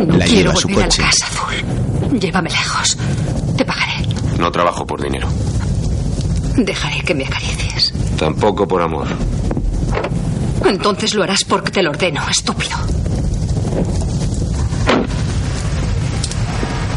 No 0.06 0.18
La 0.18 0.26
quiero 0.26 0.52
lleva 0.52 0.54
a 0.54 0.56
su 0.56 0.68
volver 0.68 0.86
coche. 0.86 1.02
a 1.02 1.06
la 1.06 1.12
casa 1.12 1.26
azul. 1.28 2.20
Llévame 2.20 2.50
lejos. 2.50 2.98
Te 3.58 3.66
pagaré. 3.66 3.94
No 4.38 4.52
trabajo 4.52 4.86
por 4.86 5.02
dinero. 5.02 5.28
Dejaré 6.58 7.02
que 7.02 7.14
me 7.14 7.26
acaricies. 7.26 7.94
Tampoco 8.18 8.68
por 8.68 8.82
amor. 8.82 9.08
Entonces 10.66 11.14
lo 11.14 11.24
harás 11.24 11.44
porque 11.48 11.72
te 11.72 11.84
lo 11.84 11.90
ordeno, 11.90 12.22
estúpido. 12.30 12.78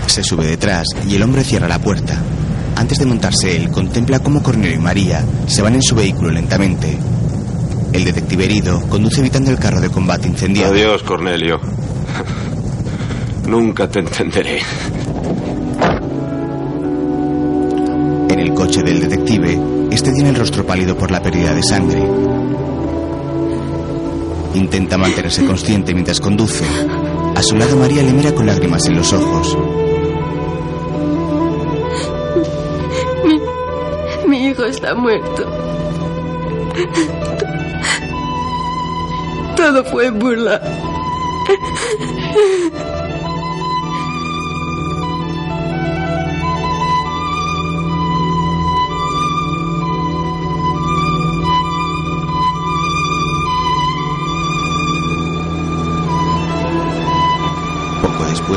Se 0.07 0.23
sube 0.23 0.47
detrás 0.47 0.87
y 1.09 1.15
el 1.17 1.23
hombre 1.23 1.43
cierra 1.43 1.69
la 1.69 1.79
puerta. 1.79 2.23
Antes 2.77 2.99
de 2.99 3.07
montarse 3.07 3.57
él, 3.57 3.71
contempla 3.71 4.19
cómo 4.19 4.43
Cornelio 4.43 4.77
y 4.77 4.81
María 4.81 5.25
se 5.47 5.63
van 5.63 5.75
en 5.75 5.83
su 5.83 5.95
vehículo 5.95 6.31
lentamente. 6.31 6.99
El 7.93 8.05
detective 8.05 8.45
herido 8.45 8.81
conduce 8.89 9.21
evitando 9.21 9.51
el 9.51 9.59
carro 9.59 9.81
de 9.81 9.91
combate 9.91 10.29
incendiado. 10.29 10.73
Adiós, 10.73 11.03
Cornelio. 11.03 11.61
Nunca 13.47 13.89
te 13.89 14.01
entenderé. 14.01 14.61
En 18.29 18.41
el 18.41 18.55
coche 18.55 18.83
del 18.83 19.01
detective, 19.01 19.59
este 19.91 20.11
tiene 20.13 20.31
el 20.31 20.37
rostro 20.37 20.67
pálido 20.67 20.97
por 20.97 21.11
la 21.11 21.21
pérdida 21.21 21.55
de 21.55 21.63
sangre. 21.63 22.03
Intenta 24.55 24.99
mantenerse 24.99 25.45
consciente 25.45 25.95
mientras 25.95 26.21
conduce. 26.21 26.65
A 27.35 27.43
su 27.43 27.57
lado 27.57 27.77
María 27.77 28.03
le 28.03 28.13
mira 28.13 28.35
con 28.35 28.47
lágrimas 28.47 28.87
en 28.87 28.97
los 28.97 29.13
ojos. 29.13 29.57
Mi, 34.27 34.47
hijo 34.49 34.65
está 34.65 34.95
muerto. 34.95 35.45
Todo 39.57 39.85
fue 39.85 40.11
burla. 40.11 40.61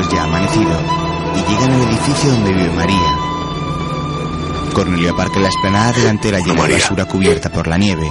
Después 0.06 0.12
ya 0.12 0.22
ha 0.22 0.24
amanecido 0.24 0.70
y 1.34 1.50
llegan 1.50 1.72
al 1.72 1.82
edificio 1.82 2.30
donde 2.30 2.52
vive 2.52 2.70
María. 2.70 3.18
Cornelio 4.72 5.10
aparca 5.12 5.40
la 5.40 5.48
esplanada 5.48 5.92
delantera 5.92 6.38
llena 6.38 6.64
de 6.64 6.74
basura 6.74 7.04
cubierta 7.06 7.50
por 7.50 7.66
la 7.66 7.76
nieve. 7.76 8.08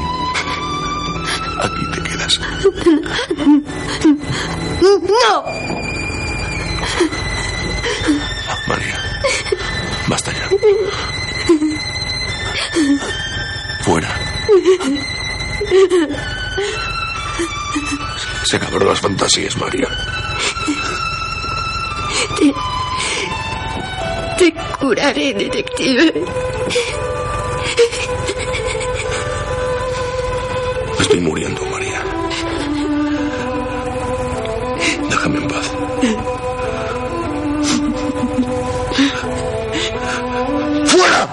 Aquí 1.62 1.92
te 1.94 2.02
quedas. 2.04 2.40
¡No! 4.82 5.44
María, 8.68 9.00
basta 10.08 10.32
ya. 10.34 10.50
Fuera. 13.84 14.10
Se 18.44 18.58
acabaron 18.58 18.88
las 18.90 19.00
fantasías, 19.00 19.56
María. 19.58 19.88
Curaré, 24.86 25.34
detective. 25.34 26.14
Estoy 31.00 31.20
muriendo, 31.22 31.66
María. 31.66 32.04
Déjame 35.10 35.38
en 35.40 35.48
paz. 35.48 35.72
¡Fuera! 40.86 41.30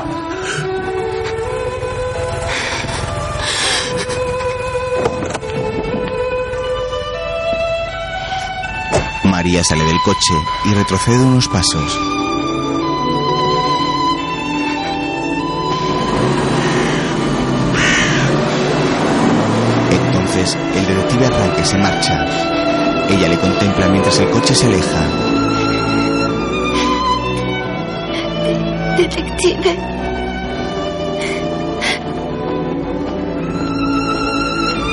María 9.24 9.62
sale 9.62 9.85
del 9.85 10.01
coche 10.07 10.35
y 10.65 10.73
retrocede 10.73 11.23
unos 11.23 11.49
pasos. 11.49 12.11
Se 21.64 21.78
marcha. 21.78 22.26
Ella 23.09 23.28
le 23.28 23.39
contempla 23.39 23.89
mientras 23.89 24.18
el 24.18 24.30
coche 24.30 24.55
se 24.55 24.66
aleja. 24.66 25.32
Detective. 28.97 29.76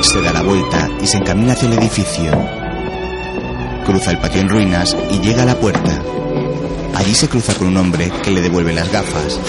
Se 0.01 0.21
da 0.21 0.33
la 0.33 0.41
vuelta 0.41 0.89
y 1.01 1.07
se 1.07 1.17
encamina 1.17 1.53
hacia 1.53 1.69
el 1.69 1.77
edificio. 1.77 2.31
Cruza 3.85 4.11
el 4.11 4.17
patio 4.17 4.41
en 4.41 4.49
ruinas 4.49 4.95
y 5.11 5.19
llega 5.19 5.43
a 5.43 5.45
la 5.45 5.55
puerta. 5.55 6.01
Allí 6.95 7.13
se 7.13 7.29
cruza 7.29 7.53
con 7.55 7.67
un 7.67 7.77
hombre 7.77 8.11
que 8.23 8.31
le 8.31 8.41
devuelve 8.41 8.73
las 8.73 8.91
gafas. 8.91 9.39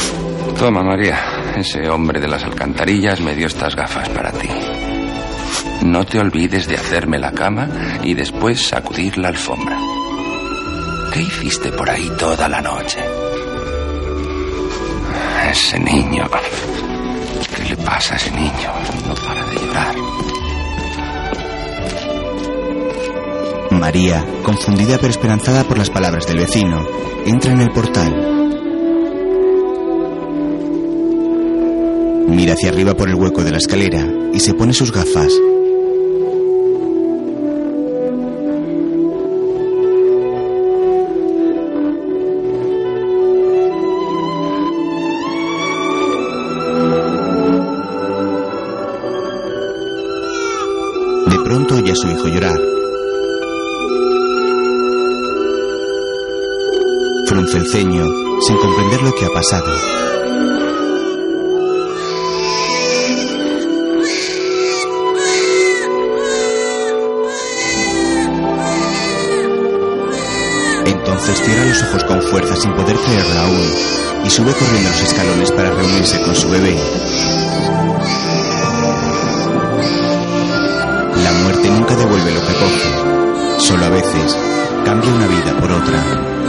Toma, 0.59 0.83
María. 0.83 1.19
Ese 1.57 1.89
hombre 1.89 2.21
de 2.21 2.29
las 2.29 2.45
alcantarillas 2.45 3.21
me 3.21 3.35
dio 3.35 3.47
estas 3.47 3.75
gafas 3.75 4.09
para 4.11 4.31
ti. 4.33 4.49
No 5.83 6.05
te 6.05 6.19
olvides 6.19 6.69
de 6.69 6.77
hacerme 6.77 7.19
la 7.19 7.33
cama 7.33 7.69
y 8.03 8.15
después 8.15 8.61
sacudir 8.61 9.17
la 9.19 9.29
alfombra. 9.29 9.79
¿Qué 11.13 11.23
hiciste 11.23 11.73
por 11.73 11.89
ahí 11.89 12.11
toda 12.19 12.49
la 12.49 12.61
noche? 12.61 12.99
Ese 15.51 15.79
niño. 15.81 16.25
¿Qué 17.57 17.65
le 17.71 17.77
pasa 17.79 18.15
a 18.15 18.17
ese 18.17 18.31
niño? 18.31 18.73
No 19.09 19.15
para 19.15 19.45
de 19.47 19.55
llorar. 19.57 19.97
María, 23.73 24.25
confundida 24.43 24.99
pero 24.99 25.11
esperanzada 25.11 25.65
por 25.65 25.79
las 25.79 25.91
palabras 25.91 26.27
del 26.27 26.39
vecino, 26.39 26.87
entra 27.25 27.53
en 27.53 27.61
el 27.63 27.71
portal. 27.71 28.41
Mira 32.29 32.53
hacia 32.55 32.71
arriba 32.71 32.95
por 32.95 33.09
el 33.09 33.15
hueco 33.17 33.43
de 33.43 33.51
la 33.51 33.59
escalera 33.59 34.07
y 34.33 34.39
se 34.39 34.55
pone 34.55 34.73
sus 34.73 34.93
gafas. 34.93 35.33
Sin 57.73 58.57
comprender 58.57 59.01
lo 59.03 59.15
que 59.15 59.27
ha 59.27 59.29
pasado. 59.29 59.73
Entonces 70.85 71.39
cierra 71.39 71.65
los 71.67 71.83
ojos 71.85 72.05
con 72.05 72.21
fuerza 72.23 72.57
sin 72.57 72.73
poder 72.73 72.97
creerlo 72.97 73.41
aún 73.41 73.73
y 74.25 74.31
sube 74.31 74.53
corriendo 74.53 74.91
los 74.91 75.03
escalones 75.03 75.53
para 75.53 75.71
reunirse 75.71 76.21
con 76.23 76.35
su 76.35 76.51
bebé. 76.51 76.77
La 81.23 81.33
muerte 81.45 81.71
nunca 81.71 81.95
devuelve 81.95 82.33
lo 82.33 82.41
que 82.41 82.55
coge, 82.55 83.61
solo 83.61 83.85
a 83.85 83.91
veces 83.91 84.37
cambia 84.85 85.15
una 85.15 85.29
vida 85.29 85.57
por 85.61 85.71
otra. 85.71 86.40